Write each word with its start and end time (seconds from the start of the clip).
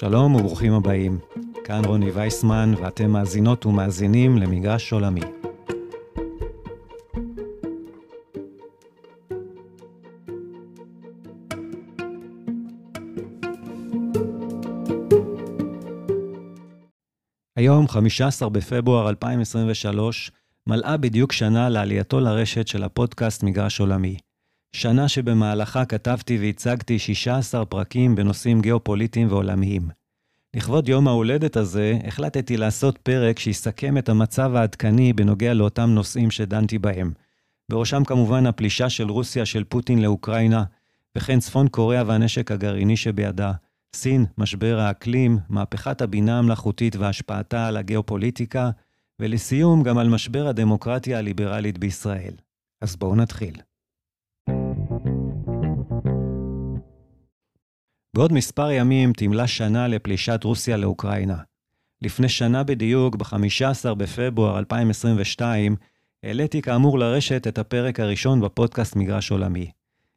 שלום 0.00 0.34
וברוכים 0.34 0.72
הבאים. 0.72 1.18
כאן 1.64 1.84
רוני 1.84 2.10
וייסמן, 2.10 2.72
ואתם 2.82 3.10
מאזינות 3.10 3.66
ומאזינים 3.66 4.38
למגרש 4.38 4.92
עולמי. 4.92 5.20
היום, 17.56 17.88
15 17.88 18.48
בפברואר 18.48 19.08
2023, 19.08 20.32
מלאה 20.66 20.96
בדיוק 20.96 21.32
שנה 21.32 21.68
לעלייתו 21.68 22.20
לרשת 22.20 22.68
של 22.68 22.82
הפודקאסט 22.82 23.42
מגרש 23.42 23.80
עולמי. 23.80 24.16
שנה 24.78 25.08
שבמהלכה 25.08 25.84
כתבתי 25.84 26.38
והצגתי 26.38 26.98
16 26.98 27.64
פרקים 27.64 28.14
בנושאים 28.14 28.60
גיאופוליטיים 28.60 29.28
ועולמיים. 29.28 29.88
לכבוד 30.54 30.88
יום 30.88 31.08
ההולדת 31.08 31.56
הזה, 31.56 31.98
החלטתי 32.06 32.56
לעשות 32.56 32.98
פרק 32.98 33.38
שיסכם 33.38 33.98
את 33.98 34.08
המצב 34.08 34.54
העדכני 34.54 35.12
בנוגע 35.12 35.54
לאותם 35.54 35.90
נושאים 35.90 36.30
שדנתי 36.30 36.78
בהם. 36.78 37.12
בראשם 37.68 38.04
כמובן 38.04 38.46
הפלישה 38.46 38.90
של 38.90 39.10
רוסיה 39.10 39.46
של 39.46 39.64
פוטין 39.64 40.02
לאוקראינה, 40.02 40.64
וכן 41.16 41.40
צפון 41.40 41.68
קוריאה 41.68 42.02
והנשק 42.06 42.52
הגרעיני 42.52 42.96
שבידה, 42.96 43.52
סין, 43.96 44.26
משבר 44.38 44.78
האקלים, 44.78 45.38
מהפכת 45.48 46.02
הבינה 46.02 46.38
המלאכותית 46.38 46.96
והשפעתה 46.96 47.66
על 47.66 47.76
הגיאופוליטיקה, 47.76 48.70
ולסיום 49.20 49.82
גם 49.82 49.98
על 49.98 50.08
משבר 50.08 50.46
הדמוקרטיה 50.46 51.18
הליברלית 51.18 51.78
בישראל. 51.78 52.34
אז 52.80 52.96
בואו 52.96 53.16
נתחיל. 53.16 53.67
בעוד 58.18 58.32
מספר 58.32 58.70
ימים 58.70 59.12
תמלא 59.12 59.46
שנה 59.46 59.88
לפלישת 59.88 60.40
רוסיה 60.44 60.76
לאוקראינה. 60.76 61.36
לפני 62.02 62.28
שנה 62.28 62.64
בדיוק, 62.64 63.16
ב-15 63.16 63.94
בפברואר 63.94 64.58
2022, 64.58 65.76
העליתי 66.22 66.62
כאמור 66.62 66.98
לרשת 66.98 67.46
את 67.46 67.58
הפרק 67.58 68.00
הראשון 68.00 68.40
בפודקאסט 68.40 68.96
מגרש 68.96 69.30
עולמי. 69.30 69.70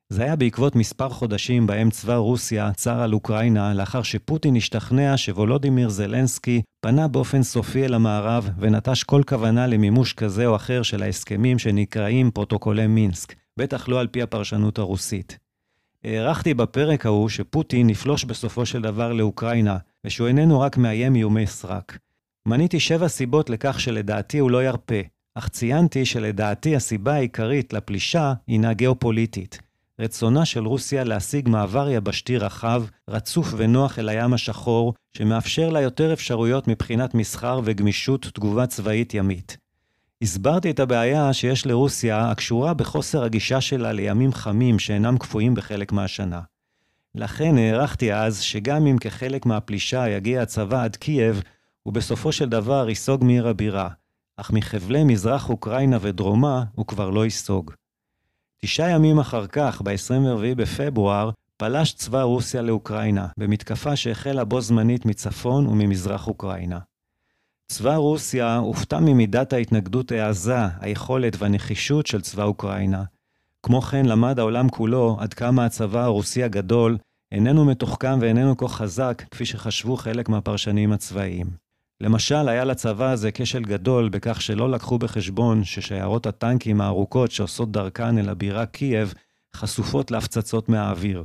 זה 0.09 0.23
היה 0.23 0.35
בעקבות 0.35 0.75
מספר 0.75 1.09
חודשים 1.09 1.67
בהם 1.67 1.89
צבא 1.89 2.16
רוסיה 2.16 2.71
צר 2.73 3.02
על 3.02 3.13
אוקראינה, 3.13 3.73
לאחר 3.73 4.03
שפוטין 4.03 4.55
השתכנע 4.55 5.13
שוולודימיר 5.17 5.89
זלנסקי 5.89 6.61
פנה 6.80 7.08
באופן 7.08 7.43
סופי 7.43 7.86
אל 7.86 7.93
המערב 7.93 8.49
ונטש 8.59 9.03
כל 9.03 9.21
כוונה 9.27 9.67
למימוש 9.67 10.13
כזה 10.13 10.45
או 10.47 10.55
אחר 10.55 10.83
של 10.83 11.03
ההסכמים 11.03 11.59
שנקראים 11.59 12.31
פרוטוקולי 12.31 12.88
מינסק, 12.88 13.36
בטח 13.59 13.88
לא 13.89 13.99
על 13.99 14.08
פי 14.08 14.21
הפרשנות 14.21 14.77
הרוסית. 14.77 15.50
הערכתי 16.03 16.53
בפרק 16.53 17.05
ההוא 17.05 17.30
שפוטין 17.30 17.89
יפלוש 17.89 18.23
בסופו 18.23 18.66
של 18.66 18.81
דבר 18.81 19.13
לאוקראינה, 19.13 19.77
ושהוא 20.05 20.27
איננו 20.27 20.59
רק 20.59 20.77
מאיים 20.77 21.16
איומי 21.16 21.47
סרק. 21.47 21.97
מניתי 22.45 22.80
שבע 22.80 23.08
סיבות 23.08 23.49
לכך 23.49 23.80
שלדעתי 23.80 24.39
הוא 24.39 24.52
לא 24.52 24.63
ירפה, 24.63 25.02
אך 25.35 25.47
ציינתי 25.47 26.05
שלדעתי 26.05 26.75
הסיבה 26.75 27.13
העיקרית 27.13 27.73
לפלישה 27.73 28.33
הינה 28.47 28.73
גיאופוליטית. 28.73 29.59
רצונה 29.99 30.45
של 30.45 30.66
רוסיה 30.66 31.03
להשיג 31.03 31.49
מעבר 31.49 31.89
יבשתי 31.89 32.38
רחב, 32.38 32.83
רצוף 33.09 33.53
ונוח 33.58 33.99
אל 33.99 34.09
הים 34.09 34.33
השחור, 34.33 34.93
שמאפשר 35.17 35.69
לה 35.69 35.81
יותר 35.81 36.13
אפשרויות 36.13 36.67
מבחינת 36.67 37.13
מסחר 37.13 37.61
וגמישות 37.63 38.21
תגובה 38.33 38.67
צבאית 38.67 39.13
ימית. 39.13 39.58
הסברתי 40.22 40.72
את 40.72 40.80
הבעיה 40.80 41.33
שיש 41.33 41.66
לרוסיה 41.66 42.31
הקשורה 42.31 42.73
בחוסר 42.73 43.23
הגישה 43.23 43.61
שלה 43.61 43.91
לימים 43.91 44.33
חמים 44.33 44.80
שאינם 44.80 45.17
קפואים 45.17 45.55
בחלק 45.55 45.91
מהשנה. 45.91 46.41
לכן 47.16 47.58
הערכתי 47.58 48.14
אז 48.14 48.42
שגם 48.42 48.87
אם 48.87 48.98
כחלק 48.98 49.45
מהפלישה 49.45 50.09
יגיע 50.09 50.42
הצבא 50.42 50.83
עד 50.83 50.95
קייב, 50.95 51.42
הוא 51.83 51.93
בסופו 51.93 52.32
של 52.32 52.49
דבר 52.49 52.89
ייסוג 52.89 53.23
מעיר 53.23 53.48
הבירה, 53.48 53.89
אך 54.37 54.52
מחבלי 54.52 55.04
מזרח 55.04 55.49
אוקראינה 55.49 55.98
ודרומה 56.02 56.64
הוא 56.76 56.86
כבר 56.86 57.09
לא 57.09 57.23
ייסוג. 57.23 57.71
תשעה 58.58 58.89
ימים 58.89 59.20
אחר 59.20 59.48
כך, 59.48 59.82
ב-24 59.82 60.55
בפברואר, 60.55 61.30
פלש 61.58 61.93
צבא 61.93 62.21
רוסיה 62.21 62.61
לאוקראינה, 62.61 63.27
במתקפה 63.38 63.95
שהחלה 63.95 64.43
בו 64.43 64.61
זמנית 64.61 65.05
מצפון 65.05 65.67
וממזרח 65.67 66.27
אוקראינה. 66.27 66.80
צבא 67.71 67.95
רוסיה 67.95 68.58
הופתע 68.58 68.99
ממידת 68.99 69.54
ההתנגדות 69.54 70.11
העזה, 70.11 70.65
היכולת 70.80 71.33
והנחישות 71.37 72.08
של 72.08 72.21
צבא 72.21 72.43
אוקראינה. 72.43 73.04
כמו 73.64 73.82
כן 73.82 74.05
למד 74.05 74.39
העולם 74.39 74.70
כולו 74.70 75.17
עד 75.20 75.33
כמה 75.33 75.65
הצבא 75.65 76.04
הרוסי 76.04 76.43
הגדול 76.43 76.98
איננו 77.32 77.65
מתוחכם 77.65 78.17
ואיננו 78.21 78.58
כה 78.58 78.67
חזק 78.67 79.23
כפי 79.32 79.45
שחשבו 79.45 79.98
חלק 79.98 80.30
מהפרשנים 80.30 80.92
הצבאיים. 80.92 81.48
למשל, 82.02 82.49
היה 82.49 82.64
לצבא 82.65 83.11
הזה 83.11 83.32
כשל 83.32 83.64
גדול 83.64 84.09
בכך 84.09 84.42
שלא 84.42 84.71
לקחו 84.71 84.99
בחשבון 84.99 85.64
ששיירות 85.64 86.26
הטנקים 86.26 86.82
הארוכות 86.82 87.32
שעושות 87.32 87.71
דרכן 87.71 88.17
אל 88.17 88.30
הבירה 88.30 88.65
קייב 88.65 89.14
חשופות 89.55 90.11
להפצצות 90.11 90.70
מהאוויר. 90.70 91.23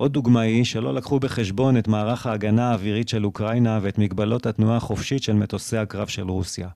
עוד 0.00 0.12
דוגמה 0.12 0.40
היא 0.40 0.64
שלא 0.64 0.94
לקחו 0.94 1.20
בחשבון 1.20 1.76
את 1.76 1.88
מערך 1.88 2.26
ההגנה 2.26 2.70
האווירית 2.70 3.08
של 3.08 3.24
אוקראינה 3.24 3.78
ואת 3.82 3.98
מגבלות 3.98 4.46
התנועה 4.46 4.76
החופשית 4.76 5.22
של 5.22 5.32
מטוסי 5.32 5.76
הקרב 5.76 6.08
של 6.08 6.30
רוסיה. 6.30 6.68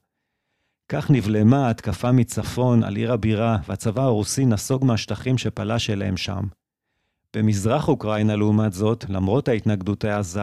כך 0.89 1.11
נבלמה 1.11 1.69
התקפה 1.69 2.11
מצפון 2.11 2.83
על 2.83 2.95
עיר 2.95 3.13
הבירה, 3.13 3.57
והצבא 3.67 4.01
הרוסי 4.01 4.45
נסוג 4.45 4.85
מהשטחים 4.85 5.37
שפלש 5.37 5.89
אליהם 5.89 6.17
שם. 6.17 6.43
במזרח 7.35 7.87
אוקראינה, 7.87 8.35
לעומת 8.35 8.73
זאת, 8.73 9.05
למרות 9.09 9.47
ההתנגדות 9.47 10.03
העזה, 10.03 10.41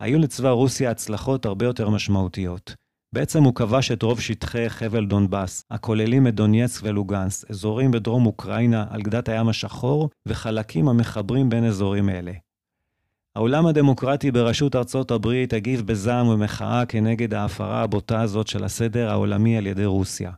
היו 0.00 0.18
לצבא 0.18 0.50
רוסיה 0.50 0.90
הצלחות 0.90 1.46
הרבה 1.46 1.66
יותר 1.66 1.90
משמעותיות. 1.90 2.74
בעצם 3.12 3.42
הוא 3.42 3.54
כבש 3.54 3.90
את 3.90 4.02
רוב 4.02 4.20
שטחי 4.20 4.70
חבל 4.70 5.06
דונבאס, 5.06 5.64
הכוללים 5.70 6.26
את 6.26 6.34
דונייצק 6.34 6.80
ולוגנס, 6.84 7.44
אזורים 7.50 7.90
בדרום 7.90 8.26
אוקראינה 8.26 8.86
על 8.90 9.02
גדת 9.02 9.28
הים 9.28 9.48
השחור, 9.48 10.10
וחלקים 10.26 10.88
המחברים 10.88 11.48
בין 11.48 11.64
אזורים 11.64 12.08
אלה. 12.08 12.32
העולם 13.36 13.66
הדמוקרטי 13.66 14.30
בראשות 14.30 14.76
ארצות 14.76 15.10
הברית 15.10 15.52
הגיב 15.52 15.86
בזעם 15.86 16.28
ומחאה 16.28 16.86
כנגד 16.86 17.34
ההפרה 17.34 17.82
הבוטה 17.82 18.20
הזאת 18.20 18.46
של 18.46 18.64
הסדר 18.64 19.10
העולמי 19.10 19.56
על 19.56 19.66
ידי 19.66 19.84
רוסיה. 19.84 20.30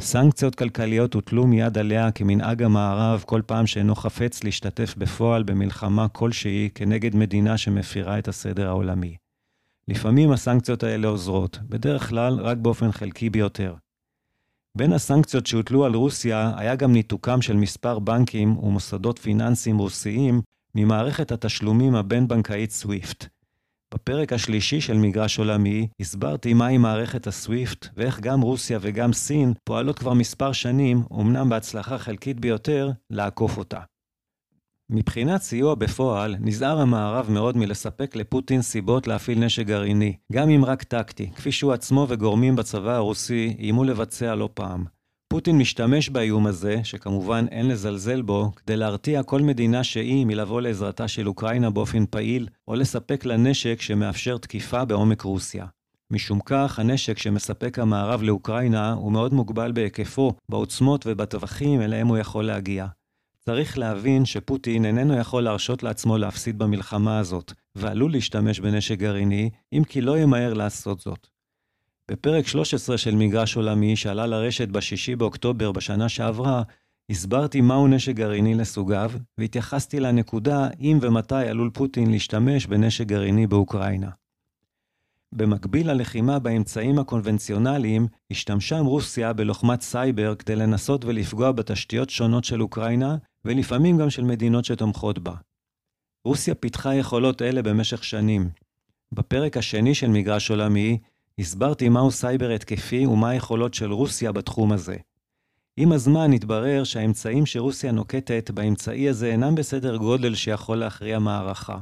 סנקציות 0.00 0.54
כלכליות 0.54 1.14
הוטלו 1.14 1.46
מיד 1.46 1.78
עליה 1.78 2.10
כמנהג 2.10 2.62
המערב 2.62 3.24
כל 3.26 3.42
פעם 3.46 3.66
שאינו 3.66 3.94
חפץ 3.94 4.44
להשתתף 4.44 4.94
בפועל 4.98 5.42
במלחמה 5.42 6.08
כלשהי 6.08 6.68
כנגד 6.74 7.16
מדינה 7.16 7.58
שמפירה 7.58 8.18
את 8.18 8.28
הסדר 8.28 8.68
העולמי. 8.68 9.16
לפעמים 9.90 10.32
הסנקציות 10.32 10.82
האלה 10.82 11.08
עוזרות, 11.08 11.58
בדרך 11.68 12.08
כלל 12.08 12.40
רק 12.40 12.56
באופן 12.56 12.92
חלקי 12.92 13.30
ביותר. 13.30 13.74
בין 14.76 14.92
הסנקציות 14.92 15.46
שהוטלו 15.46 15.84
על 15.84 15.94
רוסיה 15.94 16.52
היה 16.56 16.76
גם 16.76 16.92
ניתוקם 16.92 17.42
של 17.42 17.56
מספר 17.56 17.98
בנקים 17.98 18.58
ומוסדות 18.58 19.18
פיננסיים 19.18 19.78
רוסיים 19.78 20.40
ממערכת 20.74 21.32
התשלומים 21.32 21.94
הבין-בנקאית 21.94 22.70
סוויפט. 22.70 23.26
בפרק 23.94 24.32
השלישי 24.32 24.80
של 24.80 24.96
מגרש 24.96 25.38
עולמי 25.38 25.88
הסברתי 26.00 26.54
מהי 26.54 26.78
מערכת 26.78 27.26
הסוויפט 27.26 27.88
ואיך 27.96 28.20
גם 28.20 28.40
רוסיה 28.40 28.78
וגם 28.82 29.12
סין 29.12 29.52
פועלות 29.64 29.98
כבר 29.98 30.14
מספר 30.14 30.52
שנים, 30.52 31.02
אמנם 31.12 31.48
בהצלחה 31.48 31.98
חלקית 31.98 32.40
ביותר, 32.40 32.90
לעקוף 33.10 33.58
אותה. 33.58 33.80
מבחינת 34.92 35.42
סיוע 35.42 35.74
בפועל, 35.74 36.36
נזהר 36.40 36.80
המערב 36.80 37.30
מאוד 37.30 37.56
מלספק 37.56 38.16
לפוטין 38.16 38.62
סיבות 38.62 39.06
להפעיל 39.06 39.38
נשק 39.38 39.66
גרעיני, 39.66 40.16
גם 40.32 40.50
אם 40.50 40.64
רק 40.64 40.82
טקטי, 40.82 41.30
כפי 41.36 41.52
שהוא 41.52 41.72
עצמו 41.72 42.06
וגורמים 42.08 42.56
בצבא 42.56 42.94
הרוסי 42.94 43.56
איימו 43.58 43.84
לבצע 43.84 44.34
לא 44.34 44.48
פעם. 44.54 44.84
פוטין 45.28 45.58
משתמש 45.58 46.08
באיום 46.08 46.46
הזה, 46.46 46.80
שכמובן 46.84 47.46
אין 47.50 47.68
לזלזל 47.68 48.22
בו, 48.22 48.52
כדי 48.56 48.76
להרתיע 48.76 49.22
כל 49.22 49.42
מדינה 49.42 49.84
שהיא 49.84 50.26
מלבוא 50.26 50.60
לעזרתה 50.60 51.08
של 51.08 51.28
אוקראינה 51.28 51.70
באופן 51.70 52.04
פעיל, 52.06 52.48
או 52.68 52.74
לספק 52.74 53.24
לה 53.24 53.36
נשק 53.36 53.80
שמאפשר 53.80 54.38
תקיפה 54.38 54.84
בעומק 54.84 55.22
רוסיה. 55.22 55.66
משום 56.12 56.40
כך, 56.44 56.78
הנשק 56.78 57.18
שמספק 57.18 57.78
המערב 57.78 58.22
לאוקראינה 58.22 58.92
הוא 58.92 59.12
מאוד 59.12 59.34
מוגבל 59.34 59.72
בהיקפו, 59.72 60.32
בעוצמות 60.48 61.04
ובטווחים 61.06 61.80
אליהם 61.80 62.06
הוא 62.06 62.18
יכול 62.18 62.44
להגיע. 62.44 62.86
צריך 63.44 63.78
להבין 63.78 64.24
שפוטין 64.24 64.84
איננו 64.84 65.18
יכול 65.18 65.42
להרשות 65.42 65.82
לעצמו 65.82 66.18
להפסיד 66.18 66.58
במלחמה 66.58 67.18
הזאת, 67.18 67.52
ועלול 67.74 68.12
להשתמש 68.12 68.60
בנשק 68.60 68.98
גרעיני, 68.98 69.50
אם 69.72 69.82
כי 69.88 70.00
לא 70.00 70.18
ימהר 70.18 70.54
לעשות 70.54 71.00
זאת. 71.00 71.26
בפרק 72.10 72.46
13 72.46 72.98
של 72.98 73.14
מגרש 73.14 73.56
עולמי, 73.56 73.96
שעלה 73.96 74.26
לרשת 74.26 74.68
ב-6 74.68 75.16
באוקטובר 75.18 75.72
בשנה 75.72 76.08
שעברה, 76.08 76.62
הסברתי 77.10 77.60
מהו 77.60 77.88
נשק 77.88 78.14
גרעיני 78.14 78.54
לסוגיו, 78.54 79.12
והתייחסתי 79.38 80.00
לנקודה 80.00 80.68
אם 80.80 80.98
ומתי 81.02 81.34
עלול 81.34 81.70
פוטין 81.74 82.10
להשתמש 82.10 82.66
בנשק 82.66 83.06
גרעיני 83.06 83.46
באוקראינה. 83.46 84.10
במקביל 85.32 85.90
ללחימה 85.90 86.38
באמצעים 86.38 86.98
הקונבנציונליים, 86.98 88.06
השתמשה 88.30 88.78
רוסיה 88.78 89.32
בלוחמת 89.32 89.80
סייבר 89.80 90.34
כדי 90.34 90.56
לנסות 90.56 91.04
ולפגוע 91.04 91.52
בתשתיות 91.52 92.10
שונות 92.10 92.44
של 92.44 92.62
אוקראינה, 92.62 93.16
ולפעמים 93.44 93.98
גם 93.98 94.10
של 94.10 94.24
מדינות 94.24 94.64
שתומכות 94.64 95.18
בה. 95.18 95.34
רוסיה 96.24 96.54
פיתחה 96.54 96.94
יכולות 96.94 97.42
אלה 97.42 97.62
במשך 97.62 98.04
שנים. 98.04 98.50
בפרק 99.12 99.56
השני 99.56 99.94
של 99.94 100.08
מגרש 100.08 100.50
עולמי, 100.50 100.98
הסברתי 101.38 101.88
מהו 101.88 102.10
סייבר 102.10 102.50
התקפי 102.50 103.06
ומה 103.06 103.28
היכולות 103.28 103.74
של 103.74 103.92
רוסיה 103.92 104.32
בתחום 104.32 104.72
הזה. 104.72 104.96
עם 105.76 105.92
הזמן 105.92 106.32
התברר 106.32 106.84
שהאמצעים 106.84 107.46
שרוסיה 107.46 107.92
נוקטת 107.92 108.50
באמצעי 108.50 109.08
הזה 109.08 109.26
אינם 109.26 109.54
בסדר 109.54 109.96
גודל 109.96 110.34
שיכול 110.34 110.78
להכריע 110.78 111.18
מערכה. 111.18 111.78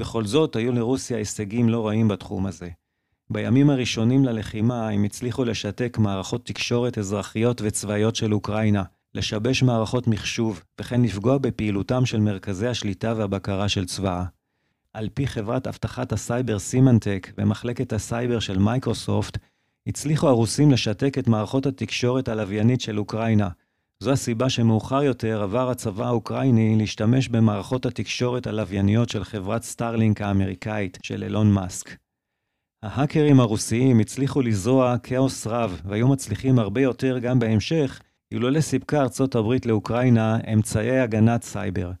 בכל 0.00 0.24
זאת, 0.24 0.56
היו 0.56 0.72
לרוסיה 0.72 1.16
הישגים 1.16 1.68
לא 1.68 1.86
רעים 1.86 2.08
בתחום 2.08 2.46
הזה. 2.46 2.68
בימים 3.30 3.70
הראשונים 3.70 4.24
ללחימה 4.24 4.88
הם 4.88 5.04
הצליחו 5.04 5.44
לשתק 5.44 5.98
מערכות 5.98 6.46
תקשורת 6.46 6.98
אזרחיות 6.98 7.60
וצבאיות 7.64 8.16
של 8.16 8.34
אוקראינה, 8.34 8.82
לשבש 9.14 9.62
מערכות 9.62 10.06
מחשוב, 10.06 10.62
וכן 10.80 11.02
לפגוע 11.02 11.38
בפעילותם 11.38 12.06
של 12.06 12.20
מרכזי 12.20 12.66
השליטה 12.66 13.14
והבקרה 13.16 13.68
של 13.68 13.84
צבאה. 13.86 14.24
על 14.92 15.08
פי 15.14 15.26
חברת 15.26 15.66
אבטחת 15.66 16.12
הסייבר 16.12 16.58
סימנטק 16.58 17.32
ומחלקת 17.38 17.92
הסייבר 17.92 18.38
של 18.38 18.58
מייקרוסופט, 18.58 19.38
הצליחו 19.86 20.28
הרוסים 20.28 20.70
לשתק 20.70 21.18
את 21.18 21.28
מערכות 21.28 21.66
התקשורת 21.66 22.28
הלוויינית 22.28 22.80
של 22.80 22.98
אוקראינה. 22.98 23.48
זו 24.02 24.12
הסיבה 24.12 24.48
שמאוחר 24.48 25.02
יותר 25.02 25.42
עבר 25.42 25.70
הצבא 25.70 26.06
האוקראיני 26.06 26.76
להשתמש 26.76 27.28
במערכות 27.28 27.86
התקשורת 27.86 28.46
הלווייניות 28.46 29.08
של 29.08 29.24
חברת 29.24 29.62
סטארלינק 29.62 30.20
האמריקאית 30.20 30.98
של 31.02 31.22
אילון 31.22 31.52
מאסק. 31.52 31.96
ההאקרים 32.82 33.40
הרוסיים 33.40 34.00
הצליחו 34.00 34.42
לזרוע 34.42 34.98
כאוס 34.98 35.46
רב, 35.46 35.80
והיו 35.84 36.08
מצליחים 36.08 36.58
הרבה 36.58 36.80
יותר 36.80 37.18
גם 37.18 37.38
בהמשך, 37.38 38.00
אילולא 38.32 38.60
סיפקה 38.60 39.00
ארצות 39.00 39.34
הברית 39.34 39.66
לאוקראינה 39.66 40.38
אמצעי 40.52 41.00
הגנת 41.00 41.42
סייבר. 41.42 41.92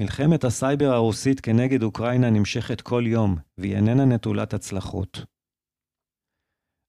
מלחמת 0.00 0.44
הסייבר 0.44 0.92
הרוסית 0.92 1.40
כנגד 1.40 1.82
אוקראינה 1.82 2.30
נמשכת 2.30 2.80
כל 2.80 3.04
יום, 3.06 3.36
והיא 3.58 3.76
איננה 3.76 4.04
נטולת 4.04 4.54
הצלחות. 4.54 5.24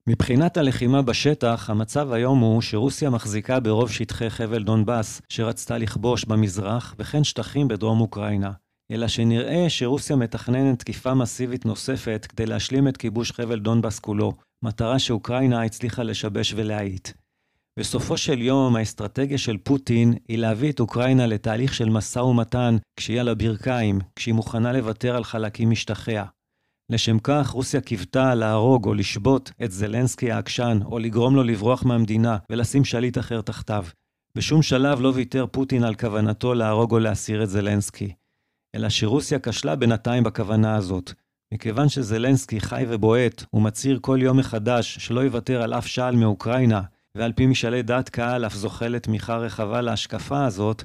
מבחינת 0.10 0.58
הלחימה 0.58 1.02
בשטח, 1.02 1.70
המצב 1.70 2.12
היום 2.12 2.40
הוא 2.40 2.62
שרוסיה 2.62 3.10
מחזיקה 3.10 3.60
ברוב 3.60 3.92
שטחי 3.92 4.30
חבל 4.30 4.64
דונבאס, 4.64 5.22
שרצתה 5.30 5.78
לכבוש 5.78 6.26
במזרח, 6.26 6.96
וכן 7.00 7.24
שטחים 7.24 7.68
בדרום 7.68 8.02
אוקראינה. 8.02 8.52
אלא 8.92 9.08
שנראה 9.08 9.70
שרוסיה 9.70 10.16
מתכננת 10.16 10.80
תקיפה 10.80 11.14
מסיבית 11.14 11.66
נוספת 11.66 12.28
כדי 12.30 12.46
להשלים 12.46 12.88
את 12.88 12.98
כיבוש 12.98 13.32
חבל 13.32 13.60
דונבאס 13.60 14.00
כולו, 14.00 14.34
מטרה 14.64 15.00
שאוקראינה 15.00 15.64
הצליחה 15.64 16.04
לשבש 16.04 16.54
ולהאיט. 16.58 17.10
בסופו 17.80 18.18
של 18.18 18.42
יום, 18.42 18.76
האסטרטגיה 18.76 19.38
של 19.38 19.58
פוטין 19.58 20.14
היא 20.28 20.38
להביא 20.38 20.72
את 20.72 20.80
אוקראינה 20.80 21.28
לתהליך 21.28 21.74
של 21.74 21.90
משא 21.90 22.20
ומתן 22.20 22.78
כשהיא 22.96 23.20
על 23.20 23.28
הברכיים, 23.28 24.00
כשהיא 24.16 24.34
מוכנה 24.34 24.74
לוותר 24.74 25.16
על 25.16 25.24
חלקים 25.24 25.70
משטחיה. 25.70 26.26
לשם 26.90 27.20
כך, 27.20 27.50
רוסיה 27.50 27.82
קיוותה 27.82 28.36
להרוג 28.36 28.86
או 28.86 28.94
לשבות 28.94 29.52
את 29.64 29.72
זלנסקי 29.72 30.32
העקשן, 30.32 30.80
או 30.86 31.00
לגרום 31.00 31.36
לו 31.36 31.44
לברוח 31.44 31.84
מהמדינה 31.84 32.38
ולשים 32.50 32.86
שליט 32.86 33.18
אחר 33.18 33.42
תחתיו. 33.42 33.86
בשום 34.36 34.62
שלב 34.62 35.02
לא 35.02 35.12
ויתר 35.16 35.46
פוטין 35.52 35.84
על 35.84 35.96
כוונתו 35.96 36.54
להרוג 36.54 36.92
או 36.92 37.00
להסיר 37.00 37.44
את 37.44 37.50
זלנסקי. 37.50 38.14
אלא 38.76 38.90
שרוסיה 38.90 39.40
כשלה 39.40 39.76
בינתיים 39.76 40.24
בכוונה 40.24 40.76
הזאת. 40.76 41.14
מכיוון 41.54 41.90
שזלנסקי 41.90 42.60
חי 42.60 42.86
ובועט, 42.88 43.44
ומצהיר 43.54 44.00
כל 44.02 44.20
יום 44.22 44.38
מחדש 44.38 44.98
שלא 45.00 45.20
יוותר 45.20 45.62
על 45.62 45.74
אף 45.74 45.88
שעל 45.88 46.16
מאוקראינה, 46.16 46.82
ועל 47.16 47.34
פי 47.34 47.46
משאלי 47.46 47.82
דעת 47.82 48.10
קהל 48.10 48.46
אף 48.46 48.54
זוכה 48.54 48.88
לתמיכה 48.88 49.38
רחבה 49.38 49.82
להשקפה 49.82 50.46
הזאת, 50.46 50.84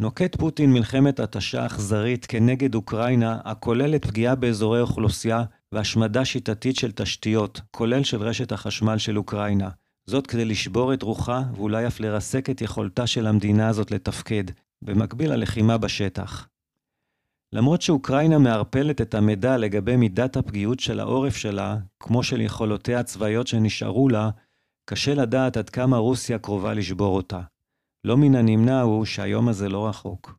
נוקט 0.00 0.36
פוטין 0.36 0.72
מלחמת 0.72 1.20
התשה 1.20 1.66
אכזרית 1.66 2.26
כנגד 2.26 2.74
אוקראינה, 2.74 3.40
הכוללת 3.44 4.04
פגיעה 4.06 4.34
באזורי 4.34 4.80
אוכלוסייה 4.80 5.44
והשמדה 5.72 6.24
שיטתית 6.24 6.76
של 6.76 6.92
תשתיות, 6.92 7.60
כולל 7.70 8.04
של 8.04 8.22
רשת 8.22 8.52
החשמל 8.52 8.98
של 8.98 9.18
אוקראינה. 9.18 9.68
זאת 10.06 10.26
כדי 10.26 10.44
לשבור 10.44 10.94
את 10.94 11.02
רוחה 11.02 11.42
ואולי 11.54 11.86
אף 11.86 12.00
לרסק 12.00 12.50
את 12.50 12.62
יכולתה 12.62 13.06
של 13.06 13.26
המדינה 13.26 13.68
הזאת 13.68 13.90
לתפקד, 13.90 14.44
במקביל 14.82 15.32
ללחימה 15.32 15.78
בשטח. 15.78 16.48
למרות 17.52 17.82
שאוקראינה 17.82 18.38
מערפלת 18.38 19.00
את 19.00 19.14
המידע 19.14 19.56
לגבי 19.56 19.96
מידת 19.96 20.36
הפגיעות 20.36 20.80
של 20.80 21.00
העורף 21.00 21.36
שלה, 21.36 21.76
כמו 22.00 22.22
של 22.22 22.40
יכולותיה 22.40 23.00
הצבאיות 23.00 23.46
שנשארו 23.46 24.08
לה, 24.08 24.30
קשה 24.90 25.14
לדעת 25.14 25.56
עד 25.56 25.70
כמה 25.70 25.96
רוסיה 25.96 26.38
קרובה 26.38 26.74
לשבור 26.74 27.16
אותה. 27.16 27.40
לא 28.04 28.16
מן 28.16 28.34
הנמנע 28.34 28.80
הוא 28.80 29.04
שהיום 29.04 29.48
הזה 29.48 29.68
לא 29.68 29.88
רחוק. 29.88 30.38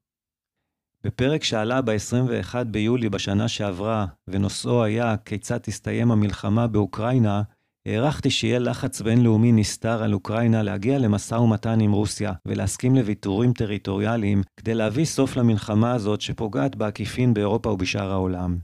בפרק 1.04 1.44
שעלה 1.44 1.82
ב-21 1.82 2.64
ביולי 2.64 3.10
בשנה 3.10 3.48
שעברה, 3.48 4.06
ונושאו 4.28 4.84
היה 4.84 5.18
כיצד 5.18 5.58
תסתיים 5.58 6.12
המלחמה 6.12 6.68
באוקראינה, 6.68 7.42
הערכתי 7.86 8.30
שיהיה 8.30 8.60
לחץ 8.60 9.02
בינלאומי 9.02 9.52
נסתר 9.52 10.04
על 10.04 10.14
אוקראינה 10.14 10.64
להגיע 10.64 11.00
למשא 11.00 11.36
ומתן 11.36 11.80
עם 11.80 11.92
רוסיה 11.92 12.34
ולהסכים 12.46 12.96
לוויתורים 12.96 13.54
טריטוריאליים 13.54 14.42
כדי 14.58 14.74
להביא 14.74 15.06
סוף 15.06 15.38
למלחמה 15.38 15.92
הזאת 15.92 16.22
שפוגעת 16.22 16.76
בעקיפין 16.76 17.34
באירופה 17.34 17.70
ובשאר 17.70 18.12
העולם. 18.12 18.58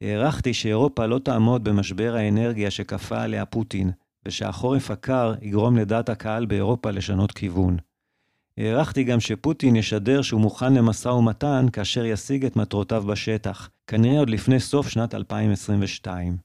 הערכתי 0.00 0.54
שאירופה 0.54 1.06
לא 1.06 1.18
תעמוד 1.18 1.64
במשבר 1.64 2.14
האנרגיה 2.16 2.70
שכפה 2.70 3.22
עליה 3.22 3.44
פוטין, 3.44 3.90
ושהחורף 4.26 4.90
הקר 4.90 5.34
יגרום 5.42 5.76
לדעת 5.76 6.08
הקהל 6.08 6.46
באירופה 6.46 6.90
לשנות 6.90 7.32
כיוון. 7.32 7.76
הערכתי 8.58 9.04
גם 9.04 9.20
שפוטין 9.20 9.76
ישדר 9.76 10.22
שהוא 10.22 10.40
מוכן 10.40 10.74
למשא 10.74 11.08
ומתן 11.08 11.66
כאשר 11.72 12.04
ישיג 12.04 12.44
את 12.44 12.56
מטרותיו 12.56 13.02
בשטח, 13.02 13.70
כנראה 13.86 14.18
עוד 14.18 14.30
לפני 14.30 14.60
סוף 14.60 14.88
שנת 14.88 15.14
2022. 15.14 16.36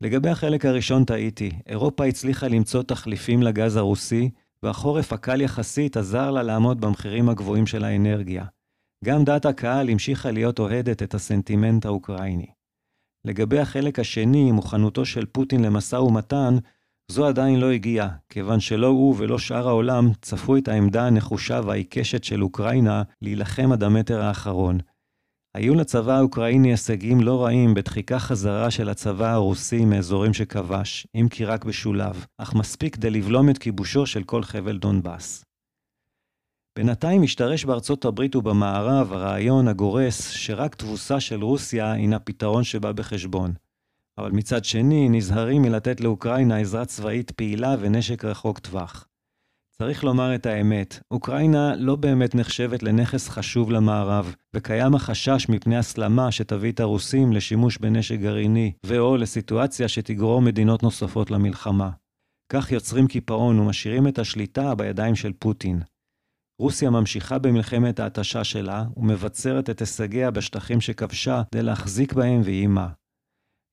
לגבי 0.00 0.28
החלק 0.28 0.64
הראשון 0.64 1.04
טעיתי, 1.04 1.50
אירופה 1.66 2.04
הצליחה 2.04 2.48
למצוא 2.48 2.82
תחליפים 2.82 3.42
לגז 3.42 3.76
הרוסי, 3.76 4.30
והחורף 4.62 5.12
הקל 5.12 5.40
יחסית 5.40 5.96
עזר 5.96 6.30
לה 6.30 6.42
לעמוד 6.42 6.80
במחירים 6.80 7.28
הגבוהים 7.28 7.66
של 7.66 7.84
האנרגיה. 7.84 8.44
גם 9.04 9.24
דעת 9.24 9.46
הקהל 9.46 9.90
המשיכה 9.90 10.30
להיות 10.30 10.58
אוהדת 10.58 11.02
את 11.02 11.14
הסנטימנט 11.14 11.86
האוקראיני. 11.86 12.46
לגבי 13.24 13.58
החלק 13.58 13.98
השני, 13.98 14.52
מוכנותו 14.52 15.04
של 15.04 15.26
פוטין 15.26 15.64
למשא 15.64 15.96
ומתן, 15.96 16.56
זו 17.08 17.26
עדיין 17.26 17.60
לא 17.60 17.70
הגיעה, 17.70 18.08
כיוון 18.28 18.60
שלא 18.60 18.86
הוא 18.86 19.14
ולא 19.18 19.38
שאר 19.38 19.68
העולם 19.68 20.08
צפו 20.22 20.56
את 20.56 20.68
העמדה 20.68 21.06
הנחושה 21.06 21.60
והעיקשת 21.64 22.24
של 22.24 22.42
אוקראינה 22.42 23.02
להילחם 23.22 23.72
עד 23.72 23.82
המטר 23.82 24.20
האחרון. 24.22 24.78
היו 25.54 25.74
לצבא 25.74 26.12
האוקראיני 26.12 26.70
הישגים 26.70 27.20
לא 27.20 27.44
רעים 27.44 27.74
בדחיקה 27.74 28.18
חזרה 28.18 28.70
של 28.70 28.88
הצבא 28.88 29.32
הרוסי 29.32 29.84
מאזורים 29.84 30.34
שכבש, 30.34 31.06
אם 31.14 31.26
כי 31.30 31.44
רק 31.44 31.64
בשולב, 31.64 32.26
אך 32.38 32.54
מספיק 32.54 32.94
כדי 32.94 33.10
לבלום 33.10 33.50
את 33.50 33.58
כיבושו 33.58 34.06
של 34.06 34.22
כל 34.22 34.42
חבל 34.42 34.78
דונבאס. 34.78 35.44
בינתיים 36.76 37.22
השתרש 37.22 37.64
בארצות 37.64 38.04
הברית 38.04 38.36
ובמערב 38.36 39.12
הרעיון 39.12 39.68
הגורס 39.68 40.30
שרק 40.30 40.74
תבוסה 40.74 41.20
של 41.20 41.42
רוסיה 41.42 41.92
הינה 41.92 42.18
פתרון 42.18 42.64
שבא 42.64 42.92
בחשבון. 42.92 43.52
אבל 44.18 44.30
מצד 44.30 44.64
שני, 44.64 45.08
נזהרים 45.08 45.62
מלתת 45.62 46.00
לאוקראינה 46.00 46.58
עזרה 46.58 46.84
צבאית 46.84 47.30
פעילה 47.30 47.74
ונשק 47.80 48.24
רחוק 48.24 48.58
טווח. 48.58 49.08
צריך 49.78 50.04
לומר 50.04 50.34
את 50.34 50.46
האמת, 50.46 51.00
אוקראינה 51.10 51.76
לא 51.76 51.96
באמת 51.96 52.34
נחשבת 52.34 52.82
לנכס 52.82 53.28
חשוב 53.28 53.70
למערב, 53.70 54.34
וקיים 54.54 54.94
החשש 54.94 55.48
מפני 55.48 55.76
הסלמה 55.76 56.32
שתביא 56.32 56.72
את 56.72 56.80
הרוסים 56.80 57.32
לשימוש 57.32 57.78
בנשק 57.78 58.18
גרעיני, 58.18 58.72
ו/או 58.86 59.16
לסיטואציה 59.16 59.88
שתגרור 59.88 60.42
מדינות 60.42 60.82
נוספות 60.82 61.30
למלחמה. 61.30 61.90
כך 62.52 62.72
יוצרים 62.72 63.06
קיפאון 63.06 63.58
ומשאירים 63.58 64.08
את 64.08 64.18
השליטה 64.18 64.74
בידיים 64.74 65.14
של 65.14 65.32
פוטין. 65.32 65.82
רוסיה 66.60 66.90
ממשיכה 66.90 67.38
במלחמת 67.38 68.00
ההתשה 68.00 68.44
שלה, 68.44 68.84
ומבצרת 68.96 69.70
את 69.70 69.80
הישגיה 69.80 70.30
בשטחים 70.30 70.80
שכבשה 70.80 71.42
כדי 71.52 71.62
להחזיק 71.62 72.12
בהם 72.12 72.40
ואימה. 72.44 72.88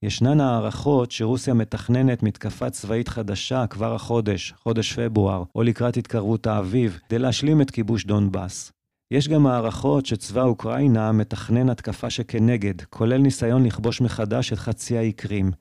ישנן 0.04 0.42
הערכות 0.42 1.12
שרוסיה 1.12 1.54
מתכננת 1.54 2.24
מתקפה 2.24 2.70
צבאית 2.70 3.08
חדשה 3.08 3.68
כבר 3.68 3.96
החודש, 3.96 4.54
חודש 4.64 4.94
פברואר, 4.94 5.44
או 5.56 5.64
לקראת 5.64 5.98
התקרבות 5.98 6.48
האביב, 6.48 7.00
כדי 7.08 7.20
להשלים 7.20 7.62
את 7.62 7.72
כיבוש 7.72 8.06
דונבאס. 8.06 8.72
יש 9.12 9.28
גם 9.28 9.48
הערכות 9.48 10.06
שצבא 10.06 10.44
אוקראינה 10.44 11.12
מתכנן 11.12 11.70
התקפה 11.70 12.10
שכנגד, 12.10 12.82
כולל 12.90 13.18
ניסיון 13.18 13.66
לכבוש 13.66 14.02
מחדש 14.02 14.54
את 14.54 14.58
חצי 14.58 14.98
האי 14.98 15.12
קרים. 15.12 15.52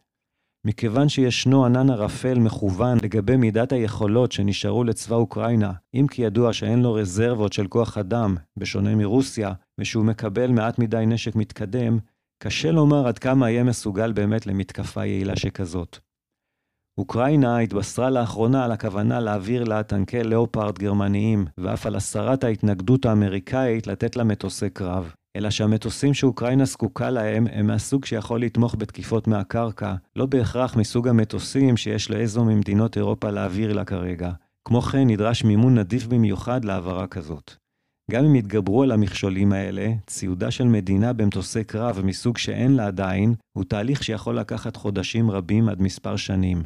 מכיוון 0.67 1.09
שישנו 1.09 1.65
ענן 1.65 1.91
ערפל 1.91 2.39
מכוון 2.39 2.99
לגבי 3.03 3.37
מידת 3.37 3.73
היכולות 3.73 4.33
שנשארו 4.33 4.85
לצבא 4.85 5.17
אוקראינה, 5.17 5.73
אם 5.95 6.07
כי 6.11 6.23
ידוע 6.23 6.53
שאין 6.53 6.83
לו 6.83 6.95
רזרבות 6.95 7.53
של 7.53 7.67
כוח 7.67 7.99
אדם, 7.99 8.37
בשונה 8.57 8.95
מרוסיה, 8.95 9.53
ושהוא 9.79 10.05
מקבל 10.05 10.51
מעט 10.51 10.79
מדי 10.79 11.05
נשק 11.07 11.37
מתקדם, 11.37 11.99
קשה 12.45 12.71
לומר 12.71 13.07
עד 13.07 13.19
כמה 13.19 13.51
יהיה 13.51 13.65
מסוגל 13.65 14.13
באמת 14.13 14.47
למתקפה 14.47 15.05
יעילה 15.05 15.37
שכזאת. 15.37 15.99
אוקראינה 16.99 17.59
התבשרה 17.59 18.11
לאחרונה 18.11 18.65
על 18.65 18.73
הכוונה 18.73 19.21
להעביר 19.21 19.65
לה 19.65 19.83
טנקי 19.83 20.23
לאופרד 20.23 20.79
גרמניים, 20.79 21.47
ואף 21.59 21.87
על 21.87 21.97
הסרת 21.97 22.45
ההתנגדות 22.45 23.07
האמריקאית 23.07 23.87
לתת 23.87 24.17
לה 24.17 24.25
מטוסי 24.25 24.71
קרב. 24.71 25.15
אלא 25.37 25.51
שהמטוסים 25.51 26.15
שאוקראינה 26.15 26.65
זקוקה 26.65 27.11
להם 27.11 27.47
הם 27.53 27.67
מהסוג 27.67 28.05
שיכול 28.05 28.41
לתמוך 28.43 28.75
בתקיפות 28.79 29.27
מהקרקע, 29.27 29.95
לא 30.17 30.27
בהכרח 30.27 30.77
מסוג 30.77 31.09
המטוסים 31.09 31.77
שיש 31.77 32.11
לאיזו 32.11 32.45
ממדינות 32.45 32.97
אירופה 32.97 33.31
להעביר 33.31 33.73
לה 33.73 33.85
כרגע. 33.85 34.31
כמו 34.65 34.83
כן, 34.83 35.07
נדרש 35.07 35.45
מימון 35.45 35.79
נדיב 35.79 36.07
במיוחד 36.11 36.65
להעברה 36.65 37.07
כזאת. 37.07 37.62
גם 38.13 38.25
אם 38.25 38.37
יתגברו 38.37 38.83
על 38.83 38.93
המכשולים 38.93 39.53
האלה, 39.53 39.93
ציודה 40.07 40.51
של 40.51 40.65
מדינה 40.65 41.13
במטוסי 41.13 41.65
קרב 41.65 42.01
מסוג 42.05 42.39
שאין 42.39 42.77
לה 42.77 42.87
עדיין, 42.87 43.35
הוא 43.53 43.65
תהליך 43.65 44.03
שיכול 44.03 44.39
לקחת 44.39 44.77
חודשים 44.77 45.31
רבים 45.31 45.69
עד 45.69 45.83
מספר 45.83 46.17
שנים. 46.17 46.63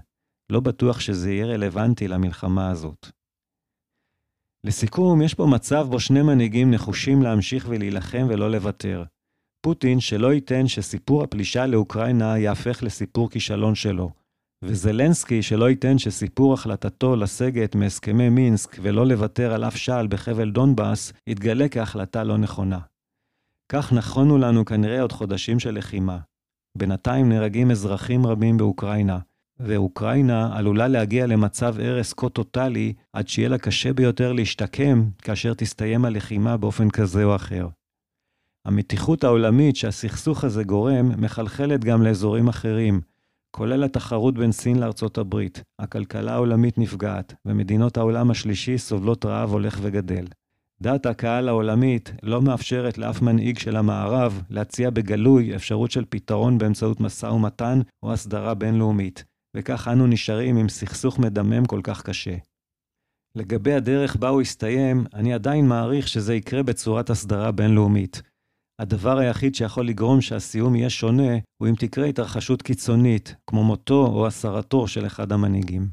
לא 0.51 0.61
בטוח 0.61 1.01
שזה 1.01 1.33
יהיה 1.33 1.47
רלוונטי 1.47 2.09
למלחמה 2.09 2.71
הזאת. 2.71 3.07
לסיכום, 4.65 5.23
יש 5.23 5.35
פה 5.35 5.47
מצב 5.47 5.87
בו 5.91 6.01
שני 6.01 6.23
מנהיגים 6.23 6.71
נחושים 6.71 7.23
להמשיך 7.23 7.67
ולהילחם 7.69 8.27
ולא 8.29 8.51
לוותר. 8.51 9.05
פוטין 9.61 10.01
שלא 10.01 10.33
ייתן 10.33 10.69
שסיפור 10.69 11.23
הפלישה 11.23 11.67
לאוקראינה 11.67 12.39
יהפך 12.39 12.83
לסיפור 12.83 13.31
כישלון 13.31 13.75
שלו, 13.75 14.11
וזלנסקי 14.63 15.43
שלא 15.43 15.71
ייתן 15.71 15.99
שסיפור 15.99 16.55
החלטתו 16.55 17.17
לסגת 17.17 17.75
מהסכמי 17.75 18.29
מינסק 18.29 18.77
ולא 18.83 19.07
לוותר 19.07 19.53
על 19.53 19.65
אף 19.65 19.77
שעל 19.77 20.07
בחבל 20.07 20.51
דונבאס 20.51 21.13
יתגלה 21.27 21.69
כהחלטה 21.69 22.25
לא 22.25 22.39
נכונה. 22.39 22.79
כך 23.69 23.93
נכונו 23.93 24.39
לנו 24.39 24.65
כנראה 24.65 25.03
עוד 25.03 25.13
חודשים 25.13 25.59
של 25.59 25.79
לחימה. 25.79 26.19
בינתיים 26.77 27.29
נהרגים 27.29 27.71
אזרחים 27.71 28.27
רבים 28.27 28.57
באוקראינה, 28.57 29.19
ואוקראינה 29.61 30.57
עלולה 30.57 30.89
להגיע 30.89 31.27
למצב 31.27 31.81
הרס 31.81 32.13
כה 32.13 32.29
טוטאלי 32.29 32.93
עד 33.13 33.29
שיהיה 33.29 33.49
לה 33.49 33.59
קשה 33.59 33.93
ביותר 33.93 34.33
להשתקם 34.33 35.09
כאשר 35.23 35.55
תסתיים 35.55 36.05
הלחימה 36.05 36.57
באופן 36.57 36.91
כזה 36.91 37.25
או 37.25 37.37
אחר. 37.37 37.69
המתיחות 38.65 39.25
העולמית 39.25 39.77
שהסכסוך 39.77 40.45
הזה 40.45 40.65
גורם 40.65 41.21
מחלחלת 41.21 41.85
גם 41.85 42.03
לאזורים 42.03 42.49
אחרים, 42.49 43.01
כולל 43.57 43.85
התחרות 43.85 44.35
בין 44.35 44.53
סין 44.53 44.79
לארצות 44.79 45.19
הברית. 45.19 45.63
הכלכלה 45.79 46.35
העולמית 46.35 46.79
נפגעת, 46.79 47.35
ומדינות 47.45 47.97
העולם 47.97 48.31
השלישי 48.31 48.79
סובלות 48.79 49.25
רעב 49.25 49.51
הולך 49.53 49.79
וגדל. 49.83 50.27
דעת 50.81 51.07
הקהל 51.07 51.49
העולמית 51.49 52.13
לא 52.23 52.43
מאפשרת 52.43 52.99
לאף 52.99 53.23
מנהיג 53.23 53.59
של 53.59 53.77
המערב 53.77 54.43
להציע 54.51 54.91
בגלוי 54.91 55.57
אפשרות 55.57 55.91
של 55.91 56.05
פתרון 56.09 56.59
באמצעות 56.59 57.01
משא 57.01 57.27
ומתן 57.27 57.81
או 58.03 58.13
הסדרה 58.13 58.55
בינלאומית, 58.55 59.25
וכך 59.57 59.89
אנו 59.93 60.07
נשארים 60.07 60.57
עם 60.57 60.69
סכסוך 60.69 61.19
מדמם 61.19 61.65
כל 61.65 61.81
כך 61.83 62.03
קשה. 62.03 62.37
לגבי 63.35 63.73
הדרך 63.73 64.17
בה 64.17 64.29
הוא 64.29 64.43
יסתיים, 64.43 65.05
אני 65.15 65.35
עדיין 65.35 65.69
מעריך 65.69 66.09
שזה 66.09 66.35
יקרה 66.35 66.63
בצורת 66.63 67.11
הסדרה 67.11 67.53
בינלאומית. 67.53 68.23
הדבר 68.79 69.19
היחיד 69.19 69.55
שיכול 69.55 69.87
לגרום 69.87 70.21
שהסיום 70.21 70.75
יהיה 70.75 70.91
שונה, 70.91 71.33
הוא 71.57 71.69
אם 71.69 71.75
תקרה 71.75 72.07
התרחשות 72.07 72.63
קיצונית, 72.63 73.35
כמו 73.47 73.65
מותו 73.65 74.07
או 74.07 74.27
הסרתו 74.27 74.89
של 74.89 75.07
אחד 75.07 75.33
המנהיגים. 75.33 75.89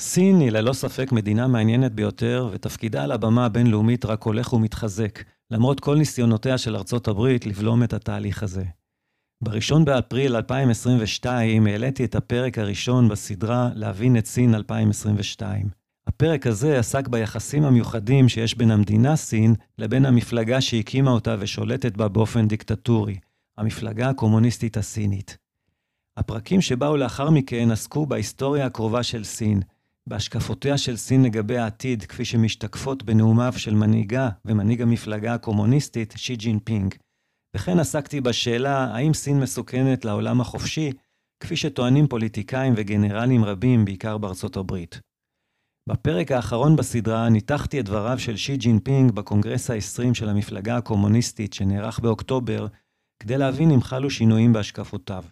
סין 0.00 0.40
היא 0.40 0.50
ללא 0.50 0.72
ספק 0.72 1.12
מדינה 1.12 1.46
מעניינת 1.46 1.92
ביותר, 1.92 2.48
ותפקידה 2.52 3.04
על 3.04 3.12
הבמה 3.12 3.46
הבינלאומית 3.46 4.04
רק 4.04 4.22
הולך 4.22 4.52
ומתחזק, 4.52 5.22
למרות 5.50 5.80
כל 5.80 5.96
ניסיונותיה 5.96 6.58
של 6.58 6.76
ארצות 6.76 7.08
הברית 7.08 7.46
לבלום 7.46 7.82
את 7.82 7.92
התהליך 7.92 8.42
הזה. 8.42 8.64
ב-1 9.44 9.84
באפריל 9.84 10.36
2022 10.36 11.66
העליתי 11.66 12.04
את 12.04 12.14
הפרק 12.14 12.58
הראשון 12.58 13.08
בסדרה 13.08 13.70
להבין 13.74 14.16
את 14.16 14.26
סין 14.26 14.54
2022. 14.54 15.68
הפרק 16.06 16.46
הזה 16.46 16.78
עסק 16.78 17.08
ביחסים 17.08 17.64
המיוחדים 17.64 18.28
שיש 18.28 18.54
בין 18.54 18.70
המדינה 18.70 19.16
סין 19.16 19.54
לבין 19.78 20.06
המפלגה 20.06 20.60
שהקימה 20.60 21.10
אותה 21.10 21.36
ושולטת 21.38 21.96
בה 21.96 22.08
באופן 22.08 22.48
דיקטטורי, 22.48 23.18
המפלגה 23.58 24.08
הקומוניסטית 24.08 24.76
הסינית. 24.76 25.36
הפרקים 26.16 26.60
שבאו 26.60 26.96
לאחר 26.96 27.30
מכן 27.30 27.70
עסקו 27.70 28.06
בהיסטוריה 28.06 28.66
הקרובה 28.66 29.02
של 29.02 29.24
סין, 29.24 29.60
בהשקפותיה 30.06 30.78
של 30.78 30.96
סין 30.96 31.22
לגבי 31.22 31.58
העתיד, 31.58 32.02
כפי 32.02 32.24
שמשתקפות 32.24 33.02
בנאומיו 33.02 33.52
של 33.56 33.74
מנהיגה 33.74 34.28
ומנהיג 34.44 34.82
המפלגה 34.82 35.34
הקומוניסטית, 35.34 36.14
שי 36.16 36.36
ג'ינפינג. 36.36 36.94
וכן 37.54 37.78
עסקתי 37.78 38.20
בשאלה 38.20 38.84
האם 38.84 39.14
סין 39.14 39.40
מסוכנת 39.40 40.04
לעולם 40.04 40.40
החופשי, 40.40 40.92
כפי 41.40 41.56
שטוענים 41.56 42.08
פוליטיקאים 42.08 42.74
וגנרלים 42.76 43.44
רבים, 43.44 43.84
בעיקר 43.84 44.18
בארצות 44.18 44.56
הברית. 44.56 45.00
בפרק 45.88 46.32
האחרון 46.32 46.76
בסדרה 46.76 47.28
ניתחתי 47.28 47.80
את 47.80 47.84
דבריו 47.84 48.18
של 48.18 48.36
שי 48.36 48.56
ג'ינפינג 48.56 49.12
בקונגרס 49.12 49.70
ה-20 49.70 50.14
של 50.14 50.28
המפלגה 50.28 50.76
הקומוניסטית 50.76 51.52
שנערך 51.52 52.00
באוקטובר, 52.00 52.66
כדי 53.22 53.38
להבין 53.38 53.70
אם 53.70 53.80
חלו 53.80 54.10
שינויים 54.10 54.52
בהשקפותיו. 54.52 55.24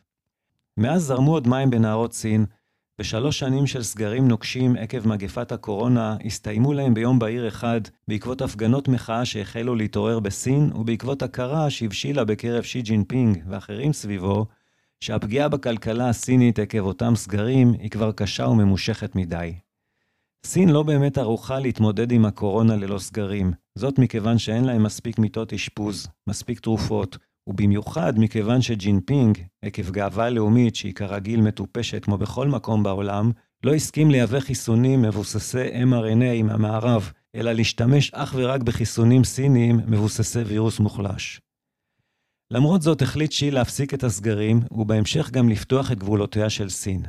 מאז 0.77 1.03
זרמו 1.03 1.33
עוד 1.33 1.49
מים 1.49 1.71
בנהרות 1.71 2.13
סין, 2.13 2.47
ושלוש 2.99 3.39
שנים 3.39 3.67
של 3.67 3.83
סגרים 3.83 4.29
נוקשים 4.29 4.77
עקב 4.77 5.09
מגפת 5.09 5.53
הקורונה 5.53 6.17
הסתיימו 6.25 6.73
להם 6.73 6.95
ביום 6.95 7.19
בהיר 7.19 7.49
אחד 7.49 7.81
בעקבות 8.09 8.43
הפגנות 8.43 8.89
מחאה 8.89 9.25
שהחלו 9.25 9.75
להתעורר 9.75 10.21
בסין 10.21 10.71
ובעקבות 10.75 11.23
הכרה 11.23 11.71
שהבשילה 11.71 12.25
בקרב 12.25 12.63
שי 12.63 12.83
ג'ינפינג 12.83 13.43
ואחרים 13.49 13.93
סביבו 13.93 14.47
שהפגיעה 15.01 15.49
בכלכלה 15.49 16.09
הסינית 16.09 16.59
עקב 16.59 16.81
אותם 16.81 17.17
סגרים 17.17 17.73
היא 17.73 17.91
כבר 17.91 18.13
קשה 18.13 18.47
וממושכת 18.47 19.17
מדי. 19.17 19.55
סין 20.47 20.69
לא 20.69 20.83
באמת 20.83 21.19
ערוכה 21.19 21.59
להתמודד 21.59 22.13
עם 22.13 22.25
הקורונה 22.25 22.77
ללא 22.77 22.99
סגרים, 22.99 23.53
זאת 23.75 23.99
מכיוון 23.99 24.39
שאין 24.39 24.65
להם 24.65 24.83
מספיק 24.83 25.19
מיטות 25.19 25.53
אשפוז, 25.53 26.09
מספיק 26.27 26.61
תרופות, 26.61 27.17
ובמיוחד 27.47 28.13
מכיוון 28.19 28.63
שג'ינפינג, 28.63 29.39
עקב 29.63 29.91
גאווה 29.91 30.31
לאומית 30.31 30.77
שהיא 30.77 30.95
כרגיל 30.95 31.41
מטופשת 31.41 32.05
כמו 32.05 32.19
בכל 32.19 32.49
מקום 32.49 32.83
בעולם, 32.83 33.31
לא 33.65 33.75
הסכים 33.75 34.11
לייבא 34.11 34.41
חיסונים 34.41 35.03
מבוססי 35.03 35.69
mRNA 35.85 36.43
מהמערב, 36.43 37.13
אלא 37.35 37.53
להשתמש 37.53 38.11
אך 38.15 38.35
ורק 38.37 38.63
בחיסונים 38.63 39.25
סיניים 39.25 39.81
מבוססי 39.87 40.43
וירוס 40.43 40.81
מוחלש. 40.81 41.41
למרות 42.53 42.83
זאת 42.83 43.03
החליט 43.03 43.33
שי 43.33 43.51
להפסיק 43.51 43.95
את 43.95 44.05
הסגרים, 44.05 44.61
ובהמשך 44.71 45.31
גם 45.31 45.49
לפתוח 45.49 45.93
את 45.93 45.99
גבולותיה 45.99 46.51
של 46.51 46.69
סין. 46.69 47.03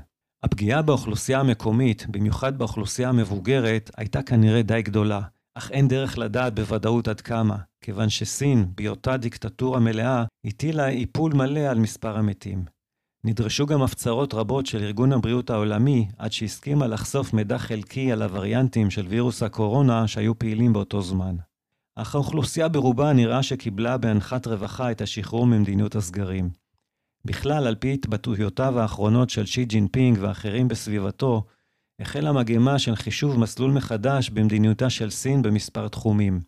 הפגיעה 0.44 0.82
באוכלוסייה 0.82 1.40
המקומית, 1.40 2.06
במיוחד 2.10 2.58
באוכלוסייה 2.58 3.10
המבוגרת, 3.10 3.92
הייתה 3.98 4.24
כנראה 4.24 4.62
די 4.62 4.82
גדולה, 4.82 5.22
אך 5.56 5.72
אין 5.72 5.88
דרך 5.88 6.18
לדעת 6.18 6.56
בוודאות 6.56 7.08
עד 7.08 7.22
כמה, 7.22 7.58
כיוון 7.82 8.10
שסין, 8.10 8.66
בהיותה 8.76 9.18
דיקטטורה 9.18 9.80
מלאה, 9.80 10.24
הטילה 10.46 10.90
איפול 10.90 11.34
מלא 11.34 11.60
על 11.60 11.80
מספר 11.80 12.18
המתים. 12.18 12.66
נדרשו 13.24 13.66
גם 13.66 13.82
הפצרות 13.82 14.34
רבות 14.34 14.66
של 14.66 14.84
ארגון 14.84 15.14
הבריאות 15.14 15.50
העולמי 15.50 16.08
עד 16.18 16.32
שהסכימה 16.32 16.88
לחשוף 16.88 17.34
מידע 17.34 17.58
חלקי 17.58 18.12
על 18.12 18.22
הווריאנטים 18.22 18.90
של 18.90 19.08
וירוס 19.08 19.44
הקורונה 19.44 20.08
שהיו 20.08 20.40
פעילים 20.40 20.74
באותו 20.74 21.02
זמן. 21.02 21.36
אך 21.96 22.16
האוכלוסייה 22.16 22.68
ברובה 22.68 23.14
נראה 23.14 23.44
שקיבלה 23.44 23.98
באנחת 23.98 24.48
רווחה 24.48 24.92
את 24.92 25.02
השחרור 25.02 25.48
ממדיניות 25.48 25.96
הסגרים. 25.96 26.50
בכלל, 27.26 27.68
על 27.68 27.76
פי 27.76 27.94
התבטאויותיו 27.94 28.80
האחרונות 28.80 29.30
של 29.30 29.46
שי 29.46 29.66
ג'ינפינג 29.66 30.18
ואחרים 30.22 30.68
בסביבתו, 30.68 31.44
החלה 32.02 32.32
מגמה 32.32 32.80
של 32.80 32.96
חישוב 32.96 33.40
מסלול 33.40 33.72
מחדש 33.72 34.30
במדיניותה 34.30 34.90
של 34.90 35.10
סין 35.10 35.42
במספר 35.42 35.88
תחומים. 35.88 36.42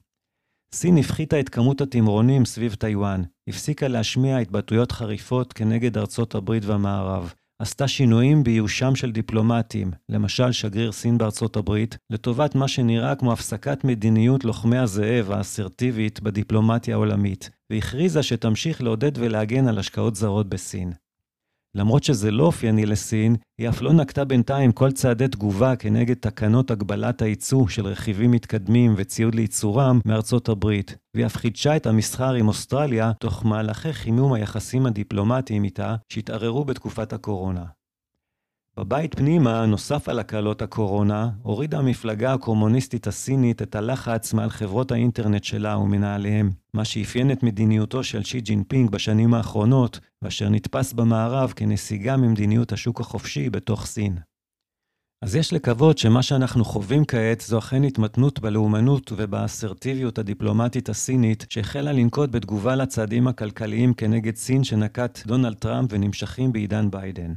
סין 0.74 0.98
הפחיתה 0.98 1.40
את 1.40 1.50
כמות 1.50 1.82
התמרונים 1.82 2.46
סביב 2.46 2.74
טיוואן, 2.74 3.24
הפסיקה 3.50 3.88
להשמיע 3.88 4.38
התבטאויות 4.38 4.92
חריפות 4.92 5.54
כנגד 5.54 5.98
ארצות 5.98 6.36
הברית 6.36 6.66
והמערב, 6.66 7.34
עשתה 7.62 7.88
שינויים 7.88 8.44
באיושם 8.44 8.96
של 8.96 9.12
דיפלומטים, 9.12 9.92
למשל 10.10 10.52
שגריר 10.52 10.92
סין 10.92 11.18
בארצות 11.18 11.58
הברית, 11.58 11.98
לטובת 12.10 12.56
מה 12.56 12.68
שנראה 12.68 13.16
כמו 13.16 13.34
הפסקת 13.34 13.84
מדיניות 13.84 14.44
לוחמי 14.44 14.78
הזאב 14.78 15.32
האסרטיבית 15.32 16.20
בדיפלומטיה 16.20 16.96
העולמית, 16.96 17.50
והכריזה 17.72 18.24
שתמשיך 18.24 18.82
לעודד 18.82 19.12
ולהגן 19.16 19.68
על 19.68 19.80
השקעות 19.80 20.16
זרות 20.16 20.50
בסין. 20.50 20.94
למרות 21.76 22.04
שזה 22.04 22.32
לא 22.32 22.44
אופייני 22.44 22.86
לסין, 22.86 23.36
היא 23.60 23.70
אף 23.70 23.82
לא 23.82 23.94
נקטה 23.94 24.26
בינתיים 24.26 24.72
כל 24.72 24.92
צעדי 24.92 25.28
תגובה 25.28 25.76
כנגד 25.76 26.14
תקנות 26.14 26.72
הגבלת 26.72 27.22
הייצוא 27.22 27.68
של 27.68 27.86
רכיבים 27.86 28.32
מתקדמים 28.32 28.94
וציוד 28.98 29.36
לייצורם 29.36 30.00
מארצות 30.06 30.50
הברית, 30.50 30.96
והיא 31.16 31.26
אף 31.26 31.36
חידשה 31.36 31.76
את 31.76 31.88
המסחר 31.88 32.34
עם 32.34 32.48
אוסטרליה 32.48 33.12
תוך 33.20 33.46
מהלכי 33.46 33.94
חימום 33.94 34.34
היחסים 34.34 34.86
הדיפלומטיים 34.86 35.64
איתה 35.64 35.96
שהתערערו 36.10 36.66
בתקופת 36.66 37.14
הקורונה. 37.14 37.75
בבית 38.80 39.16
פנימה, 39.16 39.66
נוסף 39.66 40.10
על 40.10 40.20
הקלות 40.20 40.62
הקורונה, 40.62 41.30
הורידה 41.42 41.80
המפלגה 41.80 42.34
הקומוניסטית 42.34 43.08
הסינית 43.08 43.62
את 43.62 43.76
הלחץ 43.76 44.34
מעל 44.34 44.50
חברות 44.50 44.92
האינטרנט 44.92 45.44
שלה 45.44 45.78
ומנהליהם, 45.78 46.52
מה 46.74 46.86
שאפיין 46.86 47.32
את 47.32 47.44
מדיניותו 47.44 48.04
של 48.04 48.24
שי 48.24 48.42
ג'ינפינג 48.42 48.90
בשנים 48.90 49.34
האחרונות, 49.34 50.00
ואשר 50.22 50.50
נתפס 50.50 50.94
במערב 50.94 51.54
כנסיגה 51.56 52.18
ממדיניות 52.18 52.72
השוק 52.72 53.02
החופשי 53.02 53.50
בתוך 53.50 53.86
סין. 53.86 54.18
אז 55.24 55.36
יש 55.36 55.54
לקוות 55.54 55.98
שמה 55.98 56.24
שאנחנו 56.24 56.66
חווים 56.66 57.06
כעת 57.06 57.42
זו 57.42 57.60
אכן 57.60 57.84
התמתנות 57.84 58.40
בלאומנות 58.40 59.12
ובאסרטיביות 59.16 60.18
הדיפלומטית 60.18 60.90
הסינית, 60.90 61.46
שהחלה 61.50 61.92
לנקוט 61.92 62.30
בתגובה 62.30 62.76
לצעדים 62.76 63.28
הכלכליים 63.28 63.94
כנגד 63.94 64.36
סין 64.36 64.64
שנקט 64.64 65.28
דונלד 65.28 65.56
טראמפ 65.56 65.90
ונמשכים 65.94 66.52
בעידן 66.52 66.92
ביידן. 66.92 67.34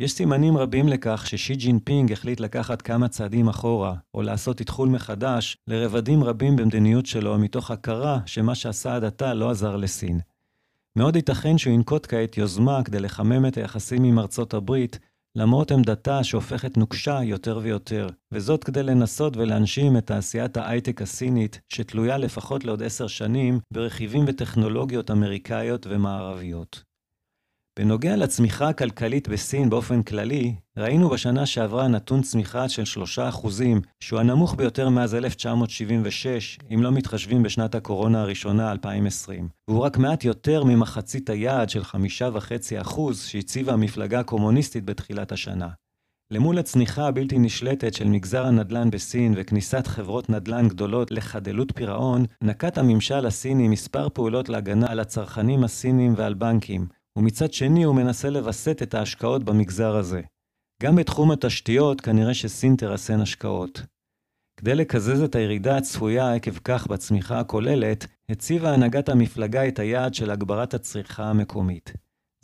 יש 0.00 0.12
סימנים 0.12 0.56
רבים 0.56 0.88
לכך 0.88 1.26
ששי 1.26 1.54
ג'ינפינג 1.54 2.12
החליט 2.12 2.40
לקחת 2.40 2.82
כמה 2.82 3.08
צעדים 3.08 3.48
אחורה, 3.48 3.94
או 4.14 4.22
לעשות 4.22 4.60
איתחול 4.60 4.88
מחדש, 4.88 5.56
לרבדים 5.68 6.24
רבים 6.24 6.56
במדיניות 6.56 7.06
שלו, 7.06 7.38
מתוך 7.38 7.70
הכרה 7.70 8.18
שמה 8.26 8.54
שעשה 8.54 8.94
עד 8.94 9.04
עתה 9.04 9.34
לא 9.34 9.50
עזר 9.50 9.76
לסין. 9.76 10.20
מאוד 10.96 11.16
ייתכן 11.16 11.58
שהוא 11.58 11.74
ינקוט 11.74 12.06
כעת 12.08 12.36
יוזמה 12.36 12.82
כדי 12.84 13.00
לחמם 13.00 13.46
את 13.46 13.56
היחסים 13.56 14.04
עם 14.04 14.18
ארצות 14.18 14.54
הברית, 14.54 14.98
למרות 15.36 15.70
עמדתה 15.70 16.24
שהופכת 16.24 16.76
נוקשה 16.76 17.22
יותר 17.22 17.60
ויותר, 17.62 18.06
וזאת 18.32 18.64
כדי 18.64 18.82
לנסות 18.82 19.36
ולהנשים 19.36 19.96
את 19.96 20.06
תעשיית 20.06 20.56
ההייטק 20.56 21.02
הסינית, 21.02 21.60
שתלויה 21.68 22.18
לפחות 22.18 22.64
לעוד 22.64 22.82
עשר 22.82 23.06
שנים 23.06 23.60
ברכיבים 23.70 24.24
וטכנולוגיות 24.26 25.10
אמריקאיות 25.10 25.86
ומערביות. 25.90 26.91
בנוגע 27.78 28.16
לצמיחה 28.16 28.68
הכלכלית 28.68 29.28
בסין 29.28 29.70
באופן 29.70 30.02
כללי, 30.02 30.54
ראינו 30.76 31.10
בשנה 31.10 31.46
שעברה 31.46 31.88
נתון 31.88 32.22
צמיחה 32.22 32.68
של 32.68 32.82
3%, 33.16 33.48
שהוא 34.00 34.20
הנמוך 34.20 34.54
ביותר 34.54 34.88
מאז 34.88 35.14
1976, 35.14 36.58
אם 36.74 36.82
לא 36.82 36.92
מתחשבים 36.92 37.42
בשנת 37.42 37.74
הקורונה 37.74 38.22
הראשונה 38.22 38.72
2020, 38.72 39.48
והוא 39.68 39.80
רק 39.80 39.98
מעט 39.98 40.24
יותר 40.24 40.64
ממחצית 40.64 41.30
היעד 41.30 41.70
של 41.70 41.82
5.5% 41.82 43.00
שהציבה 43.14 43.72
המפלגה 43.72 44.20
הקומוניסטית 44.20 44.84
בתחילת 44.84 45.32
השנה. 45.32 45.68
למול 46.30 46.58
הצניחה 46.58 47.08
הבלתי 47.08 47.38
נשלטת 47.38 47.94
של 47.94 48.08
מגזר 48.08 48.46
הנדל"ן 48.46 48.90
בסין 48.90 49.34
וכניסת 49.36 49.86
חברות 49.86 50.30
נדל"ן 50.30 50.68
גדולות 50.68 51.10
לחדלות 51.10 51.72
פירעון, 51.74 52.24
נקט 52.42 52.78
הממשל 52.78 53.26
הסיני 53.26 53.68
מספר 53.68 54.08
פעולות 54.08 54.48
להגנה 54.48 54.86
על 54.90 55.00
הצרכנים 55.00 55.64
הסינים 55.64 56.14
ועל 56.16 56.34
בנקים, 56.34 56.86
ומצד 57.18 57.52
שני 57.52 57.82
הוא 57.82 57.94
מנסה 57.94 58.30
לווסת 58.30 58.82
את 58.82 58.94
ההשקעות 58.94 59.44
במגזר 59.44 59.96
הזה. 59.96 60.20
גם 60.82 60.96
בתחום 60.96 61.30
התשתיות 61.30 62.00
כנראה 62.00 62.34
שסין 62.34 62.76
תרסן 62.76 63.20
השקעות. 63.20 63.82
כדי 64.56 64.74
לקזז 64.74 65.22
את 65.22 65.34
הירידה 65.34 65.76
הצפויה 65.76 66.34
עקב 66.34 66.58
כך 66.64 66.86
בצמיחה 66.86 67.40
הכוללת, 67.40 68.06
הציבה 68.28 68.74
הנהגת 68.74 69.08
המפלגה 69.08 69.68
את 69.68 69.78
היעד 69.78 70.14
של 70.14 70.30
הגברת 70.30 70.74
הצריכה 70.74 71.24
המקומית. 71.24 71.92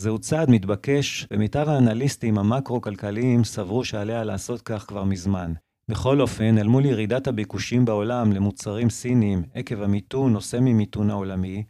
זהו 0.00 0.18
צעד 0.18 0.50
מתבקש, 0.50 1.26
ומיטב 1.30 1.68
האנליסטים 1.68 2.38
המקרו-כלכליים 2.38 3.44
סברו 3.44 3.84
שעליה 3.84 4.24
לעשות 4.24 4.62
כך 4.62 4.84
כבר 4.88 5.04
מזמן. 5.04 5.52
בכל 5.88 6.20
אופן, 6.20 6.58
אל 6.58 6.66
מול 6.66 6.84
ירידת 6.84 7.26
הביקושים 7.26 7.84
בעולם 7.84 8.32
למוצרים 8.32 8.90
סינים 8.90 9.42
עקב 9.54 9.82
המיתון 9.82 10.34
או 10.34 10.40
סמי-מיתון 10.40 11.10
העולמי, 11.10 11.64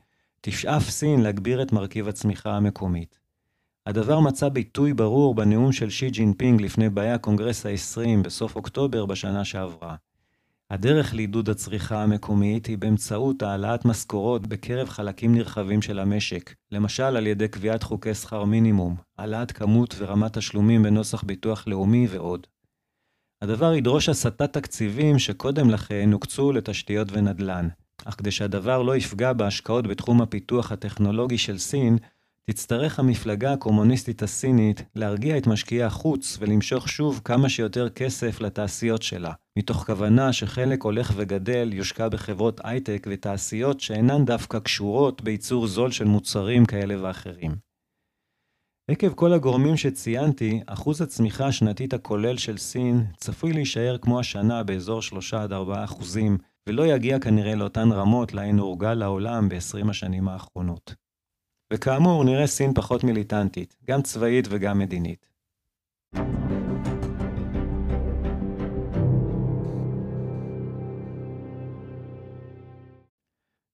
תשאף 0.51 0.91
סין 0.91 1.21
להגביר 1.21 1.63
את 1.63 1.73
מרכיב 1.73 2.09
הצמיחה 2.09 2.51
המקומית. 2.51 3.19
הדבר 3.87 4.21
מצא 4.21 4.49
ביטוי 4.49 4.95
ברור 4.95 5.35
בנאום 5.35 5.73
של 5.73 5.91
שי 5.91 6.11
ג'ינפינג 6.11 6.63
לפני 6.63 6.89
באי 6.89 7.11
הקונגרס 7.11 7.67
ה-20 7.67 8.23
בסוף 8.23 8.57
אוקטובר 8.57 9.07
בשנה 9.07 9.45
שעברה. 9.45 9.97
הדרך 10.71 11.15
לעידוד 11.15 11.49
הצריכה 11.49 12.03
המקומית 12.03 12.67
היא 12.67 12.79
באמצעות 12.79 13.43
העלאת 13.43 13.85
משכורות 13.85 14.47
בקרב 14.47 14.89
חלקים 14.89 15.35
נרחבים 15.35 15.83
של 15.83 15.99
המשק, 15.99 16.55
למשל 16.73 17.17
על 17.17 17.27
ידי 17.27 17.49
קביעת 17.49 17.83
חוקי 17.83 18.15
שכר 18.15 18.45
מינימום, 18.45 18.97
העלאת 19.19 19.53
כמות 19.53 19.95
ורמת 19.99 20.39
תשלומים 20.39 20.83
בנוסח 20.83 21.23
ביטוח 21.23 21.67
לאומי 21.67 22.07
ועוד. 22.11 22.47
הדבר 23.43 23.75
ידרוש 23.75 24.09
הסטת 24.09 24.53
תקציבים 24.53 25.19
שקודם 25.19 25.71
לכן 25.71 26.13
הוקצו 26.13 26.53
לתשתיות 26.53 27.09
ונדל"ן, 27.13 27.69
אך 28.05 28.15
כדי 28.19 28.31
שהדבר 28.31 28.83
לא 28.83 28.97
יפגע 28.97 29.33
בהשקעות 29.33 29.87
בתחום 29.87 30.23
הפיתוח 30.23 30.73
הטכנולוגי 30.73 31.39
של 31.39 31.59
סין, 31.59 31.99
תצטרך 32.51 32.99
המפלגה 32.99 33.53
הקומוניסטית 33.53 34.23
הסינית 34.23 34.83
להרגיע 34.95 35.39
את 35.39 35.47
משקיעי 35.47 35.83
החוץ 35.83 36.39
ולמשוך 36.41 36.89
שוב 36.89 37.21
כמה 37.25 37.49
שיותר 37.49 37.89
כסף 37.89 38.41
לתעשיות 38.41 39.03
שלה, 39.03 39.33
מתוך 39.59 39.87
כוונה 39.87 40.33
שחלק 40.33 40.83
הולך 40.83 41.13
וגדל 41.17 41.71
יושקע 41.73 42.09
בחברות 42.09 42.61
הייטק 42.65 43.07
ותעשיות 43.11 43.81
שאינן 43.81 44.25
דווקא 44.25 44.59
קשורות 44.59 45.23
בייצור 45.23 45.67
זול 45.67 45.91
של 45.91 46.05
מוצרים 46.05 46.67
כאלה 46.67 47.03
ואחרים. 47.03 47.55
עקב 48.91 49.13
כל 49.15 49.33
הגורמים 49.33 49.77
שציינתי, 49.77 50.61
אחוז 50.67 51.03
הצמיחה 51.03 51.47
השנתית 51.47 51.95
הכולל 51.95 52.37
של 52.37 52.59
סין 52.59 53.05
צפוי 53.17 53.53
להישאר 53.53 53.99
כמו 53.99 54.21
השנה 54.21 54.63
באזור 54.63 55.01
3-4 55.33 55.45
אחוזים, 55.85 56.39
ולא 56.69 56.87
יגיע 56.87 57.19
כנראה 57.19 57.55
לאותן 57.55 57.93
רמות 57.93 58.35
להן 58.35 58.59
הורגל 58.59 59.03
העולם 59.03 59.49
ב-20 59.49 59.91
השנים 59.91 60.29
האחרונות. 60.29 60.95
וכאמור, 61.73 62.25
נראה 62.25 62.47
סין 62.47 62.75
פחות 62.75 63.05
מיליטנטית, 63.05 63.77
גם 63.87 64.03
צבאית 64.03 64.49
וגם 64.51 64.79
מדינית. 64.79 65.27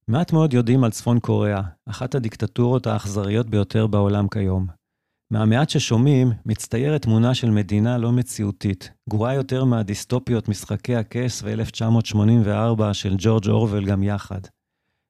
מעט 0.08 0.32
מאוד 0.32 0.52
יודעים 0.54 0.84
על 0.84 0.90
צפון 0.90 1.20
קוריאה, 1.20 1.62
אחת 1.86 2.14
הדיקטטורות 2.14 2.86
האכזריות 2.86 3.50
ביותר 3.50 3.86
בעולם 3.86 4.28
כיום. 4.28 4.83
מהמעט 5.30 5.70
ששומעים, 5.70 6.32
מצטיירת 6.46 7.02
תמונה 7.02 7.34
של 7.34 7.50
מדינה 7.50 7.98
לא 7.98 8.12
מציאותית, 8.12 8.90
גרועה 9.10 9.34
יותר 9.34 9.64
מהדיסטופיות 9.64 10.48
משחקי 10.48 10.96
הכס 10.96 11.42
ו-1984 11.44 12.92
של 12.92 13.14
ג'ורג' 13.18 13.48
אורוול 13.48 13.84
גם 13.84 14.02
יחד. 14.02 14.40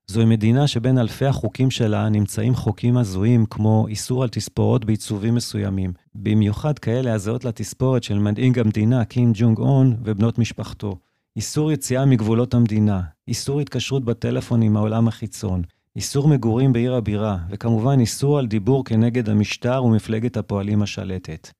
זוהי 0.07 0.27
מדינה 0.27 0.66
שבין 0.66 0.98
אלפי 0.98 1.27
החוקים 1.27 1.70
שלה 1.70 2.09
נמצאים 2.09 2.55
חוקים 2.55 2.96
הזויים 2.96 3.46
כמו 3.46 3.87
איסור 3.88 4.22
על 4.22 4.29
תספורות 4.29 4.85
בעיצובים 4.85 5.35
מסוימים, 5.35 5.92
במיוחד 6.14 6.79
כאלה 6.79 7.12
הזהות 7.14 7.44
לתספורת 7.44 8.03
של 8.03 8.18
מנהיג 8.18 8.59
המדינה 8.59 9.05
קים 9.05 9.33
ג'ונג 9.35 9.59
און 9.59 9.96
ובנות 10.05 10.38
משפחתו. 10.38 10.96
איסור 11.37 11.72
יציאה 11.72 12.05
מגבולות 12.05 12.55
המדינה, 12.55 13.00
איסור 13.29 13.61
התקשרות 13.61 14.05
בטלפון 14.05 14.62
עם 14.62 14.77
העולם 14.77 15.09
החיצון, 15.09 15.62
איסור 15.96 16.28
מגורים 16.28 16.72
בעיר 16.72 16.94
הבירה, 16.94 17.38
וכמובן 17.50 18.00
איסור 18.00 18.38
על 18.38 18.46
דיבור 18.46 18.85
כנגד 18.85 19.28
המשטר 19.28 19.85
ומפלגת 19.85 20.37
הפועלים 20.37 20.83
השלטת. 20.83 21.50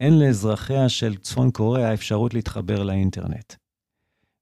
אין 0.00 0.18
לאזרחיה 0.18 0.88
של 0.88 1.16
צפון 1.16 1.50
קוריאה 1.50 1.94
אפשרות 1.94 2.34
להתחבר 2.34 2.82
לאינטרנט. 2.82 3.54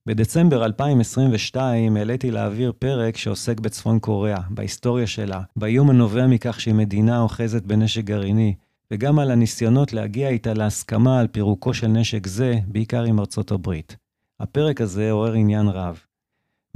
בדצמבר 0.06 0.64
2022 0.64 1.96
העליתי 1.96 2.30
להעביר 2.30 2.72
פרק 2.78 3.16
שעוסק 3.16 3.60
בצפון 3.60 3.98
קוריאה, 3.98 4.40
בהיסטוריה 4.50 5.06
שלה, 5.06 5.42
באיום 5.56 5.90
הנובע 5.90 6.26
מכך 6.26 6.60
שהיא 6.60 6.74
מדינה 6.74 7.20
אוחזת 7.20 7.62
בנשק 7.62 8.04
גרעיני, 8.04 8.54
וגם 8.90 9.18
על 9.18 9.30
הניסיונות 9.30 9.92
להגיע 9.92 10.28
איתה 10.28 10.54
להסכמה 10.54 11.20
על 11.20 11.26
פירוקו 11.26 11.74
של 11.74 11.86
נשק 11.86 12.26
זה, 12.26 12.58
בעיקר 12.66 13.02
עם 13.02 13.20
ארצות 13.20 13.50
הברית. 13.50 13.96
הפרק 14.40 14.80
הזה 14.80 15.10
עורר 15.10 15.32
עניין 15.32 15.68
רב. 15.68 16.05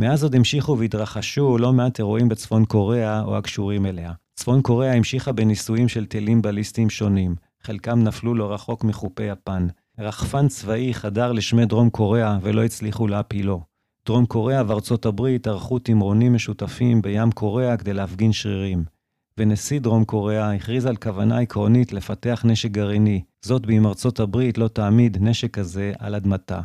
מאז 0.00 0.22
עוד 0.22 0.34
המשיכו 0.34 0.78
והתרחשו 0.78 1.58
לא 1.58 1.72
מעט 1.72 1.98
אירועים 1.98 2.28
בצפון 2.28 2.64
קוריאה 2.64 3.22
או 3.22 3.36
הקשורים 3.36 3.86
אליה. 3.86 4.12
צפון 4.34 4.62
קוריאה 4.62 4.92
המשיכה 4.92 5.32
בניסויים 5.32 5.88
של 5.88 6.06
טילים 6.06 6.42
בליסטיים 6.42 6.90
שונים, 6.90 7.34
חלקם 7.62 7.98
נפלו 7.98 8.34
לא 8.34 8.52
רחוק 8.52 8.84
מחופי 8.84 9.22
יפן. 9.22 9.66
רחפן 9.98 10.48
צבאי 10.48 10.94
חדר 10.94 11.32
לשמי 11.32 11.66
דרום 11.66 11.90
קוריאה 11.90 12.38
ולא 12.42 12.64
הצליחו 12.64 13.06
להפילו. 13.06 13.60
דרום 14.06 14.26
קוריאה 14.26 14.62
וארצות 14.66 15.06
הברית 15.06 15.46
ערכו 15.46 15.78
תמרונים 15.78 16.34
משותפים 16.34 17.02
בים 17.02 17.32
קוריאה 17.32 17.76
כדי 17.76 17.92
להפגין 17.92 18.32
שרירים. 18.32 18.84
ונשיא 19.38 19.80
דרום 19.80 20.04
קוריאה 20.04 20.54
הכריז 20.54 20.86
על 20.86 20.96
כוונה 20.96 21.38
עקרונית 21.38 21.92
לפתח 21.92 22.42
נשק 22.44 22.70
גרעיני, 22.70 23.22
זאת 23.42 23.66
באם 23.66 23.86
ארצות 23.86 24.20
הברית 24.20 24.58
לא 24.58 24.68
תעמיד 24.68 25.18
נשק 25.20 25.50
כזה 25.50 25.92
על 25.98 26.14
אדמתה. 26.14 26.60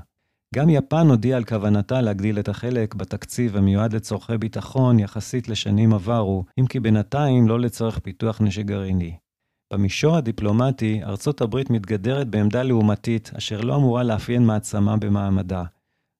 גם 0.55 0.69
יפן 0.69 1.07
הודיעה 1.07 1.37
על 1.37 1.43
כוונתה 1.43 2.01
להגדיל 2.01 2.39
את 2.39 2.49
החלק 2.49 2.95
בתקציב 2.95 3.57
המיועד 3.57 3.93
לצורכי 3.93 4.37
ביטחון 4.37 4.99
יחסית 4.99 5.49
לשנים 5.49 5.93
עברו, 5.93 6.43
אם 6.59 6.67
כי 6.67 6.79
בינתיים 6.79 7.47
לא 7.47 7.59
לצורך 7.59 7.99
פיתוח 7.99 8.41
נשק 8.41 8.65
גרעיני. 8.65 9.17
במישור 9.73 10.15
הדיפלומטי, 10.15 11.03
ארצות 11.03 11.41
הברית 11.41 11.69
מתגדרת 11.69 12.27
בעמדה 12.27 12.63
לעומתית, 12.63 13.31
אשר 13.37 13.61
לא 13.61 13.75
אמורה 13.75 14.03
לאפיין 14.03 14.45
מעצמה 14.45 14.97
במעמדה. 14.97 15.63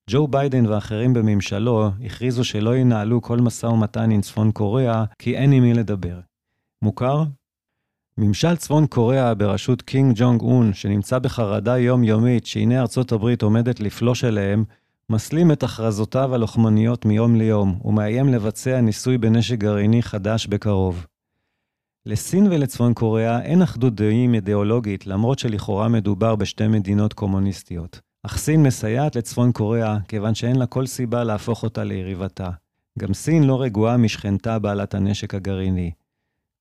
ג'ו 0.09 0.27
ביידן 0.27 0.65
ואחרים 0.65 1.13
בממשלו 1.13 1.89
הכריזו 2.05 2.43
שלא 2.43 2.77
ינהלו 2.77 3.21
כל 3.21 3.37
משא 3.37 3.65
ומתן 3.65 4.11
עם 4.11 4.21
צפון 4.21 4.51
קוריאה, 4.51 5.05
כי 5.19 5.37
אין 5.37 5.51
עם 5.51 5.63
מי 5.63 5.73
לדבר. 5.73 6.19
מוכר? 6.81 7.23
ממשל 8.17 8.55
צפון 8.55 8.87
קוריאה 8.87 9.33
בראשות 9.33 9.81
קים 9.81 10.13
ג'ונג 10.15 10.41
און, 10.41 10.73
שנמצא 10.73 11.19
בחרדה 11.19 11.77
יומיומית 11.77 12.45
שהנה 12.45 12.81
ארצות 12.81 13.11
הברית 13.11 13.41
עומדת 13.41 13.79
לפלוש 13.79 14.23
אליהם, 14.23 14.63
מסלים 15.09 15.51
את 15.51 15.63
הכרזותיו 15.63 16.35
הלוחמניות 16.35 17.05
מיום 17.05 17.35
ליום, 17.35 17.79
ומאיים 17.85 18.29
לבצע 18.29 18.81
ניסוי 18.81 19.17
בנשק 19.17 19.57
גרעיני 19.57 20.03
חדש 20.03 20.47
בקרוב. 20.47 21.05
לסין 22.05 22.47
ולצפון 22.47 22.93
קוריאה 22.93 23.41
אין 23.41 23.61
אחדות 23.61 23.95
דעים 23.95 24.33
אידיאולוגית, 24.33 25.07
למרות 25.07 25.39
שלכאורה 25.39 25.87
מדובר 25.87 26.35
בשתי 26.35 26.67
מדינות 26.67 27.13
קומוניסטיות. 27.13 27.99
אך 28.23 28.37
סין 28.37 28.63
מסייעת 28.63 29.15
לצפון 29.15 29.51
קוריאה, 29.51 29.97
כיוון 30.07 30.35
שאין 30.35 30.55
לה 30.55 30.65
כל 30.65 30.85
סיבה 30.85 31.23
להפוך 31.23 31.63
אותה 31.63 31.83
ליריבתה. 31.83 32.49
גם 32.99 33.13
סין 33.13 33.43
לא 33.43 33.61
רגועה 33.61 33.97
משכנתה 33.97 34.59
בעלת 34.59 34.93
הנשק 34.93 35.35
הגרעיני. 35.35 35.91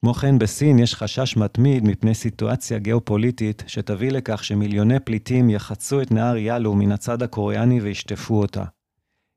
כמו 0.04 0.14
כן, 0.14 0.38
בסין 0.38 0.78
יש 0.78 0.94
חשש 0.94 1.36
מתמיד 1.36 1.84
מפני 1.84 2.14
סיטואציה 2.14 2.78
גיאופוליטית 2.78 3.62
שתביא 3.66 4.10
לכך 4.10 4.44
שמיליוני 4.44 5.00
פליטים 5.00 5.50
יחצו 5.50 6.02
את 6.02 6.12
נהר 6.12 6.36
יאלו 6.36 6.74
מן 6.74 6.92
הצד 6.92 7.22
הקוריאני 7.22 7.80
וישטפו 7.80 8.40
אותה. 8.40 8.64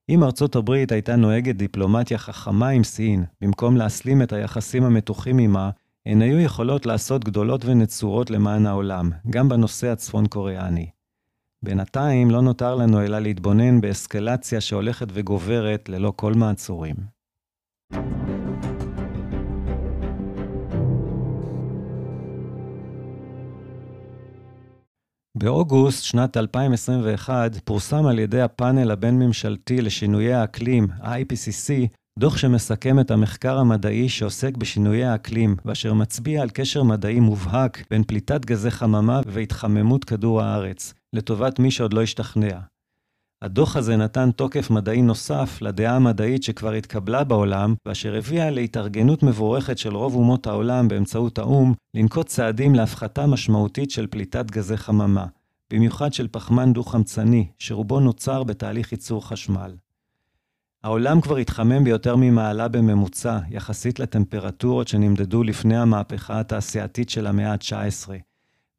אם 0.10 0.24
ארצות 0.24 0.56
הברית 0.56 0.92
הייתה 0.92 1.16
נוהגת 1.16 1.56
דיפלומטיה 1.56 2.18
חכמה 2.18 2.70
עם 2.70 2.84
סין, 2.84 3.24
במקום 3.42 3.78
להסלים 3.78 4.22
את 4.22 4.34
היחסים 4.34 4.84
המתוחים 4.84 5.38
עימה, 5.38 5.70
הן 6.06 6.22
היו 6.22 6.40
יכולות 6.40 6.86
לעשות 6.86 7.24
גדולות 7.24 7.66
ונצורות 7.66 8.30
למען 8.30 8.66
העולם, 8.66 9.10
גם 9.30 9.50
בנושא 9.50 9.88
הצפון-קוריאני. 9.88 10.90
בינתיים 11.64 12.32
לא 12.32 12.42
נותר 12.42 12.76
לנו 12.76 13.02
אלא 13.02 13.20
להתבונן 13.20 13.82
באסקלציה 13.82 14.62
שהולכת 14.62 15.08
וגוברת 15.14 15.90
ללא 15.90 16.14
כל 16.16 16.34
מעצורים. 16.34 16.96
באוגוסט 25.38 26.04
שנת 26.04 26.38
2021 26.38 27.52
פורסם 27.64 28.06
על 28.06 28.20
ידי 28.20 28.42
הפאנל 28.42 28.92
הבין-ממשלתי 28.92 29.82
לשינויי 29.82 30.34
האקלים, 30.34 30.88
ה-IPCC, 31.02 31.88
דוח 32.20 32.38
שמסכם 32.38 33.00
את 33.00 33.12
המחקר 33.12 33.58
המדעי 33.58 34.10
שעוסק 34.10 34.58
בשינויי 34.58 35.06
האקלים, 35.06 35.56
ואשר 35.66 35.94
מצביע 35.94 36.42
על 36.42 36.50
קשר 36.50 36.84
מדעי 36.84 37.20
מובהק 37.20 37.84
בין 37.90 38.04
פליטת 38.04 38.46
גזי 38.46 38.72
חממה 38.72 39.22
והתחממות 39.26 40.04
כדור 40.04 40.42
הארץ, 40.42 40.94
לטובת 41.16 41.60
מי 41.60 41.72
שעוד 41.72 41.94
לא 41.94 42.02
השתכנע. 42.02 42.60
הדוח 43.42 43.76
הזה 43.76 43.96
נתן 43.98 44.32
תוקף 44.32 44.70
מדעי 44.70 45.02
נוסף 45.02 45.62
לדעה 45.62 45.96
המדעית 45.96 46.44
שכבר 46.44 46.72
התקבלה 46.72 47.24
בעולם, 47.24 47.76
ואשר 47.86 48.16
הביאה 48.16 48.50
להתארגנות 48.50 49.24
מבורכת 49.24 49.78
של 49.78 49.96
רוב 49.96 50.16
אומות 50.16 50.48
העולם 50.48 50.88
באמצעות 50.88 51.38
האו"ם, 51.38 51.74
לנקוט 51.94 52.28
צעדים 52.28 52.76
להפחתה 52.76 53.28
משמעותית 53.28 53.92
של 53.92 54.08
פליטת 54.08 54.52
גזי 54.52 54.78
חממה, 54.78 55.26
במיוחד 55.74 56.14
של 56.14 56.28
פחמן 56.32 56.74
דו-חמצני, 56.74 57.48
שרובו 57.58 58.00
נוצר 58.00 58.44
בתהליך 58.44 58.92
ייצור 58.92 59.28
חשמל. 59.28 59.76
העולם 60.84 61.22
כבר 61.22 61.38
התחמם 61.38 61.84
ביותר 61.84 62.16
ממעלה 62.16 62.68
בממוצע, 62.68 63.40
יחסית 63.50 64.00
לטמפרטורות 64.00 64.88
שנמדדו 64.88 65.44
לפני 65.44 65.78
המהפכה 65.78 66.40
התעשייתית 66.40 67.10
של 67.10 67.28
המאה 67.28 67.52
ה-19. 67.52 68.10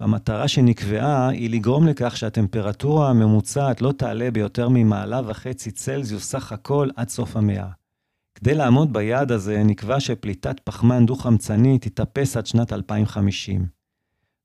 והמטרה 0.01 0.49
שנקבעה 0.49 1.29
היא 1.29 1.51
לגרום 1.51 1.87
לכך 1.87 2.17
שהטמפרטורה 2.17 3.11
הממוצעת 3.11 3.83
לא 3.83 3.93
תעלה 3.93 4.31
ביותר 4.31 4.69
ממעלה 4.69 5.21
וחצי 5.27 5.71
צלזיוס 5.71 6.31
סך 6.31 6.53
הכל 6.53 6.89
עד 6.97 7.09
סוף 7.09 7.37
המאה. 7.37 7.69
כדי 8.35 8.55
לעמוד 8.55 8.93
ביעד 8.93 9.33
הזה, 9.33 9.63
נקבע 9.63 10.01
שפליטת 10.01 10.61
פחמן 10.65 11.07
דו-חמצני 11.07 11.79
תתאפס 11.79 12.37
עד 12.37 12.47
שנת 12.47 12.73
2050. 12.73 13.67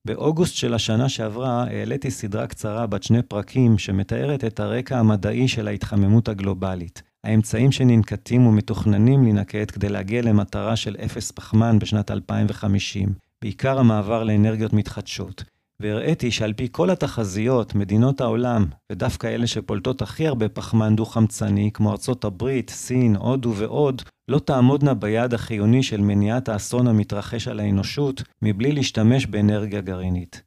באוגוסט 0.08 0.56
של 0.56 0.74
השנה 0.74 1.10
שעברה 1.10 1.64
העליתי 1.64 2.12
סדרה 2.12 2.48
קצרה 2.48 2.88
בת 2.88 3.04
שני 3.04 3.22
פרקים 3.22 3.78
שמתארת 3.78 4.44
את 4.44 4.60
הרקע 4.60 5.00
המדעי 5.00 5.48
של 5.48 5.68
ההתחממות 5.68 6.28
הגלובלית. 6.28 7.04
האמצעים 7.24 7.72
שננקטים 7.72 8.48
ומתוכננים 8.48 9.24
להינקט 9.24 9.72
כדי 9.72 9.90
להגיע 9.90 10.22
למטרה 10.22 10.76
של 10.76 10.96
אפס 11.06 11.32
פחמן 11.32 11.80
בשנת 11.80 12.12
2050, 12.12 13.14
בעיקר 13.44 13.80
המעבר 13.80 14.24
לאנרגיות 14.24 14.74
מתחדשות. 14.74 15.44
והראיתי 15.80 16.32
שעל 16.32 16.54
פי 16.54 16.68
כל 16.72 16.90
התחזיות, 16.90 17.76
מדינות 17.76 18.22
העולם, 18.22 18.66
ודווקא 18.92 19.28
אלה 19.28 19.48
שפולטות 19.48 20.02
הכי 20.02 20.28
הרבה 20.28 20.50
פחמן 20.50 20.96
דו-חמצני, 20.96 21.72
כמו 21.74 21.92
ארצות 21.92 22.24
הברית, 22.24 22.70
סין, 22.70 23.16
הודו 23.16 23.54
ועוד, 23.56 24.02
לא 24.28 24.40
תעמודנה 24.40 24.94
ביעד 24.94 25.34
החיוני 25.34 25.84
של 25.84 26.02
מניעת 26.02 26.50
האסון 26.50 26.88
המתרחש 26.88 27.48
על 27.48 27.60
האנושות, 27.60 28.24
מבלי 28.42 28.72
להשתמש 28.72 29.26
באנרגיה 29.26 29.82
גרעינית. 29.82 30.42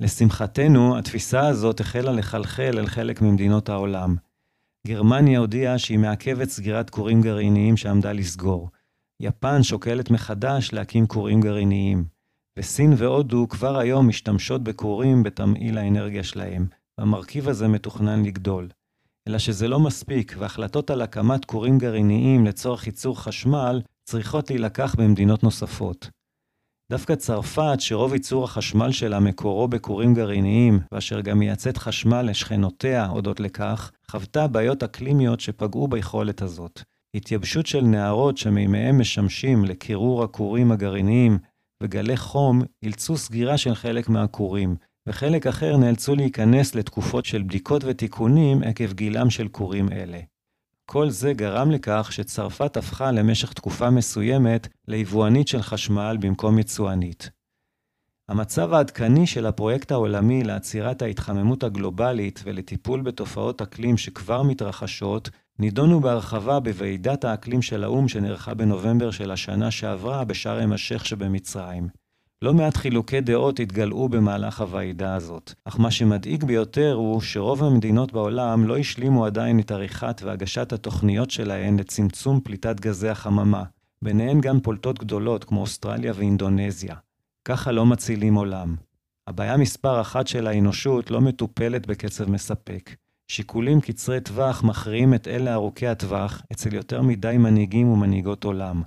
לשמחתנו, 0.00 0.98
התפיסה 0.98 1.46
הזאת 1.46 1.80
החלה 1.80 2.12
לחלחל 2.12 2.78
אל 2.78 2.86
חלק 2.86 3.22
ממדינות 3.22 3.68
העולם. 3.68 4.16
גרמניה 4.86 5.38
הודיעה 5.38 5.78
שהיא 5.78 5.98
מעכבת 5.98 6.48
סגירת 6.48 6.90
כורים 6.90 7.22
גרעיניים 7.22 7.76
שעמדה 7.76 8.12
לסגור. 8.12 8.70
יפן 9.20 9.62
שוקלת 9.62 10.10
מחדש 10.10 10.72
להקים 10.72 11.06
כורים 11.06 11.40
גרעיניים. 11.40 12.21
וסין 12.58 12.92
והודו 12.96 13.48
כבר 13.48 13.78
היום 13.78 14.08
משתמשות 14.08 14.62
בכורים 14.62 15.22
בתמהיל 15.22 15.78
האנרגיה 15.78 16.24
שלהם, 16.24 16.66
והמרכיב 16.98 17.48
הזה 17.48 17.68
מתוכנן 17.68 18.22
לגדול. 18.24 18.68
אלא 19.28 19.38
שזה 19.38 19.68
לא 19.68 19.80
מספיק, 19.80 20.34
והחלטות 20.38 20.90
על 20.90 21.02
הקמת 21.02 21.44
כורים 21.44 21.78
גרעיניים 21.78 22.46
לצורך 22.46 22.86
ייצור 22.86 23.20
חשמל 23.20 23.80
צריכות 24.04 24.50
להילקח 24.50 24.94
במדינות 24.98 25.42
נוספות. 25.42 26.10
דווקא 26.90 27.14
צרפת, 27.14 27.76
שרוב 27.78 28.12
ייצור 28.12 28.44
החשמל 28.44 28.92
שלה 28.92 29.20
מקורו 29.20 29.68
בכורים 29.68 30.14
גרעיניים, 30.14 30.80
ואשר 30.92 31.20
גם 31.20 31.38
מייצאת 31.38 31.76
חשמל 31.76 32.22
לשכנותיה 32.22 33.06
הודות 33.06 33.40
לכך, 33.40 33.92
חוותה 34.10 34.46
בעיות 34.46 34.82
אקלימיות 34.82 35.40
שפגעו 35.40 35.88
ביכולת 35.88 36.42
הזאת. 36.42 36.82
התייבשות 37.14 37.66
של 37.66 37.80
נהרות 37.80 38.38
שמימיהם 38.38 39.00
משמשים 39.00 39.64
לקירור 39.64 40.22
הכורים 40.24 40.72
הגרעיניים 40.72 41.38
וגלי 41.82 42.16
חום 42.16 42.62
אילצו 42.82 43.16
סגירה 43.16 43.58
של 43.58 43.74
חלק 43.74 44.08
מהכורים, 44.08 44.76
וחלק 45.06 45.46
אחר 45.46 45.76
נאלצו 45.76 46.14
להיכנס 46.14 46.74
לתקופות 46.74 47.24
של 47.24 47.42
בדיקות 47.42 47.84
ותיקונים 47.84 48.62
עקב 48.62 48.92
גילם 48.92 49.30
של 49.30 49.48
כורים 49.48 49.92
אלה. 49.92 50.20
כל 50.86 51.10
זה 51.10 51.32
גרם 51.32 51.70
לכך 51.70 52.12
שצרפת 52.12 52.76
הפכה 52.76 53.12
למשך 53.12 53.52
תקופה 53.52 53.90
מסוימת 53.90 54.68
ליבואנית 54.88 55.48
של 55.48 55.62
חשמל 55.62 56.16
במקום 56.20 56.58
יצואנית. 56.58 57.30
המצב 58.28 58.72
העדכני 58.72 59.26
של 59.26 59.46
הפרויקט 59.46 59.92
העולמי 59.92 60.44
לעצירת 60.44 61.02
ההתחממות 61.02 61.62
הגלובלית 61.62 62.40
ולטיפול 62.44 63.00
בתופעות 63.00 63.62
אקלים 63.62 63.96
שכבר 63.96 64.42
מתרחשות, 64.42 65.30
נידונו 65.58 66.00
בהרחבה 66.00 66.60
בוועידת 66.60 67.24
האקלים 67.24 67.62
של 67.62 67.84
האו"ם 67.84 68.08
שנערכה 68.08 68.54
בנובמבר 68.54 69.10
של 69.10 69.30
השנה 69.30 69.70
שעברה 69.70 70.24
בשארם 70.24 70.72
א-שייח 70.72 71.04
שבמצרים. 71.04 71.88
לא 72.42 72.54
מעט 72.54 72.76
חילוקי 72.76 73.20
דעות 73.20 73.60
התגלעו 73.60 74.08
במהלך 74.08 74.60
הוועידה 74.60 75.14
הזאת, 75.14 75.52
אך 75.64 75.80
מה 75.80 75.90
שמדאיג 75.90 76.44
ביותר 76.44 76.92
הוא 76.92 77.20
שרוב 77.20 77.64
המדינות 77.64 78.12
בעולם 78.12 78.66
לא 78.66 78.78
השלימו 78.78 79.26
עדיין 79.26 79.60
את 79.60 79.70
עריכת 79.70 80.20
והגשת 80.24 80.72
התוכניות 80.72 81.30
שלהן 81.30 81.78
לצמצום 81.78 82.40
פליטת 82.40 82.80
גזי 82.80 83.08
החממה, 83.08 83.64
ביניהן 84.02 84.40
גם 84.40 84.60
פולטות 84.60 84.98
גדולות 84.98 85.44
כמו 85.44 85.60
אוסטרליה 85.60 86.12
ואינדונזיה. 86.16 86.94
ככה 87.44 87.72
לא 87.72 87.86
מצילים 87.86 88.34
עולם. 88.34 88.76
הבעיה 89.26 89.56
מספר 89.56 90.00
אחת 90.00 90.26
של 90.26 90.46
האנושות 90.46 91.10
לא 91.10 91.20
מטופלת 91.20 91.86
בקצב 91.86 92.30
מספק. 92.30 92.90
שיקולים 93.32 93.80
קצרי 93.80 94.20
טווח 94.20 94.62
מכריעים 94.62 95.14
את 95.14 95.28
אלה 95.28 95.54
ארוכי 95.54 95.86
הטווח 95.86 96.42
אצל 96.52 96.74
יותר 96.74 97.02
מדי 97.02 97.36
מנהיגים 97.38 97.88
ומנהיגות 97.88 98.44
עולם. 98.44 98.82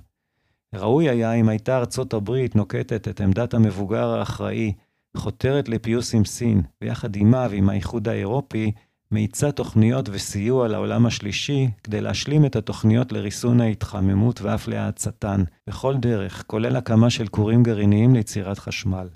ראוי 0.74 1.08
היה 1.08 1.32
אם 1.32 1.48
הייתה 1.48 1.76
ארצות 1.78 2.14
הברית 2.14 2.56
נוקטת 2.56 3.08
את 3.08 3.20
עמדת 3.20 3.54
המבוגר 3.54 4.08
האחראי, 4.08 4.72
חותרת 5.16 5.68
לפיוס 5.68 6.14
עם 6.14 6.24
סין, 6.24 6.62
ויחד 6.82 7.14
עימה 7.14 7.46
ועם 7.50 7.68
האיחוד 7.68 8.08
האירופי, 8.08 8.72
מאיצה 9.12 9.52
תוכניות 9.52 10.08
וסיוע 10.12 10.68
לעולם 10.68 11.06
השלישי 11.06 11.68
כדי 11.84 12.00
להשלים 12.00 12.44
את 12.44 12.56
התוכניות 12.56 13.12
לריסון 13.12 13.60
ההתחממות 13.60 14.40
ואף 14.40 14.68
להאצתן, 14.68 15.44
בכל 15.66 15.96
דרך, 15.96 16.44
כולל 16.46 16.76
הקמה 16.76 17.10
של 17.10 17.26
כורים 17.28 17.62
גרעיניים 17.62 18.14
ליצירת 18.14 18.58
חשמל. 18.58 19.08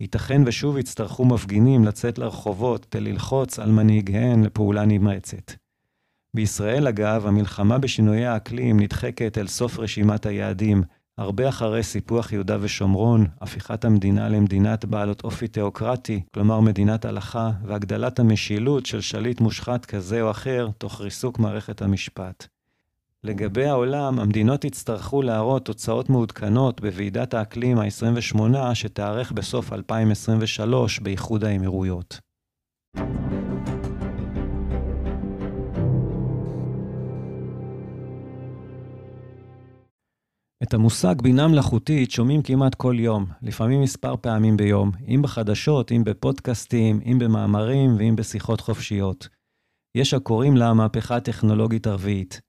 ייתכן 0.00 0.42
ושוב 0.46 0.78
יצטרכו 0.78 1.24
מפגינים 1.24 1.84
לצאת 1.84 2.18
לרחובות 2.18 2.84
כדי 2.84 3.00
ללחוץ 3.00 3.58
על 3.58 3.70
מנהיגיהן 3.70 4.44
לפעולה 4.44 4.84
נמרצת. 4.84 5.52
בישראל, 6.34 6.86
אגב, 6.86 7.26
המלחמה 7.26 7.78
בשינויי 7.78 8.26
האקלים 8.26 8.80
נדחקת 8.80 9.38
אל 9.38 9.46
סוף 9.46 9.78
רשימת 9.78 10.26
היעדים, 10.26 10.82
הרבה 11.18 11.48
אחרי 11.48 11.82
סיפוח 11.82 12.32
יהודה 12.32 12.56
ושומרון, 12.60 13.26
הפיכת 13.40 13.84
המדינה 13.84 14.28
למדינת 14.28 14.84
בעלות 14.84 15.24
אופי 15.24 15.48
תיאוקרטי, 15.48 16.22
כלומר 16.34 16.60
מדינת 16.60 17.04
הלכה, 17.04 17.50
והגדלת 17.64 18.18
המשילות 18.18 18.86
של 18.86 19.00
שליט 19.00 19.40
מושחת 19.40 19.84
כזה 19.84 20.22
או 20.22 20.30
אחר, 20.30 20.68
תוך 20.78 21.00
ריסוק 21.00 21.38
מערכת 21.38 21.82
המשפט. 21.82 22.53
לגבי 23.24 23.64
העולם, 23.64 24.20
המדינות 24.20 24.64
יצטרכו 24.64 25.22
להראות 25.22 25.64
תוצאות 25.64 26.10
מעודכנות 26.10 26.80
בוועידת 26.80 27.34
האקלים 27.34 27.78
ה-28 27.78 28.74
שתארך 28.74 29.32
בסוף 29.32 29.72
2023 29.72 30.98
באיחוד 30.98 31.44
האמירויות. 31.44 32.18
את 40.62 40.74
המושג 40.74 41.22
בינה 41.22 41.48
מלאכותית 41.48 42.10
שומעים 42.10 42.42
כמעט 42.42 42.74
כל 42.74 42.94
יום, 42.98 43.26
לפעמים 43.42 43.82
מספר 43.82 44.16
פעמים 44.16 44.56
ביום, 44.56 44.90
אם 45.08 45.22
בחדשות, 45.22 45.92
אם 45.92 46.02
בפודקאסטים, 46.04 47.00
אם 47.04 47.18
במאמרים 47.18 47.96
ואם 47.98 48.16
בשיחות 48.16 48.60
חופשיות. 48.60 49.28
יש 49.96 50.14
הקוראים 50.14 50.56
לה 50.56 50.68
המהפכה 50.68 51.16
הטכנולוגית 51.16 51.86
הרביעית. 51.86 52.43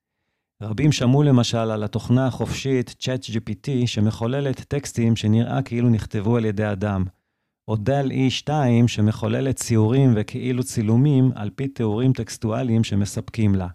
רבים 0.66 0.92
שמעו 0.92 1.24
למשל 1.24 1.58
על 1.58 1.84
התוכנה 1.84 2.28
החופשית 2.28 2.96
ChatGPT 3.00 3.70
שמחוללת 3.86 4.60
טקסטים 4.60 5.16
שנראה 5.16 5.62
כאילו 5.62 5.90
נכתבו 5.90 6.38
על 6.38 6.46
ידי 6.46 6.72
אדם, 6.72 7.04
או 7.68 7.76
דל 7.76 8.12
E2 8.12 8.50
שמחוללת 8.88 9.56
ציורים 9.56 10.14
וכאילו 10.16 10.64
צילומים 10.64 11.32
על 11.36 11.50
פי 11.50 11.68
תיאורים 11.68 12.14
טקסטואליים 12.14 12.84
שמספקים 12.84 13.56
לה. 13.56 13.68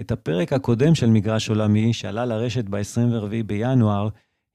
את 0.00 0.12
הפרק 0.12 0.52
הקודם 0.52 0.94
של 0.94 1.10
מגרש 1.10 1.48
עולמי, 1.48 1.92
שעלה 1.92 2.24
לרשת 2.24 2.64
ב-24 2.64 3.42
בינואר, 3.46 4.08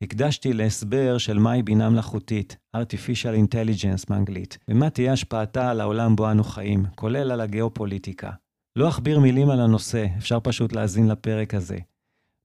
הקדשתי 0.04 0.54
להסבר 0.54 1.18
של 1.18 1.40
מהי 1.40 1.64
בינה 1.64 1.90
מלאכותית, 1.90 2.58
artificial 2.78 3.50
intelligence 3.50 4.06
באנגלית, 4.10 4.58
ומה 4.68 4.90
תהיה 4.90 5.14
השפעתה 5.14 5.72
על 5.72 5.82
העולם 5.82 6.16
בו 6.16 6.32
אנו 6.32 6.44
חיים, 6.44 6.86
כולל 6.96 7.32
על 7.32 7.42
הגיאופוליטיקה. 7.42 8.32
לא 8.76 8.90
אכביר 8.90 9.20
מילים 9.20 9.50
על 9.50 9.60
הנושא, 9.60 10.06
אפשר 10.18 10.40
פשוט 10.44 10.74
להאזין 10.74 11.08
לפרק 11.08 11.54
הזה. 11.54 11.78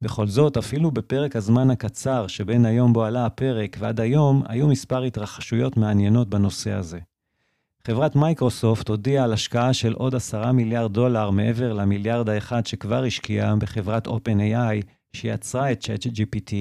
בכל 0.02 0.26
זאת, 0.26 0.56
אפילו 0.56 0.90
בפרק 0.90 1.36
הזמן 1.36 1.70
הקצר 1.70 2.26
שבין 2.26 2.64
היום 2.64 2.92
בו 2.92 3.04
עלה 3.04 3.26
הפרק 3.26 3.76
ועד 3.80 4.00
היום, 4.00 4.42
היו 4.48 4.68
מספר 4.68 5.02
התרחשויות 5.02 5.76
מעניינות 5.76 6.28
בנושא 6.28 6.72
הזה. 6.72 6.98
חברת 7.86 8.16
מייקרוסופט 8.16 8.88
הודיעה 8.88 9.24
על 9.24 9.32
השקעה 9.32 9.72
של 9.72 9.92
עוד 9.92 10.14
עשרה 10.14 10.52
מיליארד 10.52 10.92
דולר 10.92 11.30
מעבר 11.30 11.72
למיליארד 11.72 12.28
האחד 12.28 12.66
שכבר 12.66 13.04
השקיעה 13.04 13.56
בחברת 13.56 14.06
OpenAI, 14.06 14.86
שיצרה 15.12 15.72
את 15.72 15.84
ChatGPT, 15.84 16.54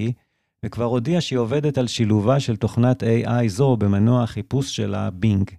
וכבר 0.66 0.84
הודיעה 0.84 1.22
שהיא 1.22 1.40
עובדת 1.40 1.78
על 1.78 1.88
שילובה 1.88 2.40
של 2.40 2.56
תוכנת 2.56 3.04
AI 3.04 3.48
זו 3.48 3.78
במנוע 3.78 4.24
החיפוש 4.24 4.76
שלה, 4.76 5.10
בינג. 5.10 5.52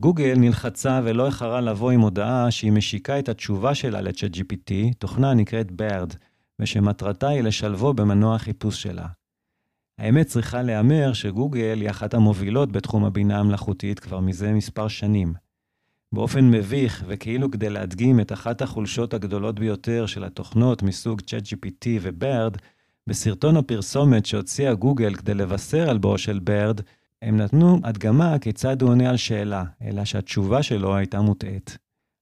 גוגל 0.00 0.34
נלחצה 0.36 1.00
ולא 1.04 1.26
איחרה 1.26 1.60
לבוא 1.60 1.90
עם 1.90 2.00
הודעה 2.00 2.50
שהיא 2.50 2.72
משיקה 2.72 3.18
את 3.18 3.28
התשובה 3.28 3.74
שלה 3.74 4.00
ל-ChatGPT, 4.00 4.72
תוכנה 4.98 5.34
נקראת 5.34 5.70
BERD, 5.70 6.16
ושמטרתה 6.58 7.28
היא 7.28 7.42
לשלבו 7.42 7.94
במנוע 7.94 8.34
החיפוש 8.34 8.82
שלה. 8.82 9.06
האמת 9.98 10.26
צריכה 10.26 10.62
להיאמר 10.62 11.12
שגוגל 11.12 11.78
היא 11.80 11.90
אחת 11.90 12.14
המובילות 12.14 12.72
בתחום 12.72 13.04
הבינה 13.04 13.38
המלאכותית 13.38 13.98
כבר 13.98 14.20
מזה 14.20 14.52
מספר 14.52 14.88
שנים. 14.88 15.34
באופן 16.12 16.50
מביך, 16.50 17.04
וכאילו 17.06 17.50
כדי 17.50 17.70
להדגים 17.70 18.20
את 18.20 18.32
אחת 18.32 18.62
החולשות 18.62 19.14
הגדולות 19.14 19.58
ביותר 19.58 20.06
של 20.06 20.24
התוכנות 20.24 20.82
מסוג 20.82 21.20
ChatGPT 21.20 21.86
ו-BERD, 22.00 22.58
בסרטון 23.06 23.56
הפרסומת 23.56 24.26
שהוציאה 24.26 24.74
גוגל 24.74 25.14
כדי 25.14 25.34
לבשר 25.34 25.90
על 25.90 25.98
בואו 25.98 26.18
של 26.18 26.40
BERD, 26.44 26.82
הם 27.22 27.36
נתנו 27.36 27.80
הדגמה 27.84 28.38
כיצד 28.38 28.82
הוא 28.82 28.90
עונה 28.90 29.10
על 29.10 29.16
שאלה, 29.16 29.64
אלא 29.82 30.04
שהתשובה 30.04 30.62
שלו 30.62 30.96
הייתה 30.96 31.20
מוטעית. 31.20 31.78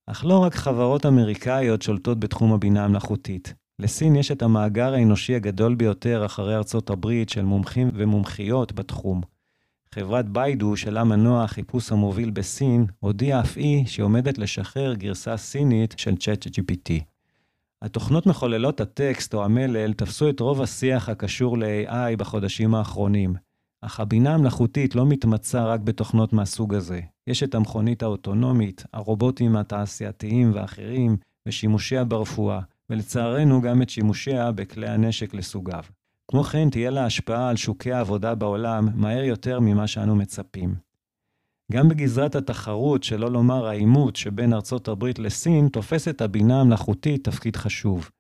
אך 0.07 0.25
לא 0.25 0.39
רק 0.39 0.55
חברות 0.55 1.07
אמריקאיות 1.07 1.83
שולטות 1.83 2.21
בתחום 2.21 2.53
הבינה 2.53 2.85
המלאכותית. 2.85 3.55
לסין 3.79 4.17
יש 4.17 4.31
את 4.31 4.43
המאגר 4.43 4.95
האנושי 4.95 5.35
הגדול 5.35 5.75
ביותר 5.75 6.27
אחרי 6.27 6.57
ארצות 6.57 6.91
הברית 6.91 7.29
של 7.29 7.43
מומחים 7.43 7.91
ומומחיות 7.95 8.73
בתחום. 8.73 9.21
חברת 9.95 10.29
ביידו, 10.29 10.77
שלה 10.77 11.05
מנוע 11.05 11.45
החיפוש 11.45 11.93
המוביל 11.93 12.31
בסין, 12.31 12.87
הודיעה 13.01 13.41
אף 13.41 13.57
היא 13.57 13.87
שהיא 13.87 14.05
עומדת 14.05 14.39
לשחרר 14.39 14.95
גרסה 14.95 15.37
סינית 15.37 15.95
של 15.99 16.15
ChatGPT. 16.21 16.93
התוכנות 17.83 18.27
מחוללות 18.27 18.81
הטקסט 18.81 19.35
או 19.35 19.45
המלל 19.45 19.93
תפסו 19.93 20.29
את 20.29 20.41
רוב 20.41 20.63
השיח 20.63 21.09
הקשור 21.09 21.59
ל-AI 21.59 22.17
בחודשים 22.19 22.75
האחרונים. 22.75 23.35
אך 23.87 24.01
הבינה 24.01 24.35
המלאכותית 24.35 24.95
לא 24.95 25.07
מתמצה 25.07 25.65
רק 25.65 25.81
בתוכנות 25.81 26.33
מהסוג 26.33 26.75
הזה. 26.75 27.01
יש 27.27 27.43
את 27.43 27.55
המכונית 27.55 28.03
האוטונומית, 28.03 28.85
הרובוטים 28.93 29.57
התעשייתיים 29.57 30.51
ואחרים, 30.55 31.17
ושימושיה 31.47 32.05
ברפואה, 32.05 32.61
ולצערנו 32.91 33.63
גם 33.63 33.83
את 33.83 33.91
שימושיה 33.91 34.53
בכלי 34.53 34.89
הנשק 34.89 35.35
לסוגיו. 35.35 35.83
כמו 36.29 36.43
כן, 36.43 36.71
תהיה 36.71 36.91
לה 36.91 37.07
השפעה 37.07 37.49
על 37.49 37.57
שוקי 37.57 37.93
העבודה 37.93 38.35
בעולם 38.35 38.89
מהר 38.95 39.25
יותר 39.25 39.61
ממה 39.61 39.87
שאנו 39.87 40.17
מצפים. 40.17 40.75
גם 41.73 41.89
בגזרת 41.89 42.35
התחרות, 42.35 43.03
שלא 43.03 43.31
לומר 43.31 43.67
העימות 43.67 44.17
שבין 44.17 44.53
ארצות 44.53 44.89
הברית 44.89 45.19
לסין, 45.19 45.69
תופסת 45.69 46.21
הבינה 46.21 46.61
המלאכותית 46.61 47.25
תפקיד 47.25 47.57
חשוב. 47.57 48.11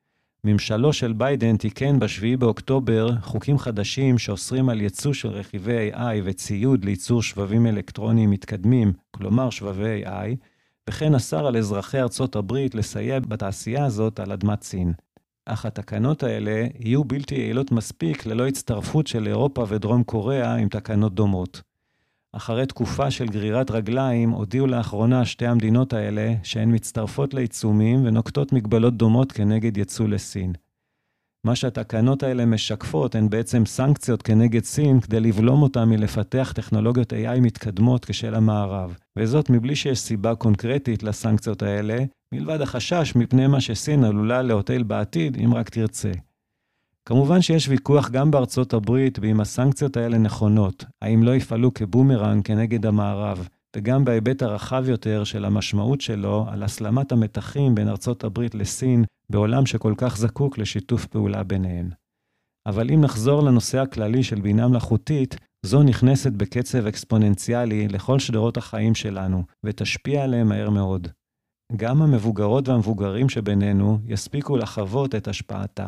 ממשלו 0.44 0.92
של 0.92 1.12
ביידן 1.12 1.56
תיקן 1.56 1.98
ב-7 1.98 2.36
באוקטובר 2.38 3.20
חוקים 3.20 3.58
חדשים 3.58 4.18
שאוסרים 4.18 4.68
על 4.68 4.80
ייצוא 4.80 5.12
של 5.12 5.28
רכיבי 5.28 5.92
AI 5.94 6.20
וציוד 6.24 6.84
לייצור 6.84 7.22
שבבים 7.22 7.66
אלקטרוניים 7.66 8.30
מתקדמים, 8.30 8.92
כלומר 9.10 9.50
שבבי 9.50 10.04
AI, 10.06 10.36
וכן 10.90 11.14
אסר 11.14 11.46
על 11.46 11.56
אזרחי 11.56 12.00
ארצות 12.00 12.36
הברית 12.36 12.74
לסייע 12.74 13.20
בתעשייה 13.20 13.84
הזאת 13.84 14.20
על 14.20 14.32
אדמת 14.32 14.62
סין. 14.62 14.92
אך 15.46 15.66
התקנות 15.66 16.22
האלה 16.22 16.66
יהיו 16.78 17.04
בלתי 17.04 17.34
יעילות 17.34 17.72
מספיק 17.72 18.26
ללא 18.26 18.46
הצטרפות 18.46 19.06
של 19.06 19.26
אירופה 19.26 19.64
ודרום 19.68 20.02
קוריאה 20.02 20.54
עם 20.54 20.68
תקנות 20.68 21.14
דומות. 21.14 21.62
אחרי 22.36 22.66
תקופה 22.66 23.10
של 23.10 23.26
גרירת 23.26 23.70
רגליים, 23.70 24.30
הודיעו 24.30 24.66
לאחרונה 24.66 25.24
שתי 25.24 25.46
המדינות 25.46 25.92
האלה 25.92 26.34
שהן 26.42 26.74
מצטרפות 26.74 27.34
לעיצומים 27.34 28.06
ונוקטות 28.06 28.52
מגבלות 28.52 28.96
דומות 28.96 29.32
כנגד 29.32 29.76
יצוא 29.76 30.08
לסין. 30.08 30.52
מה 31.46 31.56
שהתקנות 31.56 32.22
האלה 32.22 32.46
משקפות 32.46 33.14
הן 33.14 33.28
בעצם 33.30 33.66
סנקציות 33.66 34.22
כנגד 34.22 34.64
סין 34.64 35.00
כדי 35.00 35.20
לבלום 35.20 35.62
אותה 35.62 35.84
מלפתח 35.84 36.52
טכנולוגיות 36.54 37.12
AI 37.12 37.40
מתקדמות 37.40 38.04
כשל 38.04 38.34
המערב, 38.34 38.96
וזאת 39.18 39.50
מבלי 39.50 39.76
שיש 39.76 39.98
סיבה 39.98 40.34
קונקרטית 40.34 41.02
לסנקציות 41.02 41.62
האלה, 41.62 41.98
מלבד 42.34 42.60
החשש 42.60 43.12
מפני 43.16 43.46
מה 43.46 43.60
שסין 43.60 44.04
עלולה 44.04 44.42
להוטל 44.42 44.82
בעתיד 44.82 45.36
אם 45.44 45.54
רק 45.54 45.68
תרצה. 45.68 46.12
כמובן 47.08 47.42
שיש 47.42 47.68
ויכוח 47.68 48.10
גם 48.10 48.30
בארצות 48.30 48.72
הברית 48.72 49.18
ואם 49.22 49.40
הסנקציות 49.40 49.96
האלה 49.96 50.18
נכונות, 50.18 50.84
האם 51.02 51.22
לא 51.22 51.34
יפעלו 51.34 51.74
כבומרנג 51.74 52.44
כנגד 52.44 52.86
המערב, 52.86 53.48
וגם 53.76 54.04
בהיבט 54.04 54.42
הרחב 54.42 54.88
יותר 54.88 55.24
של 55.24 55.44
המשמעות 55.44 56.00
שלו 56.00 56.46
על 56.48 56.62
הסלמת 56.62 57.12
המתחים 57.12 57.74
בין 57.74 57.88
ארצות 57.88 58.24
הברית 58.24 58.54
לסין 58.54 59.04
בעולם 59.30 59.66
שכל 59.66 59.94
כך 59.96 60.16
זקוק 60.16 60.58
לשיתוף 60.58 61.06
פעולה 61.06 61.42
ביניהן. 61.42 61.90
אבל 62.66 62.90
אם 62.90 63.00
נחזור 63.00 63.42
לנושא 63.42 63.78
הכללי 63.78 64.22
של 64.22 64.40
בינה 64.40 64.68
מלאכותית, 64.68 65.36
זו 65.66 65.82
נכנסת 65.82 66.32
בקצב 66.32 66.86
אקספוננציאלי 66.86 67.88
לכל 67.88 68.18
שדרות 68.18 68.56
החיים 68.56 68.94
שלנו, 68.94 69.42
ותשפיע 69.64 70.24
עליהם 70.24 70.48
מהר 70.48 70.70
מאוד. 70.70 71.08
גם 71.76 72.02
המבוגרות 72.02 72.68
והמבוגרים 72.68 73.28
שבינינו 73.28 73.98
יספיקו 74.06 74.56
לחוות 74.56 75.14
את 75.14 75.28
השפעתה. 75.28 75.86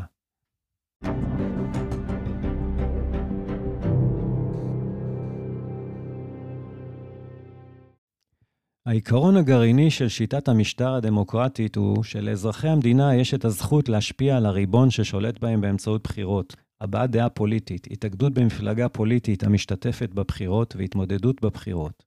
העיקרון 8.87 9.37
הגרעיני 9.37 9.91
של 9.91 10.09
שיטת 10.09 10.49
המשטר 10.49 10.95
הדמוקרטית 10.95 11.77
הוא 11.77 12.05
שלאזרחי 12.05 12.69
המדינה 12.69 13.15
יש 13.15 13.35
את 13.35 13.45
הזכות 13.45 13.89
להשפיע 13.89 14.37
על 14.37 14.47
הריבון 14.47 14.91
ששולט 14.91 15.39
בהם 15.39 15.61
באמצעות 15.61 16.03
בחירות, 16.03 16.57
הבעת 16.81 17.11
דעה 17.11 17.29
פוליטית, 17.29 17.87
התאגדות 17.91 18.35
במפלגה 18.35 18.89
פוליטית 18.89 19.45
המשתתפת 19.45 20.11
בבחירות 20.11 20.77
והתמודדות 20.77 21.43
בבחירות. 21.43 22.05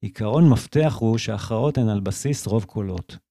עיקרון 0.00 0.48
מפתח 0.48 0.96
הוא 1.00 1.18
שהכרעות 1.18 1.78
הן 1.78 1.88
על 1.88 2.00
בסיס 2.00 2.46
רוב 2.46 2.64
קולות. 2.64 3.29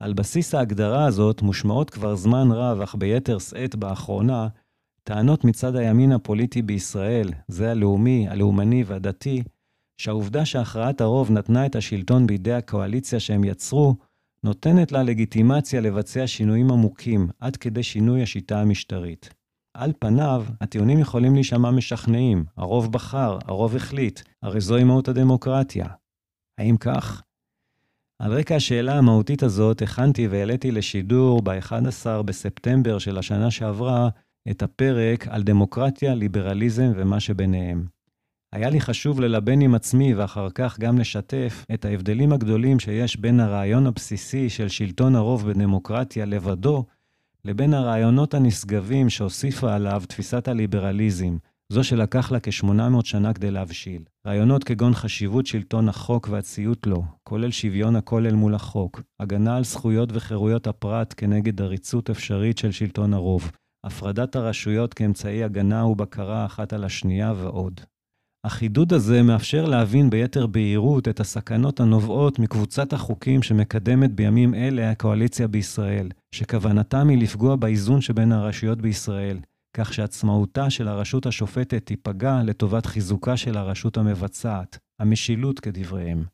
על 0.00 0.12
בסיס 0.12 0.54
ההגדרה 0.54 1.06
הזאת 1.06 1.42
מושמעות 1.42 1.90
כבר 1.90 2.16
זמן 2.16 2.52
רב, 2.52 2.80
אך 2.80 2.94
ביתר 2.94 3.38
שאת 3.38 3.76
באחרונה, 3.76 4.48
טענות 5.04 5.44
מצד 5.44 5.76
הימין 5.76 6.12
הפוליטי 6.12 6.62
בישראל, 6.62 7.28
זה 7.48 7.70
הלאומי, 7.70 8.28
הלאומני 8.28 8.84
והדתי, 8.84 9.42
שהעובדה 10.00 10.44
שהכרעת 10.44 11.00
הרוב 11.00 11.30
נתנה 11.30 11.66
את 11.66 11.76
השלטון 11.76 12.26
בידי 12.26 12.52
הקואליציה 12.52 13.20
שהם 13.20 13.44
יצרו, 13.44 13.96
נותנת 14.44 14.92
לה 14.92 15.02
לגיטימציה 15.02 15.80
לבצע 15.80 16.26
שינויים 16.26 16.70
עמוקים, 16.70 17.28
עד 17.38 17.56
כדי 17.56 17.82
שינוי 17.82 18.22
השיטה 18.22 18.60
המשטרית. 18.60 19.34
על 19.76 19.92
פניו, 19.98 20.44
הטיעונים 20.60 20.98
יכולים 20.98 21.34
להישמע 21.34 21.70
משכנעים, 21.70 22.44
הרוב 22.56 22.92
בחר, 22.92 23.38
הרוב 23.44 23.76
החליט, 23.76 24.20
הרי 24.42 24.60
זוהי 24.60 24.84
מהות 24.84 25.08
הדמוקרטיה. 25.08 25.86
האם 26.60 26.76
כך? 26.76 27.22
על 28.20 28.32
רקע 28.32 28.56
השאלה 28.56 28.98
המהותית 28.98 29.42
הזאת, 29.42 29.82
הכנתי 29.82 30.28
והעליתי 30.28 30.70
לשידור 30.70 31.42
ב-11 31.42 32.22
בספטמבר 32.24 32.98
של 32.98 33.18
השנה 33.18 33.50
שעברה 33.50 34.08
את 34.50 34.62
הפרק 34.62 35.28
על 35.28 35.42
דמוקרטיה, 35.42 36.14
ליברליזם 36.14 36.92
ומה 36.96 37.20
שביניהם. 37.20 37.84
היה 38.52 38.70
לי 38.70 38.80
חשוב 38.80 39.20
ללבן 39.20 39.60
עם 39.60 39.74
עצמי 39.74 40.14
ואחר 40.14 40.48
כך 40.54 40.78
גם 40.78 40.98
לשתף 40.98 41.64
את 41.74 41.84
ההבדלים 41.84 42.32
הגדולים 42.32 42.80
שיש 42.80 43.16
בין 43.16 43.40
הרעיון 43.40 43.86
הבסיסי 43.86 44.48
של 44.48 44.68
שלטון 44.68 45.16
הרוב 45.16 45.50
בדמוקרטיה 45.50 46.24
לבדו, 46.24 46.84
לבין 47.44 47.74
הרעיונות 47.74 48.34
הנשגבים 48.34 49.10
שהוסיפה 49.10 49.74
עליו 49.74 50.02
תפיסת 50.08 50.48
הליברליזם, 50.48 51.36
זו 51.72 51.84
שלקח 51.84 52.32
לה 52.32 52.40
כ-800 52.40 53.04
שנה 53.04 53.34
כדי 53.34 53.50
להבשיל. 53.50 54.02
רעיונות 54.26 54.64
כגון 54.64 54.94
חשיבות 54.94 55.46
שלטון 55.46 55.88
החוק 55.88 56.28
והציות 56.30 56.86
לו, 56.86 57.04
כולל 57.24 57.50
שוויון 57.50 57.96
הכל 57.96 58.26
אל 58.26 58.34
מול 58.34 58.54
החוק, 58.54 59.02
הגנה 59.20 59.56
על 59.56 59.64
זכויות 59.64 60.08
וחירויות 60.12 60.66
הפרט 60.66 61.14
כנגד 61.16 61.60
עריצות 61.60 62.10
אפשרית 62.10 62.58
של 62.58 62.70
שלטון 62.70 63.14
הרוב, 63.14 63.50
הפרדת 63.86 64.36
הרשויות 64.36 64.94
כאמצעי 64.94 65.44
הגנה 65.44 65.84
ובקרה 65.86 66.46
אחת 66.46 66.72
על 66.72 66.84
השנייה 66.84 67.32
ועוד. 67.36 67.80
החידוד 68.46 68.92
הזה 68.92 69.22
מאפשר 69.22 69.64
להבין 69.64 70.10
ביתר 70.10 70.46
בהירות 70.46 71.08
את 71.08 71.20
הסכנות 71.20 71.80
הנובעות 71.80 72.38
מקבוצת 72.38 72.92
החוקים 72.92 73.42
שמקדמת 73.42 74.12
בימים 74.12 74.54
אלה 74.54 74.90
הקואליציה 74.90 75.48
בישראל, 75.48 76.08
שכוונתם 76.34 77.08
היא 77.08 77.18
לפגוע 77.18 77.56
באיזון 77.56 78.00
שבין 78.00 78.32
הרשויות 78.32 78.82
בישראל, 78.82 79.38
כך 79.80 79.94
שעצמאותה 79.94 80.70
של 80.70 80.88
הרשות 80.88 81.26
השופטת 81.26 81.86
תיפגע 81.86 82.42
לטובת 82.44 82.86
חיזוקה 82.86 83.36
של 83.36 83.56
הרשות 83.56 83.96
המבצעת, 83.96 84.78
המשילות 84.98 85.60
כדבריהם. 85.60 86.24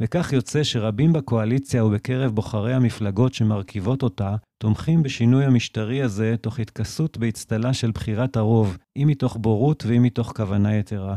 וכך 0.00 0.32
יוצא 0.32 0.64
שרבים 0.64 1.12
בקואליציה 1.12 1.84
ובקרב 1.84 2.34
בוחרי 2.34 2.74
המפלגות 2.74 3.34
שמרכיבות 3.34 4.02
אותה, 4.02 4.36
תומכים 4.58 5.02
בשינוי 5.02 5.44
המשטרי 5.44 6.02
הזה 6.02 6.34
תוך 6.40 6.58
התכסות 6.58 7.18
באצטלה 7.18 7.74
של 7.74 7.90
בחירת 7.90 8.36
הרוב, 8.36 8.78
אם 8.96 9.08
מתוך 9.08 9.36
בורות 9.36 9.84
ואם 9.86 10.02
מתוך 10.02 10.32
כוונה 10.36 10.76
יתרה. 10.76 11.16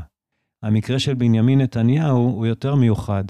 המקרה 0.63 0.99
של 0.99 1.13
בנימין 1.13 1.61
נתניהו 1.61 2.17
הוא 2.17 2.45
יותר 2.45 2.75
מיוחד. 2.75 3.23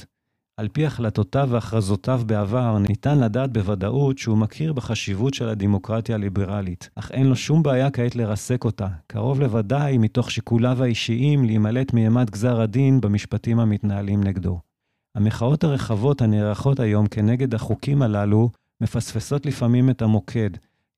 על 0.62 0.68
פי 0.68 0.86
החלטותיו 0.86 1.48
והכרזותיו 1.52 2.22
בעבר, 2.26 2.78
ניתן 2.78 3.20
לדעת 3.20 3.54
בוודאות 3.54 4.18
שהוא 4.18 4.38
מכיר 4.38 4.74
בחשיבות 4.74 5.34
של 5.34 5.50
הדמוקרטיה 5.50 6.16
הליברלית, 6.16 6.90
אך 6.96 7.12
אין 7.12 7.28
לו 7.28 7.36
שום 7.36 7.64
בעיה 7.64 7.92
כעת 7.92 8.16
לרסק 8.16 8.66
אותה, 8.66 8.88
קרוב 9.08 9.40
לוודאי 9.40 9.98
מתוך 9.98 10.32
שיקוליו 10.32 10.84
האישיים 10.84 11.46
להימלט 11.46 11.94
מאימת 11.94 12.30
גזר 12.30 12.62
הדין 12.62 13.02
במשפטים 13.02 13.60
המתנהלים 13.60 14.24
נגדו. 14.24 14.60
המחאות 15.16 15.64
הרחבות 15.64 16.22
הנערכות 16.22 16.80
היום 16.80 17.08
כנגד 17.08 17.54
החוקים 17.54 18.02
הללו 18.02 18.50
מפספסות 18.82 19.46
לפעמים 19.46 19.90
את 19.90 20.02
המוקד. 20.02 20.50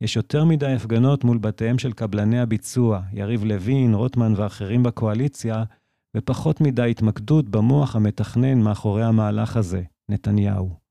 יש 0.02 0.15
יותר 0.15 0.45
מדי 0.45 0.73
הפגנות 0.73 1.23
מול 1.23 1.38
בתיהם 1.38 1.78
של 1.78 1.91
קבלני 1.91 2.39
הביצוע, 2.39 3.02
יריב 3.13 3.43
לוין, 3.43 3.93
רוטמן 3.93 4.34
ואחרים 4.36 4.84
בקואליציה, 4.84 5.63
ופחות 6.17 6.62
מדי 6.62 6.91
התמקדות 6.91 7.49
במוח 7.49 7.95
המתכנן 7.95 8.62
מאחורי 8.62 9.04
המהלך 9.04 9.58
הזה, 9.58 9.84
נתניהו. 10.10 10.84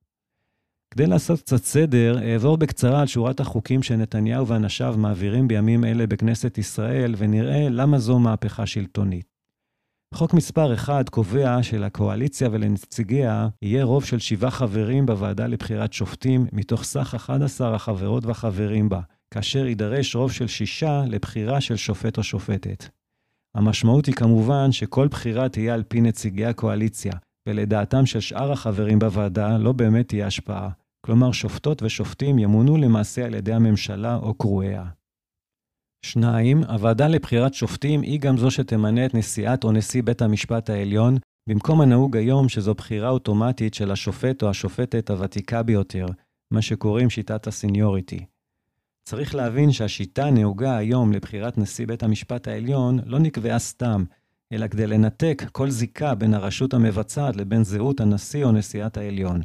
כדי 0.90 1.06
לעשות 1.06 1.40
קצת 1.40 1.64
סדר, 1.64 2.32
אעבור 2.32 2.56
בקצרה 2.56 3.00
על 3.00 3.06
שורת 3.06 3.40
החוקים 3.40 3.82
שנתניהו 3.82 4.46
ואנשיו 4.46 4.94
מעבירים 4.98 5.48
בימים 5.48 5.84
אלה 5.84 6.06
בכנסת 6.06 6.58
ישראל, 6.58 7.14
ונראה 7.18 7.68
למה 7.70 7.98
זו 7.98 8.18
מהפכה 8.18 8.66
שלטונית. 8.66 9.26
חוק 10.14 10.34
מספר 10.34 10.74
1 10.74 11.08
קובע 11.08 11.62
שלקואליציה 11.62 12.48
ולנציגיה 12.52 13.48
יהיה 13.62 13.84
רוב 13.84 14.04
של 14.04 14.18
שבעה 14.18 14.50
חברים 14.50 15.06
בוועדה 15.06 15.46
לבחירת 15.46 15.92
שופטים, 15.92 16.46
מתוך 16.52 16.84
סך 16.84 17.14
11 17.14 17.74
החברות 17.74 18.24
והחברים 18.24 18.88
בה, 18.88 19.00
כאשר 19.30 19.66
יידרש 19.66 20.16
רוב 20.16 20.32
של 20.32 20.46
שישה 20.46 21.02
לבחירה 21.08 21.60
של 21.60 21.76
שופט 21.76 22.18
או 22.18 22.22
שופטת. 22.22 23.01
המשמעות 23.56 24.06
היא 24.06 24.14
כמובן 24.14 24.72
שכל 24.72 25.08
בחירה 25.08 25.48
תהיה 25.48 25.74
על 25.74 25.82
פי 25.82 26.00
נציגי 26.00 26.44
הקואליציה, 26.44 27.12
ולדעתם 27.48 28.06
של 28.06 28.20
שאר 28.20 28.52
החברים 28.52 28.98
בוועדה 28.98 29.58
לא 29.58 29.72
באמת 29.72 30.08
תהיה 30.08 30.26
השפעה. 30.26 30.70
כלומר, 31.06 31.32
שופטות 31.32 31.82
ושופטים 31.82 32.38
ימונו 32.38 32.76
למעשה 32.76 33.24
על 33.24 33.34
ידי 33.34 33.52
הממשלה 33.52 34.16
או 34.16 34.34
קרואיה. 34.34 34.84
שניים, 36.04 36.64
הוועדה 36.64 37.08
לבחירת 37.08 37.54
שופטים 37.54 38.02
היא 38.02 38.20
גם 38.20 38.36
זו 38.36 38.50
שתמנה 38.50 39.06
את 39.06 39.14
נשיאת 39.14 39.64
או 39.64 39.72
נשיא 39.72 40.02
בית 40.02 40.22
המשפט 40.22 40.70
העליון, 40.70 41.16
במקום 41.48 41.80
הנהוג 41.80 42.16
היום 42.16 42.48
שזו 42.48 42.74
בחירה 42.74 43.08
אוטומטית 43.08 43.74
של 43.74 43.90
השופט 43.90 44.42
או 44.42 44.50
השופטת 44.50 45.10
הוותיקה 45.10 45.62
ביותר, 45.62 46.06
מה 46.52 46.62
שקוראים 46.62 47.10
שיטת 47.10 47.46
הסניוריטי. 47.46 48.24
צריך 49.04 49.34
להבין 49.34 49.72
שהשיטה 49.72 50.24
הנהוגה 50.24 50.76
היום 50.76 51.12
לבחירת 51.12 51.58
נשיא 51.58 51.86
בית 51.86 52.02
המשפט 52.02 52.48
העליון 52.48 52.98
לא 53.04 53.18
נקבעה 53.18 53.58
סתם, 53.58 54.04
אלא 54.52 54.68
כדי 54.68 54.86
לנתק 54.86 55.42
כל 55.52 55.70
זיקה 55.70 56.14
בין 56.14 56.34
הרשות 56.34 56.74
המבצעת 56.74 57.36
לבין 57.36 57.64
זהות 57.64 58.00
הנשיא 58.00 58.44
או 58.44 58.52
נשיאת 58.52 58.96
העליון. 58.96 59.40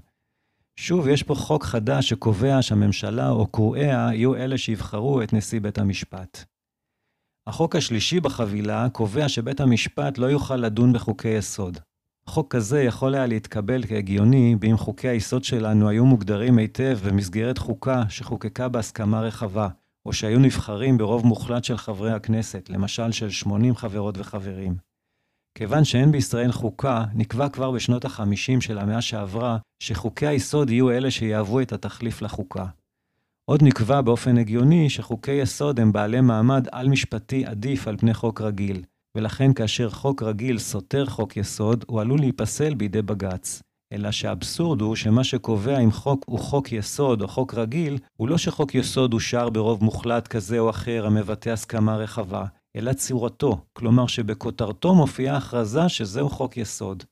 שוב, 0.76 1.08
יש 1.08 1.24
פה 1.24 1.36
חוק 1.36 1.64
חדש 1.64 2.10
שקובע 2.10 2.62
שהממשלה 2.62 3.30
או 3.30 3.48
קרואיה 3.48 4.10
יהיו 4.14 4.36
אלה 4.36 4.58
שיבחרו 4.58 5.22
את 5.22 5.34
נשיא 5.34 5.62
בית 5.62 5.78
המשפט. 5.78 6.44
החוק 7.48 7.76
השלישי 7.76 8.20
בחבילה 8.20 8.88
קובע 8.90 9.30
שבית 9.30 9.60
המשפט 9.60 10.18
לא 10.18 10.26
יוכל 10.26 10.56
לדון 10.56 10.94
בחוקי 10.94 11.30
יסוד. 11.30 11.80
חוק 12.30 12.56
כזה 12.56 12.84
יכול 12.84 13.16
היה 13.16 13.26
להתקבל 13.26 13.84
כהגיוני 13.88 14.56
באם 14.56 14.78
חוקי 14.78 15.08
היסוד 15.08 15.44
שלנו 15.44 15.90
היו 15.90 16.06
מוגדרים 16.06 16.58
היטב 16.58 17.00
במסגרת 17.06 17.58
חוקה 17.58 18.04
שחוקקה 18.10 18.68
בהסכמה 18.68 19.22
רחבה, 19.22 19.68
או 20.06 20.14
שהיו 20.14 20.40
נבחרים 20.40 20.98
ברוב 20.98 21.26
מוחלט 21.26 21.64
של 21.64 21.78
חברי 21.78 22.12
הכנסת, 22.12 22.70
למשל 22.70 23.12
של 23.12 23.30
80 23.30 23.76
חברות 23.76 24.18
וחברים. 24.18 24.76
כיוון 25.56 25.84
שאין 25.84 26.12
בישראל 26.12 26.52
חוקה, 26.52 27.06
נקבע 27.14 27.50
כבר 27.50 27.72
בשנות 27.72 28.06
ה-50 28.06 28.62
של 28.62 28.78
המאה 28.78 29.02
שעברה, 29.02 29.58
שחוקי 29.80 30.28
היסוד 30.28 30.70
יהיו 30.70 30.92
אלה 30.92 31.12
שיהוו 31.12 31.62
את 31.62 31.74
התחליף 31.74 32.22
לחוקה. 32.22 32.66
עוד 33.46 33.64
נקבע 33.64 34.02
באופן 34.02 34.38
הגיוני 34.38 34.90
שחוקי 34.90 35.32
יסוד 35.32 35.80
הם 35.80 35.92
בעלי 35.92 36.22
מעמד 36.22 36.68
על-משפטי 36.72 37.46
עדיף 37.46 37.88
על 37.88 37.98
פני 37.98 38.14
חוק 38.14 38.42
רגיל, 38.42 38.84
ולכן 39.18 39.54
כאשר 39.54 39.90
חוק 39.90 40.24
רגיל 40.24 40.60
סותר 40.60 41.06
חוק 41.06 41.38
יסוד, 41.38 41.86
הוא 41.88 42.02
עלול 42.02 42.20
להיפסל 42.20 42.74
בידי 42.74 43.02
בג"ץ. 43.02 43.62
אלא 43.94 44.12
שהאבסורד 44.12 44.82
הוא 44.82 44.96
שמה 44.96 45.24
שקובע 45.24 45.80
אם 45.80 45.92
חוק 45.92 46.24
הוא 46.28 46.40
חוק 46.40 46.72
יסוד 46.72 47.22
או 47.22 47.28
חוק 47.28 47.54
רגיל, 47.54 47.98
הוא 48.18 48.28
לא 48.28 48.38
שחוק 48.38 48.76
יסוד 48.76 49.14
אושר 49.14 49.50
ברוב 49.50 49.84
מוחלט 49.84 50.28
כזה 50.28 50.60
או 50.60 50.70
אחר 50.70 51.06
המבטא 51.06 51.50
הסכמה 51.50 51.96
רחבה, 51.96 52.46
אלא 52.76 52.94
צורתו, 52.94 53.62
כלומר 53.74 54.08
שבכותרתו 54.08 54.96
מופיעה 54.96 55.38
הכרזה 55.38 55.90
שזהו 55.90 56.30
חוק 56.30 56.58
יסוד. 56.58 57.04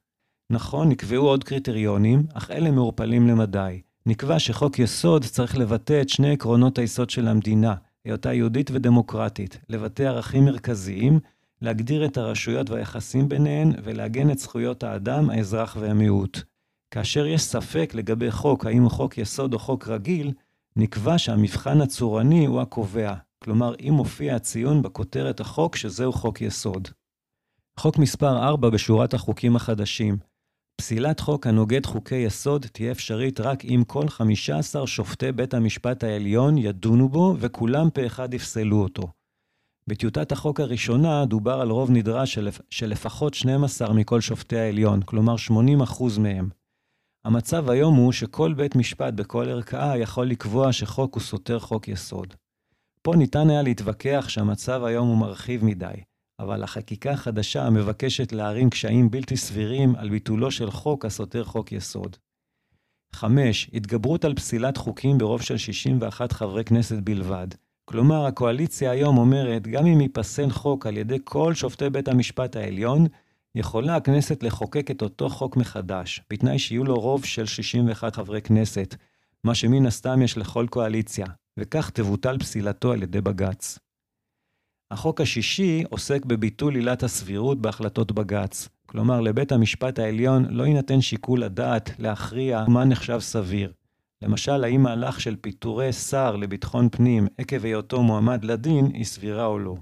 נכון, 0.52 0.90
נקבעו 0.90 1.28
עוד 1.28 1.44
קריטריונים, 1.44 2.24
אך 2.34 2.52
אלה 2.52 2.72
מעורפלים 2.72 3.28
למדי. 3.28 3.82
נקבע 4.06 4.40
שחוק 4.40 4.80
יסוד 4.80 5.26
צריך 5.26 5.58
לבטא 5.58 6.02
את 6.02 6.10
שני 6.10 6.32
עקרונות 6.32 6.78
היסוד 6.78 7.10
של 7.10 7.28
המדינה, 7.28 7.76
היותה 8.06 8.34
יהודית 8.34 8.72
ודמוקרטית, 8.72 9.60
לבטא 9.70 10.04
ערכים 10.04 10.46
מרכזיים, 10.46 11.20
להגדיר 11.62 12.06
את 12.06 12.18
הרשויות 12.18 12.70
והיחסים 12.70 13.30
ביניהן 13.30 13.72
ולעגן 13.84 14.32
את 14.32 14.40
זכויות 14.40 14.84
האדם, 14.84 15.30
האזרח 15.30 15.78
והמיעוט. 15.80 16.40
כאשר 16.92 17.26
יש 17.26 17.42
ספק 17.42 17.92
לגבי 17.94 18.32
חוק, 18.32 18.66
האם 18.66 18.90
חוק 18.90 19.18
יסוד 19.18 19.54
או 19.54 19.60
חוק 19.60 19.88
רגיל, 19.88 20.34
נקבע 20.76 21.18
שהמבחן 21.18 21.82
הצורני 21.82 22.46
הוא 22.46 22.62
הקובע, 22.62 23.14
כלומר 23.44 23.76
אם 23.80 23.94
מופיע 23.94 24.36
הציון 24.36 24.82
בכותרת 24.82 25.40
החוק 25.40 25.76
שזהו 25.76 26.14
חוק 26.14 26.42
יסוד. 26.42 26.88
חוק 27.80 27.98
מספר 27.98 28.48
4 28.48 28.70
בשורת 28.70 29.14
החוקים 29.14 29.56
החדשים. 29.56 30.18
פסילת 30.82 31.20
חוק 31.20 31.48
הנוגד 31.48 31.86
חוקי 31.86 32.16
יסוד 32.16 32.66
תהיה 32.72 32.92
אפשרית 32.92 33.40
רק 33.40 33.66
אם 33.66 33.84
כל 33.88 34.08
15 34.08 34.88
שופטי 34.88 35.32
בית 35.32 35.54
המשפט 35.54 36.04
העליון 36.04 36.58
ידונו 36.58 37.10
בו 37.10 37.36
וכולם 37.40 37.90
פה 37.90 38.06
אחד 38.06 38.34
יפסלו 38.34 38.84
אותו. 38.84 39.08
בטיוטת 39.90 40.32
החוק 40.32 40.60
הראשונה 40.60 41.26
דובר 41.26 41.62
על 41.62 41.70
רוב 41.70 41.92
נדרש 41.92 42.34
של, 42.34 42.50
של 42.70 42.90
לפחות 42.90 43.34
12 43.34 43.94
מכל 43.94 44.22
שופטי 44.22 44.58
העליון, 44.58 45.02
כלומר 45.02 45.36
80% 45.50 46.20
מהם. 46.20 46.50
המצב 47.26 47.70
היום 47.70 47.96
הוא 47.96 48.12
שכל 48.12 48.54
בית 48.54 48.76
משפט 48.76 49.14
בכל 49.14 49.50
ערכאה 49.50 49.98
יכול 49.98 50.28
לקבוע 50.28 50.74
שחוק 50.74 51.16
הוא 51.16 51.24
סותר 51.24 51.60
חוק 51.60 51.88
יסוד. 51.88 52.34
פה 53.02 53.16
ניתן 53.16 53.50
היה 53.50 53.62
להתווכח 53.62 54.26
שהמצב 54.30 54.84
היום 54.84 55.08
הוא 55.08 55.18
מרחיב 55.18 55.66
מדי, 55.66 55.94
אבל 56.40 56.64
החקיקה 56.64 57.12
החדשה 57.12 57.70
מבקשת 57.70 58.32
להערים 58.32 58.70
קשיים 58.70 59.12
בלתי 59.12 59.38
סבירים 59.38 59.96
על 59.96 60.10
ביטולו 60.10 60.52
של 60.52 60.72
חוק 60.72 61.06
הסותר 61.06 61.44
חוק 61.44 61.72
יסוד. 61.72 62.18
5. 63.14 63.70
התגברות 63.74 64.26
על 64.26 64.34
פסילת 64.34 64.78
חוקים 64.78 65.18
ברוב 65.18 65.42
של 65.42 65.58
61 65.58 66.32
חברי 66.32 66.64
כנסת 66.64 66.98
בלבד. 66.98 67.48
כלומר, 67.86 68.26
הקואליציה 68.26 68.92
היום 68.92 69.18
אומרת, 69.18 69.68
גם 69.68 69.86
אם 69.86 70.02
ייפסל 70.02 70.50
חוק 70.50 70.88
על 70.88 70.98
ידי 70.98 71.18
כל 71.24 71.54
שופטי 71.54 71.90
בית 71.90 72.08
המשפט 72.08 72.56
העליון, 72.56 73.08
יכולה 73.56 73.96
הכנסת 73.96 74.44
לחוקק 74.44 74.92
את 74.92 75.02
אותו 75.02 75.30
חוק 75.30 75.58
מחדש, 75.58 76.22
בתנאי 76.30 76.60
שיהיו 76.60 76.84
לו 76.84 76.96
רוב 76.96 77.26
של 77.26 77.46
61 77.46 78.16
חברי 78.16 78.42
כנסת, 78.42 78.96
מה 79.44 79.56
שמן 79.56 79.86
הסתם 79.86 80.22
יש 80.22 80.38
לכל 80.38 80.66
קואליציה, 80.70 81.26
וכך 81.60 81.90
תבוטל 81.90 82.38
פסילתו 82.38 82.92
על 82.92 83.04
ידי 83.04 83.22
בג"ץ. 83.22 83.80
החוק 84.92 85.22
השישי 85.22 85.84
עוסק 85.90 86.26
בביטול 86.26 86.76
עילת 86.76 87.04
הסבירות 87.04 87.62
בהחלטות 87.62 88.12
בג"ץ. 88.12 88.70
כלומר, 88.86 89.22
לבית 89.22 89.52
המשפט 89.52 90.00
העליון 90.00 90.46
לא 90.50 90.64
יינתן 90.64 91.02
שיקול 91.02 91.44
הדעת 91.44 91.90
להכריע 92.00 92.66
מה 92.68 92.86
נחשב 92.86 93.20
סביר. 93.20 93.72
למשל, 94.22 94.64
האם 94.64 94.84
מהלך 94.84 95.22
של 95.22 95.36
פיטורי 95.36 95.94
שר 95.94 96.36
לביטחון 96.36 96.90
פנים 96.90 97.28
עקב 97.38 97.66
היותו 97.66 98.04
מועמד 98.04 98.46
לדין 98.46 98.86
היא 98.94 99.06
סבירה 99.06 99.46
או 99.46 99.60
לא. 99.60 99.76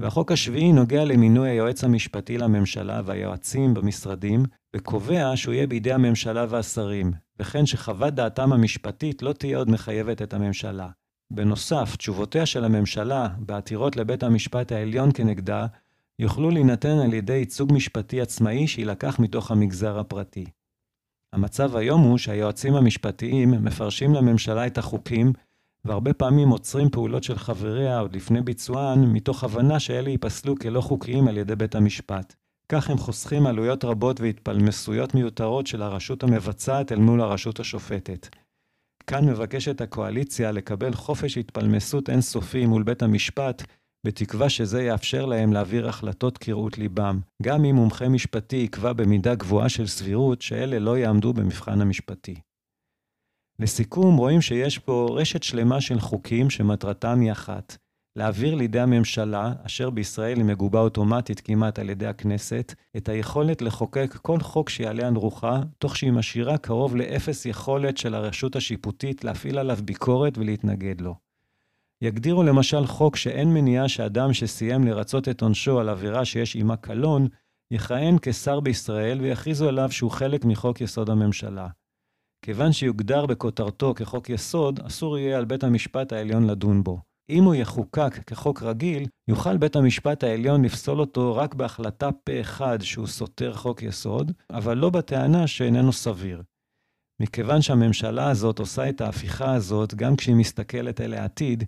והחוק 0.00 0.32
השביעי 0.32 0.72
נוגע 0.72 1.04
למינוי 1.04 1.48
היועץ 1.48 1.84
המשפטי 1.84 2.38
לממשלה 2.38 3.00
והיועצים 3.04 3.74
במשרדים, 3.74 4.42
וקובע 4.76 5.32
שהוא 5.34 5.54
יהיה 5.54 5.66
בידי 5.66 5.92
הממשלה 5.92 6.46
והשרים, 6.48 7.12
וכן 7.38 7.66
שחוות 7.66 8.14
דעתם 8.14 8.52
המשפטית 8.52 9.22
לא 9.22 9.32
תהיה 9.32 9.58
עוד 9.58 9.70
מחייבת 9.70 10.22
את 10.22 10.34
הממשלה. 10.34 10.88
בנוסף, 11.30 11.96
תשובותיה 11.96 12.46
של 12.46 12.64
הממשלה 12.64 13.28
בעתירות 13.38 13.96
לבית 13.96 14.22
המשפט 14.22 14.72
העליון 14.72 15.10
כנגדה, 15.14 15.66
יוכלו 16.18 16.50
להינתן 16.50 16.98
על 16.98 17.14
ידי 17.14 17.32
ייצוג 17.32 17.72
משפטי 17.72 18.20
עצמאי 18.20 18.66
שיילקח 18.66 19.18
מתוך 19.18 19.50
המגזר 19.50 19.98
הפרטי. 19.98 20.44
המצב 21.36 21.76
היום 21.76 22.00
הוא 22.00 22.18
שהיועצים 22.18 22.74
המשפטיים 22.74 23.50
מפרשים 23.50 24.14
לממשלה 24.14 24.66
את 24.66 24.78
החוקים, 24.78 25.32
והרבה 25.84 26.12
פעמים 26.12 26.48
עוצרים 26.48 26.90
פעולות 26.90 27.24
של 27.24 27.38
חבריה 27.38 27.98
עוד 27.98 28.16
לפני 28.16 28.40
ביצוען, 28.40 29.04
מתוך 29.04 29.44
הבנה 29.44 29.80
שאלה 29.80 30.10
ייפסלו 30.10 30.56
כלא 30.56 30.80
חוקיים 30.80 31.28
על 31.28 31.36
ידי 31.36 31.56
בית 31.56 31.74
המשפט. 31.74 32.34
כך 32.68 32.90
הם 32.90 32.98
חוסכים 32.98 33.46
עלויות 33.46 33.84
רבות 33.84 34.20
והתפלמסויות 34.20 35.14
מיותרות 35.14 35.66
של 35.66 35.82
הרשות 35.82 36.22
המבצעת 36.22 36.92
אל 36.92 36.98
מול 36.98 37.20
הרשות 37.20 37.60
השופטת. 37.60 38.28
כאן 39.06 39.24
מבקשת 39.28 39.80
הקואליציה 39.80 40.52
לקבל 40.52 40.94
חופש 40.94 41.38
התפלמסות 41.38 42.10
אינסופי 42.10 42.66
מול 42.66 42.82
בית 42.82 43.02
המשפט, 43.02 43.62
בתקווה 44.06 44.48
שזה 44.48 44.82
יאפשר 44.82 45.26
להם 45.26 45.52
להעביר 45.52 45.88
החלטות 45.88 46.38
כראות 46.38 46.78
ליבם, 46.78 47.20
גם 47.42 47.64
אם 47.64 47.74
מומחה 47.74 48.08
משפטי 48.08 48.56
יקבע 48.56 48.92
במידה 48.92 49.34
גבוהה 49.34 49.68
של 49.68 49.86
סבירות 49.86 50.42
שאלה 50.42 50.78
לא 50.78 50.98
יעמדו 50.98 51.32
במבחן 51.32 51.80
המשפטי. 51.80 52.34
לסיכום, 53.58 54.16
רואים 54.16 54.40
שיש 54.40 54.78
פה 54.78 55.16
רשת 55.20 55.42
שלמה 55.42 55.80
של 55.80 56.00
חוקים 56.00 56.50
שמטרתם 56.50 57.20
היא 57.20 57.32
אחת, 57.32 57.76
להעביר 58.16 58.54
לידי 58.54 58.80
הממשלה, 58.80 59.52
אשר 59.62 59.90
בישראל 59.90 60.36
היא 60.36 60.44
מגובה 60.44 60.80
אוטומטית 60.80 61.40
כמעט 61.40 61.78
על 61.78 61.90
ידי 61.90 62.06
הכנסת, 62.06 62.74
את 62.96 63.08
היכולת 63.08 63.62
לחוקק 63.62 64.16
כל 64.22 64.40
חוק 64.40 64.68
שיעלה 64.68 65.06
על 65.06 65.16
רוחה, 65.16 65.60
תוך 65.78 65.96
שהיא 65.96 66.12
משאירה 66.12 66.58
קרוב 66.58 66.96
לאפס 66.96 67.46
יכולת 67.46 67.96
של 67.98 68.14
הרשות 68.14 68.56
השיפוטית 68.56 69.24
להפעיל 69.24 69.58
עליו 69.58 69.78
ביקורת 69.84 70.38
ולהתנגד 70.38 71.00
לו. 71.00 71.25
יגדירו 72.02 72.42
למשל 72.42 72.86
חוק 72.86 73.16
שאין 73.16 73.54
מניעה 73.54 73.88
שאדם 73.88 74.32
שסיים 74.32 74.84
לרצות 74.84 75.28
את 75.28 75.42
עונשו 75.42 75.80
על 75.80 75.88
עבירה 75.88 76.24
שיש 76.24 76.54
עימה 76.54 76.76
קלון, 76.76 77.28
יכהן 77.72 78.16
כשר 78.22 78.60
בישראל 78.60 79.20
ויכריזו 79.20 79.68
עליו 79.68 79.92
שהוא 79.92 80.10
חלק 80.10 80.44
מחוק 80.44 80.80
יסוד 80.80 81.10
הממשלה. 81.10 81.68
כיוון 82.44 82.72
שיוגדר 82.72 83.26
בכותרתו 83.26 83.94
כחוק 83.94 84.30
יסוד, 84.30 84.80
אסור 84.80 85.18
יהיה 85.18 85.38
על 85.38 85.44
בית 85.44 85.64
המשפט 85.64 86.12
העליון 86.12 86.46
לדון 86.46 86.82
בו. 86.82 87.00
אם 87.30 87.44
הוא 87.44 87.54
יחוקק 87.54 88.18
כחוק 88.26 88.62
רגיל, 88.62 89.06
יוכל 89.28 89.56
בית 89.56 89.76
המשפט 89.76 90.24
העליון 90.24 90.64
לפסול 90.64 91.00
אותו 91.00 91.36
רק 91.36 91.54
בהחלטה 91.54 92.12
פה 92.12 92.40
אחד 92.40 92.78
שהוא 92.82 93.06
סותר 93.06 93.54
חוק 93.54 93.82
יסוד, 93.82 94.32
אבל 94.50 94.76
לא 94.76 94.90
בטענה 94.90 95.46
שאיננו 95.46 95.92
סביר. 95.92 96.42
מכיוון 97.22 97.62
שהממשלה 97.62 98.30
הזאת 98.30 98.58
עושה 98.58 98.88
את 98.88 99.00
ההפיכה 99.00 99.54
הזאת 99.54 99.94
גם 99.94 100.16
כשהיא 100.16 100.36
מסתכלת 100.36 101.00
אל 101.00 101.14
העתיד, 101.14 101.64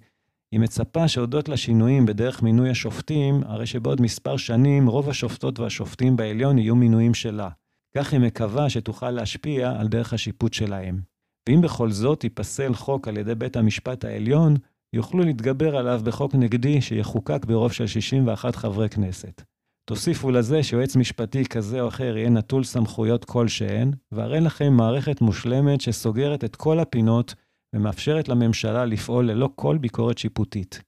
היא 0.53 0.61
מצפה 0.61 1.09
שהודות 1.09 1.49
לשינויים 1.49 2.07
בדרך 2.07 2.42
מינוי 2.42 2.70
השופטים, 2.70 3.42
הרי 3.46 3.66
שבעוד 3.66 4.01
מספר 4.01 4.36
שנים 4.36 4.86
רוב 4.86 5.09
השופטות 5.09 5.59
והשופטים 5.59 6.16
בעליון 6.16 6.59
יהיו 6.59 6.76
מינויים 6.76 7.14
שלה. 7.14 7.49
כך 7.96 8.12
היא 8.12 8.20
מקווה 8.20 8.70
שתוכל 8.70 9.11
להשפיע 9.11 9.80
על 9.80 9.88
דרך 9.88 10.12
השיפוט 10.12 10.53
שלהם. 10.53 11.01
ואם 11.49 11.61
בכל 11.61 11.90
זאת 11.90 12.24
ייפסל 12.24 12.74
חוק 12.74 13.09
על 13.09 13.16
ידי 13.16 13.34
בית 13.34 13.57
המשפט 13.57 14.05
העליון, 14.05 14.57
יוכלו 14.92 15.24
להתגבר 15.24 15.76
עליו 15.76 16.01
בחוק 16.05 16.34
נגדי 16.34 16.80
שיחוקק 16.80 17.44
ברוב 17.44 17.72
של 17.72 17.86
61 17.86 18.57
חברי 18.57 18.88
כנסת. 18.88 19.42
תוסיפו 19.88 20.30
לזה 20.30 20.62
שיועץ 20.62 20.96
משפטי 20.96 21.44
כזה 21.44 21.80
או 21.80 21.88
אחר 21.88 22.16
יהיה 22.16 22.30
נטול 22.30 22.64
סמכויות 22.64 23.24
כלשהן, 23.24 23.90
והרי 24.12 24.40
לכם 24.40 24.72
מערכת 24.72 25.20
מושלמת 25.20 25.80
שסוגרת 25.80 26.44
את 26.44 26.57
כל 26.57 26.78
הפינות 26.78 27.34
ומאפשרת 27.72 28.28
לממשלה 28.28 28.84
לפעול 28.84 29.30
ללא 29.30 29.50
כל 29.54 29.78
ביקורת 29.78 30.18
שיפוטית. 30.18 30.82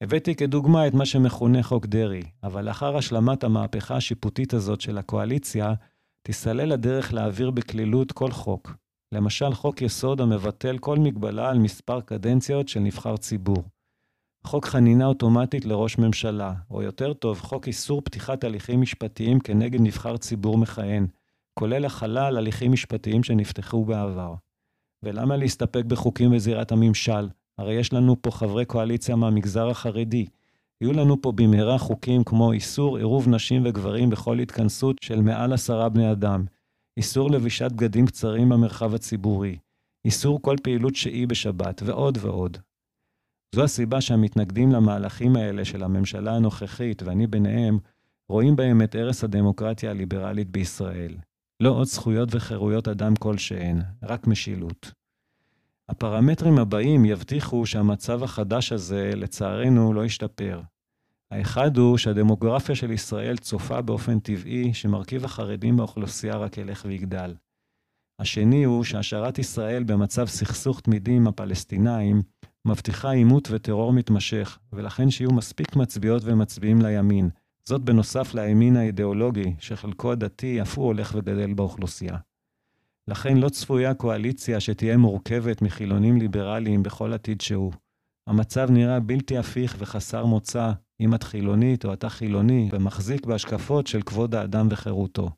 הבאתי 0.00 0.34
כדוגמה 0.34 0.86
את 0.86 0.94
מה 0.94 1.06
שמכונה 1.06 1.62
חוק 1.62 1.86
דרעי, 1.86 2.22
אבל 2.42 2.64
לאחר 2.64 2.96
השלמת 2.96 3.44
המהפכה 3.44 3.96
השיפוטית 3.96 4.54
הזאת 4.54 4.80
של 4.80 4.98
הקואליציה, 4.98 5.74
תיסלל 6.22 6.72
הדרך 6.72 7.12
להעביר 7.12 7.50
בקלילות 7.50 8.12
כל 8.12 8.30
חוק, 8.30 8.76
למשל 9.12 9.54
חוק 9.54 9.82
יסוד 9.82 10.20
המבטל 10.20 10.78
כל 10.78 10.98
מגבלה 10.98 11.50
על 11.50 11.58
מספר 11.58 12.00
קדנציות 12.00 12.68
של 12.68 12.80
נבחר 12.80 13.16
ציבור. 13.16 13.64
חוק 14.44 14.66
חנינה 14.66 15.06
אוטומטית 15.06 15.64
לראש 15.64 15.98
ממשלה, 15.98 16.54
או 16.70 16.82
יותר 16.82 17.12
טוב, 17.12 17.40
חוק 17.40 17.66
איסור 17.66 18.00
פתיחת 18.00 18.44
הליכים 18.44 18.80
משפטיים 18.80 19.40
כנגד 19.40 19.80
נבחר 19.80 20.16
ציבור 20.16 20.58
מכהן, 20.58 21.06
כולל 21.54 21.84
החלה 21.84 22.26
על 22.26 22.36
הליכים 22.36 22.72
משפטיים 22.72 23.22
שנפתחו 23.22 23.84
בעבר. 23.84 24.34
ולמה 25.02 25.36
להסתפק 25.36 25.84
בחוקים 25.84 26.30
בזירת 26.30 26.72
הממשל? 26.72 27.28
הרי 27.58 27.74
יש 27.74 27.92
לנו 27.92 28.16
פה 28.22 28.30
חברי 28.30 28.64
קואליציה 28.64 29.16
מהמגזר 29.16 29.68
החרדי. 29.68 30.26
יהיו 30.80 30.92
לנו 30.92 31.22
פה 31.22 31.32
במהרה 31.32 31.78
חוקים 31.78 32.24
כמו 32.24 32.52
איסור 32.52 32.96
עירוב 32.96 33.28
נשים 33.28 33.62
וגברים 33.64 34.10
בכל 34.10 34.38
התכנסות 34.38 34.96
של 35.00 35.20
מעל 35.20 35.52
עשרה 35.52 35.88
בני 35.88 36.12
אדם, 36.12 36.44
איסור 36.96 37.30
לבישת 37.30 37.72
בגדים 37.72 38.06
קצרים 38.06 38.48
במרחב 38.48 38.94
הציבורי, 38.94 39.58
איסור 40.04 40.42
כל 40.42 40.56
פעילות 40.62 40.96
שהיא 40.96 41.28
בשבת, 41.28 41.82
ועוד 41.84 42.18
ועוד. 42.20 42.58
זו 43.54 43.64
הסיבה 43.64 44.00
שהמתנגדים 44.00 44.72
למהלכים 44.72 45.36
האלה 45.36 45.64
של 45.64 45.82
הממשלה 45.82 46.36
הנוכחית, 46.36 47.02
ואני 47.02 47.26
ביניהם, 47.26 47.78
רואים 48.28 48.56
בהם 48.56 48.82
את 48.82 48.94
ערש 48.94 49.24
הדמוקרטיה 49.24 49.90
הליברלית 49.90 50.50
בישראל. 50.50 51.16
לא 51.60 51.70
עוד 51.70 51.86
זכויות 51.86 52.28
וחירויות 52.32 52.88
אדם 52.88 53.16
כלשהן, 53.16 53.82
רק 54.02 54.26
משילות. 54.26 54.92
הפרמטרים 55.88 56.58
הבאים 56.58 57.04
יבטיחו 57.04 57.66
שהמצב 57.66 58.22
החדש 58.22 58.72
הזה, 58.72 59.10
לצערנו, 59.14 59.92
לא 59.92 60.04
ישתפר. 60.04 60.60
האחד 61.30 61.76
הוא 61.76 61.98
שהדמוגרפיה 61.98 62.74
של 62.74 62.90
ישראל 62.90 63.36
צופה 63.36 63.80
באופן 63.80 64.18
טבעי 64.18 64.74
שמרכיב 64.74 65.24
החרדים 65.24 65.76
באוכלוסייה 65.76 66.36
רק 66.36 66.58
ילך 66.58 66.84
ויגדל. 66.88 67.34
השני 68.20 68.64
הוא 68.64 68.84
שהשארת 68.84 69.38
ישראל 69.38 69.84
במצב 69.84 70.26
סכסוך 70.26 70.80
תמידי 70.80 71.12
עם 71.12 71.26
הפלסטינאים 71.26 72.22
מבטיחה 72.64 73.10
עימות 73.10 73.48
וטרור 73.50 73.92
מתמשך, 73.92 74.58
ולכן 74.72 75.10
שיהיו 75.10 75.30
מספיק 75.32 75.76
מצביעות 75.76 76.22
ומצביעים 76.24 76.82
לימין. 76.82 77.30
זאת 77.68 77.82
בנוסף 77.82 78.34
לימין 78.34 78.76
האידיאולוגי, 78.76 79.54
שחלקו 79.58 80.12
הדתי 80.12 80.62
אף 80.62 80.78
הוא 80.78 80.86
הולך 80.86 81.14
וגדל 81.14 81.54
באוכלוסייה. 81.54 82.16
לכן 83.08 83.36
לא 83.36 83.48
צפויה 83.48 83.94
קואליציה 83.94 84.60
שתהיה 84.60 84.96
מורכבת 84.96 85.62
מחילונים 85.62 86.16
ליברליים 86.16 86.82
בכל 86.82 87.12
עתיד 87.12 87.40
שהוא. 87.40 87.72
המצב 88.26 88.70
נראה 88.70 89.00
בלתי 89.00 89.38
הפיך 89.38 89.76
וחסר 89.78 90.24
מוצא, 90.24 90.72
אם 91.00 91.14
את 91.14 91.22
חילונית 91.22 91.84
או 91.84 91.92
אתה 91.92 92.08
חילוני, 92.08 92.68
ומחזיק 92.72 93.26
בהשקפות 93.26 93.86
של 93.86 94.02
כבוד 94.02 94.34
האדם 94.34 94.68
וחירותו. 94.70 95.30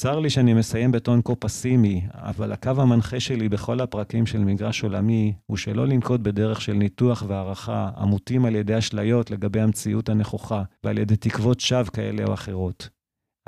צר 0.00 0.18
לי 0.18 0.30
שאני 0.30 0.54
מסיים 0.54 0.92
בטון 0.92 1.20
כה 1.24 1.34
פסימי, 1.34 2.06
אבל 2.12 2.52
הקו 2.52 2.70
המנחה 2.78 3.20
שלי 3.20 3.48
בכל 3.48 3.80
הפרקים 3.80 4.26
של 4.26 4.38
מגרש 4.38 4.82
עולמי, 4.82 5.34
הוא 5.46 5.56
שלא 5.56 5.86
לנקוט 5.86 6.20
בדרך 6.20 6.60
של 6.60 6.72
ניתוח 6.72 7.24
והערכה, 7.26 7.90
עמותים 7.96 8.44
על 8.44 8.54
ידי 8.54 8.78
אשליות 8.78 9.30
לגבי 9.30 9.60
המציאות 9.60 10.08
הנכוחה, 10.08 10.62
ועל 10.84 10.98
ידי 10.98 11.16
תקוות 11.16 11.60
שווא 11.60 11.90
כאלה 11.92 12.24
או 12.24 12.34
אחרות. 12.34 12.88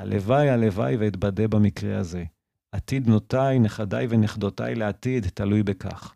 הלוואי, 0.01 0.49
הלוואי 0.49 0.97
ואתבדה 0.97 1.47
במקרה 1.47 1.97
הזה. 1.97 2.23
עתיד 2.75 3.05
בנותיי, 3.05 3.59
נכדיי 3.59 4.07
ונכדותיי 4.09 4.75
לעתיד 4.75 5.27
תלוי 5.33 5.63
בכך. 5.63 6.15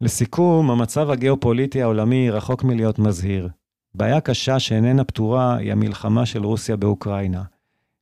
לסיכום, 0.00 0.70
המצב 0.70 1.10
הגיאופוליטי 1.10 1.82
העולמי 1.82 2.30
רחוק 2.30 2.64
מלהיות 2.64 2.98
מזהיר. 2.98 3.48
בעיה 3.94 4.20
קשה 4.20 4.58
שאיננה 4.58 5.04
פתורה 5.04 5.56
היא 5.56 5.72
המלחמה 5.72 6.26
של 6.26 6.44
רוסיה 6.44 6.76
באוקראינה. 6.76 7.42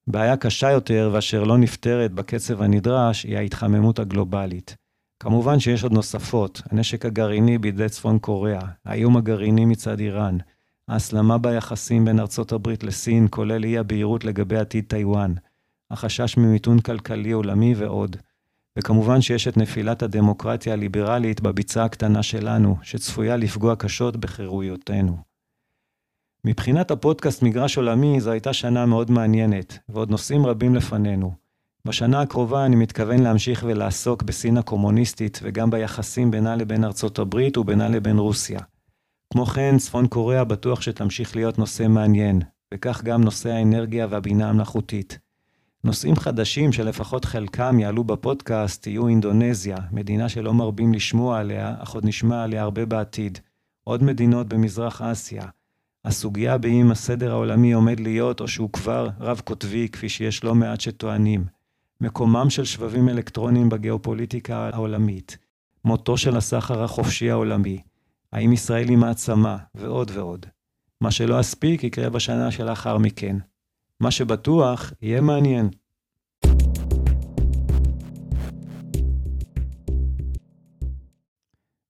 בעיה 0.07 0.37
קשה 0.37 0.71
יותר 0.71 1.11
ואשר 1.13 1.45
לא 1.45 1.59
נפתרת 1.59 2.13
בקצב 2.13 2.63
הנדרש 2.63 3.25
היא 3.25 3.37
ההתחממות 3.37 3.99
הגלובלית. 3.99 4.77
כמובן 5.21 5.61
שיש 5.61 5.83
עוד 5.83 5.93
נוספות, 5.93 6.63
הנשק 6.71 7.07
הגרעיני 7.07 7.59
בידי 7.59 7.89
צפון 7.89 8.19
קוריאה, 8.19 8.63
האיום 8.85 9.17
הגרעיני 9.17 9.65
מצד 9.65 10.01
איראן, 10.01 10.39
ההסלמה 10.89 11.39
ביחסים 11.39 12.05
בין 12.05 12.21
ארצות 12.21 12.53
הברית 12.53 12.85
לסין, 12.85 13.27
כולל 13.31 13.65
אי 13.65 13.79
הבהירות 13.79 14.25
לגבי 14.25 14.57
עתיד 14.57 14.85
טיוואן, 14.89 15.35
החשש 15.91 16.37
ממיתון 16.37 16.81
כלכלי 16.81 17.33
עולמי 17.33 17.75
ועוד. 17.77 18.17
וכמובן 18.79 19.21
שיש 19.21 19.49
את 19.49 19.57
נפילת 19.57 20.03
הדמוקרטיה 20.03 20.73
הליברלית 20.73 21.41
בביצה 21.41 21.85
הקטנה 21.85 22.23
שלנו, 22.23 22.77
שצפויה 22.83 23.37
לפגוע 23.37 23.77
קשות 23.77 24.17
בחירויותינו. 24.17 25.17
מבחינת 26.45 26.91
הפודקאסט 26.91 27.43
מגרש 27.43 27.77
עולמי, 27.77 28.21
זו 28.21 28.31
הייתה 28.31 28.53
שנה 28.53 28.87
מאוד 28.87 29.11
מעניינת, 29.11 29.79
ועוד 29.89 30.11
נושאים 30.11 30.47
רבים 30.47 30.75
לפנינו. 30.75 31.33
בשנה 31.87 32.21
הקרובה 32.21 32.67
אני 32.67 32.77
מתכוון 32.77 33.23
להמשיך 33.23 33.65
ולעסוק 33.67 34.23
בסין 34.23 34.57
הקומוניסטית 34.57 35.41
וגם 35.43 35.71
ביחסים 35.71 36.31
בינה 36.31 36.57
לבין 36.57 36.85
ארצות 36.85 37.19
הברית 37.19 37.57
ובינה 37.57 37.89
לבין 37.89 38.19
רוסיה. 38.19 38.61
כמו 39.33 39.47
כן, 39.47 39.79
צפון 39.79 40.07
קוריאה 40.07 40.45
בטוח 40.45 40.81
שתמשיך 40.81 41.37
להיות 41.37 41.59
נושא 41.59 41.87
מעניין, 41.89 42.41
וכך 42.75 43.03
גם 43.05 43.25
נושא 43.25 43.51
האנרגיה 43.51 44.07
והבינה 44.11 44.49
המלאכותית. 44.49 45.19
נושאים 45.87 46.17
חדשים 46.17 46.73
שלפחות 46.73 47.25
חלקם 47.25 47.79
יעלו 47.79 48.05
בפודקאסט 48.05 48.87
יהיו 48.87 49.09
אינדונזיה, 49.09 49.77
מדינה 49.93 50.29
שלא 50.29 50.55
מרבים 50.55 50.95
לשמוע 50.95 51.39
עליה, 51.39 51.75
אך 51.79 51.91
עוד 51.95 52.05
נשמע 52.05 52.45
עליה 52.45 52.63
הרבה 52.63 52.87
בעתיד. 52.87 53.39
עוד 53.85 54.03
מדינות 54.03 54.49
במזרח 54.49 55.03
אסיה. 55.03 55.43
הסוגיה 56.05 56.59
באם 56.59 56.91
הסדר 56.91 57.31
העולמי 57.31 57.73
עומד 57.73 58.01
להיות 58.01 58.41
או 58.41 58.49
שהוא 58.49 58.71
כבר 58.73 59.09
רב-קוטבי, 59.21 59.89
כפי 59.89 60.09
שיש 60.09 60.45
לא 60.45 60.55
מעט 60.55 60.81
שטוענים. 60.81 61.45
מקומם 62.01 62.51
של 62.51 62.65
שבבים 62.65 63.09
אלקטרוניים 63.09 63.69
בגיאופוליטיקה 63.69 64.71
העולמית. 64.73 65.39
מותו 65.85 66.17
של 66.17 66.37
הסחר 66.37 66.83
החופשי 66.83 67.31
העולמי. 67.31 67.83
האם 68.33 68.53
ישראל 68.53 68.89
היא 68.89 68.99
מעצמה, 68.99 69.57
ועוד 69.75 70.11
ועוד. 70.15 70.47
מה 71.01 71.11
שלא 71.11 71.41
אספיק 71.41 71.85
יקרה 71.85 72.11
בשנה 72.11 72.51
שלאחר 72.51 72.99
מכן. 72.99 73.37
מה 74.01 74.11
שבטוח, 74.11 74.93
יהיה 75.03 75.21
מעניין. 75.21 75.69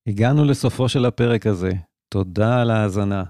הגענו 0.07 0.45
לסופו 0.45 0.89
של 0.89 1.05
הפרק 1.05 1.47
הזה. 1.47 1.73
תודה 2.09 2.61
על 2.61 2.71
ההאזנה. 2.71 3.25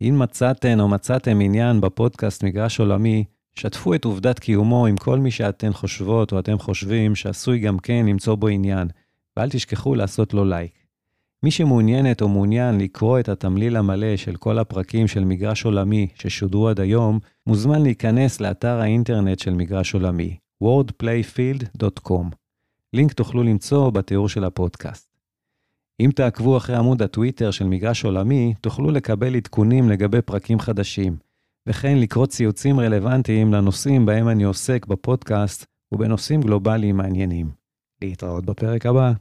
אם 0.00 0.18
מצאתן 0.18 0.80
או 0.80 0.88
מצאתם 0.88 1.40
עניין 1.40 1.80
בפודקאסט 1.80 2.44
מגרש 2.44 2.80
עולמי, 2.80 3.24
שתפו 3.54 3.94
את 3.94 4.04
עובדת 4.04 4.38
קיומו 4.38 4.86
עם 4.86 4.96
כל 4.96 5.18
מי 5.18 5.30
שאתן 5.30 5.72
חושבות 5.72 6.32
או 6.32 6.38
אתם 6.38 6.58
חושבים 6.58 7.14
שעשוי 7.14 7.58
גם 7.58 7.78
כן 7.78 8.06
למצוא 8.08 8.34
בו 8.34 8.48
עניין, 8.48 8.88
ואל 9.36 9.50
תשכחו 9.50 9.94
לעשות 9.94 10.34
לו 10.34 10.44
לייק. 10.44 10.81
מי 11.44 11.50
שמעוניינת 11.50 12.22
או 12.22 12.28
מעוניין 12.28 12.78
לקרוא 12.78 13.20
את 13.20 13.28
התמליל 13.28 13.76
המלא 13.76 14.16
של 14.16 14.36
כל 14.36 14.58
הפרקים 14.58 15.08
של 15.08 15.24
מגרש 15.24 15.64
עולמי 15.64 16.08
ששודרו 16.14 16.68
עד 16.68 16.80
היום, 16.80 17.18
מוזמן 17.46 17.82
להיכנס 17.82 18.40
לאתר 18.40 18.80
האינטרנט 18.80 19.38
של 19.38 19.54
מגרש 19.54 19.94
עולמי, 19.94 20.36
wordplayfield.com. 20.64 22.24
לינק 22.92 23.12
תוכלו 23.12 23.42
למצוא 23.42 23.90
בתיאור 23.90 24.28
של 24.28 24.44
הפודקאסט. 24.44 25.12
אם 26.00 26.10
תעקבו 26.14 26.56
אחרי 26.56 26.76
עמוד 26.76 27.02
הטוויטר 27.02 27.50
של 27.50 27.64
מגרש 27.64 28.04
עולמי, 28.04 28.54
תוכלו 28.60 28.90
לקבל 28.90 29.36
עדכונים 29.36 29.88
לגבי 29.88 30.22
פרקים 30.22 30.60
חדשים, 30.60 31.16
וכן 31.66 31.98
לקרוא 31.98 32.26
ציוצים 32.26 32.80
רלוונטיים 32.80 33.52
לנושאים 33.52 34.06
בהם 34.06 34.28
אני 34.28 34.44
עוסק 34.44 34.86
בפודקאסט 34.86 35.66
ובנושאים 35.92 36.40
גלובליים 36.40 36.96
מעניינים. 36.96 37.50
להתראות 38.02 38.44
בפרק 38.44 38.86
הבא. 38.86 39.12